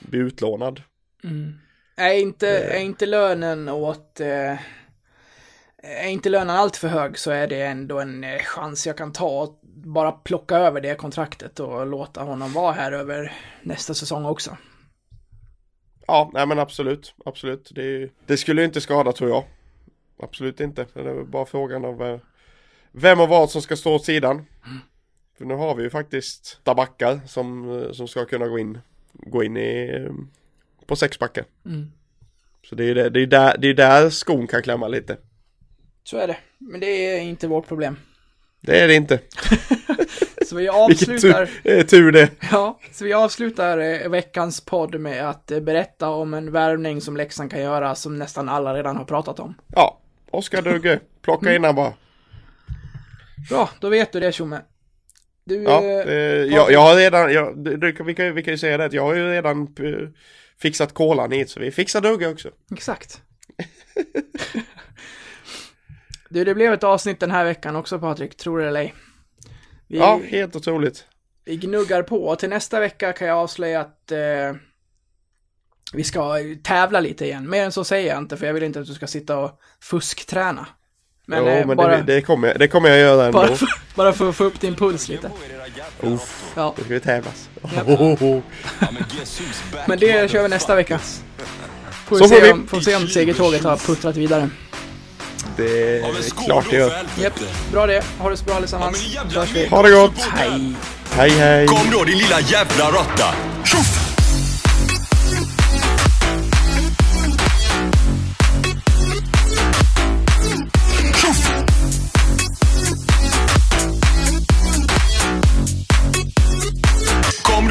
blir 0.00 0.20
utlånad. 0.20 0.82
Mm. 1.24 1.52
Är 2.00 2.12
inte, 2.12 2.48
är 2.48 2.80
inte 2.80 3.06
lönen 3.06 3.68
åt... 3.68 4.20
Eh, 4.20 4.56
är 5.82 6.08
inte 6.08 6.28
lönen 6.28 6.56
allt 6.56 6.76
för 6.76 6.88
hög 6.88 7.18
så 7.18 7.30
är 7.30 7.46
det 7.46 7.62
ändå 7.62 8.00
en 8.00 8.24
eh, 8.24 8.38
chans 8.38 8.86
jag 8.86 8.96
kan 8.96 9.12
ta. 9.12 9.58
bara 9.62 10.12
plocka 10.12 10.56
över 10.56 10.80
det 10.80 10.94
kontraktet 10.94 11.60
och 11.60 11.86
låta 11.86 12.22
honom 12.22 12.52
vara 12.52 12.72
här 12.72 12.92
över 12.92 13.32
nästa 13.62 13.94
säsong 13.94 14.24
också. 14.24 14.56
Ja, 16.06 16.30
nej 16.34 16.46
men 16.46 16.58
absolut, 16.58 17.14
absolut. 17.24 17.70
Det, 17.74 18.10
det 18.26 18.36
skulle 18.36 18.64
inte 18.64 18.80
skada 18.80 19.12
tror 19.12 19.30
jag. 19.30 19.44
Absolut 20.22 20.60
inte. 20.60 20.86
Det 20.94 21.00
är 21.00 21.24
bara 21.24 21.46
frågan 21.46 21.84
av 21.84 22.02
eh, 22.02 22.20
vem 22.92 23.20
och 23.20 23.28
vad 23.28 23.50
som 23.50 23.62
ska 23.62 23.76
stå 23.76 23.94
åt 23.94 24.04
sidan. 24.04 24.46
För 25.38 25.44
nu 25.44 25.54
har 25.54 25.74
vi 25.74 25.82
ju 25.82 25.90
faktiskt 25.90 26.60
tabackar 26.64 27.20
som, 27.26 27.78
eh, 27.80 27.92
som 27.92 28.08
ska 28.08 28.24
kunna 28.24 28.48
gå 28.48 28.58
in, 28.58 28.78
gå 29.12 29.44
in 29.44 29.56
i, 29.56 29.90
eh, 29.94 30.12
på 30.90 30.96
sexbacken. 30.96 31.44
Mm. 31.66 31.92
Så 32.68 32.74
det 32.74 32.84
är 32.84 32.94
det, 32.94 33.10
det 33.10 33.20
är 33.20 33.26
där, 33.26 33.56
det 33.58 33.68
är 33.68 33.74
där 33.74 34.10
skon 34.10 34.46
kan 34.46 34.62
klämma 34.62 34.88
lite. 34.88 35.16
Så 36.04 36.16
är 36.16 36.26
det. 36.26 36.36
Men 36.58 36.80
det 36.80 36.86
är 36.86 37.20
inte 37.20 37.48
vårt 37.48 37.68
problem. 37.68 37.96
Det 38.60 38.80
är 38.80 38.88
det 38.88 38.94
inte. 38.94 39.18
Så 40.46 40.56
vi 40.56 40.68
avslutar... 40.68 41.46
Tur, 41.46 41.78
eh, 41.78 41.86
tur 41.86 42.12
det. 42.12 42.30
Ja, 42.52 42.78
så 42.92 43.04
vi 43.04 43.12
avslutar 43.12 43.78
eh, 43.78 44.08
veckans 44.08 44.60
podd 44.60 45.00
med 45.00 45.30
att 45.30 45.50
eh, 45.50 45.60
berätta 45.60 46.08
om 46.08 46.34
en 46.34 46.52
värvning 46.52 47.00
som 47.00 47.16
Leksand 47.16 47.50
kan 47.50 47.60
göra 47.60 47.94
som 47.94 48.18
nästan 48.18 48.48
alla 48.48 48.74
redan 48.74 48.96
har 48.96 49.04
pratat 49.04 49.40
om. 49.40 49.54
Ja, 49.74 50.00
Oskar 50.30 50.62
Dugge, 50.62 51.00
plocka 51.22 51.54
in 51.54 51.64
han 51.64 51.74
bara. 51.74 51.92
Bra, 53.50 53.70
då 53.80 53.88
vet 53.88 54.12
du 54.12 54.20
det 54.20 54.32
Tjomme. 54.32 54.60
Du, 55.44 55.62
Ja, 55.62 55.82
eh, 55.82 56.14
jag, 56.54 56.72
jag 56.72 56.80
har 56.80 56.96
redan, 56.96 57.32
jag, 57.32 57.58
det, 57.58 58.00
vi, 58.00 58.14
kan, 58.14 58.34
vi 58.34 58.42
kan 58.42 58.54
ju 58.54 58.58
säga 58.58 58.76
det 58.76 58.84
att 58.84 58.92
jag 58.92 59.02
har 59.02 59.14
ju 59.14 59.30
redan 59.30 59.74
fixat 60.62 60.94
kolan 60.94 61.32
hit 61.32 61.50
så 61.50 61.60
vi 61.60 61.70
fixar 61.70 62.00
Dugge 62.00 62.28
också. 62.28 62.50
Exakt. 62.72 63.22
du, 66.28 66.44
det 66.44 66.54
blev 66.54 66.72
ett 66.72 66.84
avsnitt 66.84 67.20
den 67.20 67.30
här 67.30 67.44
veckan 67.44 67.76
också 67.76 67.98
Patrik, 67.98 68.36
tror 68.36 68.58
det 68.58 68.68
eller 68.68 68.80
ej. 68.80 68.94
Vi, 69.86 69.98
Ja, 69.98 70.20
helt 70.24 70.56
otroligt. 70.56 71.04
vi 71.44 71.56
gnuggar 71.56 72.02
på 72.02 72.24
och 72.24 72.38
till 72.38 72.48
nästa 72.48 72.80
vecka 72.80 73.12
kan 73.12 73.28
jag 73.28 73.38
avslöja 73.38 73.80
att 73.80 74.12
eh, 74.12 74.18
vi 75.92 76.04
ska 76.04 76.34
tävla 76.62 77.00
lite 77.00 77.24
igen. 77.24 77.50
Mer 77.50 77.64
än 77.64 77.72
så 77.72 77.84
säger 77.84 78.08
jag 78.08 78.18
inte 78.18 78.36
för 78.36 78.46
jag 78.46 78.54
vill 78.54 78.62
inte 78.62 78.80
att 78.80 78.86
du 78.86 78.94
ska 78.94 79.06
sitta 79.06 79.38
och 79.38 79.60
fuskträna. 79.82 80.66
Men, 81.30 81.38
jo, 81.44 81.48
eh, 81.50 81.66
men 81.66 81.76
bara, 81.76 81.96
det, 81.96 82.02
det, 82.02 82.22
kommer, 82.22 82.48
jag- 82.48 82.58
det 82.58 82.68
kommer 82.68 82.88
jag 82.88 82.98
göra 82.98 83.26
ändå. 83.26 83.38
bara, 83.38 83.56
för, 83.56 83.68
bara 83.94 84.12
för 84.12 84.28
att 84.28 84.36
få 84.36 84.44
upp 84.44 84.60
din 84.60 84.74
puls 84.74 85.08
lite. 85.08 85.30
Uff, 86.00 86.44
Ja. 86.54 86.74
då 86.76 86.84
ska 86.84 86.94
vi 86.94 87.00
tävlas. 87.00 87.48
Men 89.86 89.98
det 89.98 90.30
kör 90.30 90.42
vi 90.42 90.48
nästa 90.48 90.74
vecka. 90.74 90.98
Får 92.06 92.16
Så 92.18 92.24
vi 92.24 92.28
får 92.28 92.36
se 92.36 92.42
vi. 92.42 92.52
om, 92.52 92.66
får 92.66 92.80
se 92.80 92.96
om 92.96 93.08
segertåget 93.08 93.64
har 93.64 93.76
puttrat 93.76 94.16
vidare. 94.16 94.50
Det 95.56 95.98
är 95.98 96.44
klart 96.46 96.64
det 96.70 96.76
gör. 96.76 96.92
Japp, 97.22 97.40
bra 97.72 97.86
det. 97.86 98.04
Ha 98.18 98.30
det 98.30 98.36
så 98.36 98.44
bra 98.44 98.54
allesammans. 98.54 98.98
Så. 99.30 99.40
Ha 99.76 99.82
det 99.82 99.90
gott! 99.90 100.18
Hej! 100.18 100.72
Hej 101.12 101.30
hej! 101.30 101.66
Kom 101.66 101.90
då 101.92 102.04
din 102.04 102.18
lilla 102.18 102.40
jävla 102.40 102.90
råtta! 102.90 103.34
Tjoff! 103.64 104.09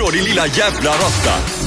Kom 0.10 0.18
din 0.18 0.24
lilla 0.24 0.47
jävla 0.47 0.91
råtta! 0.91 1.59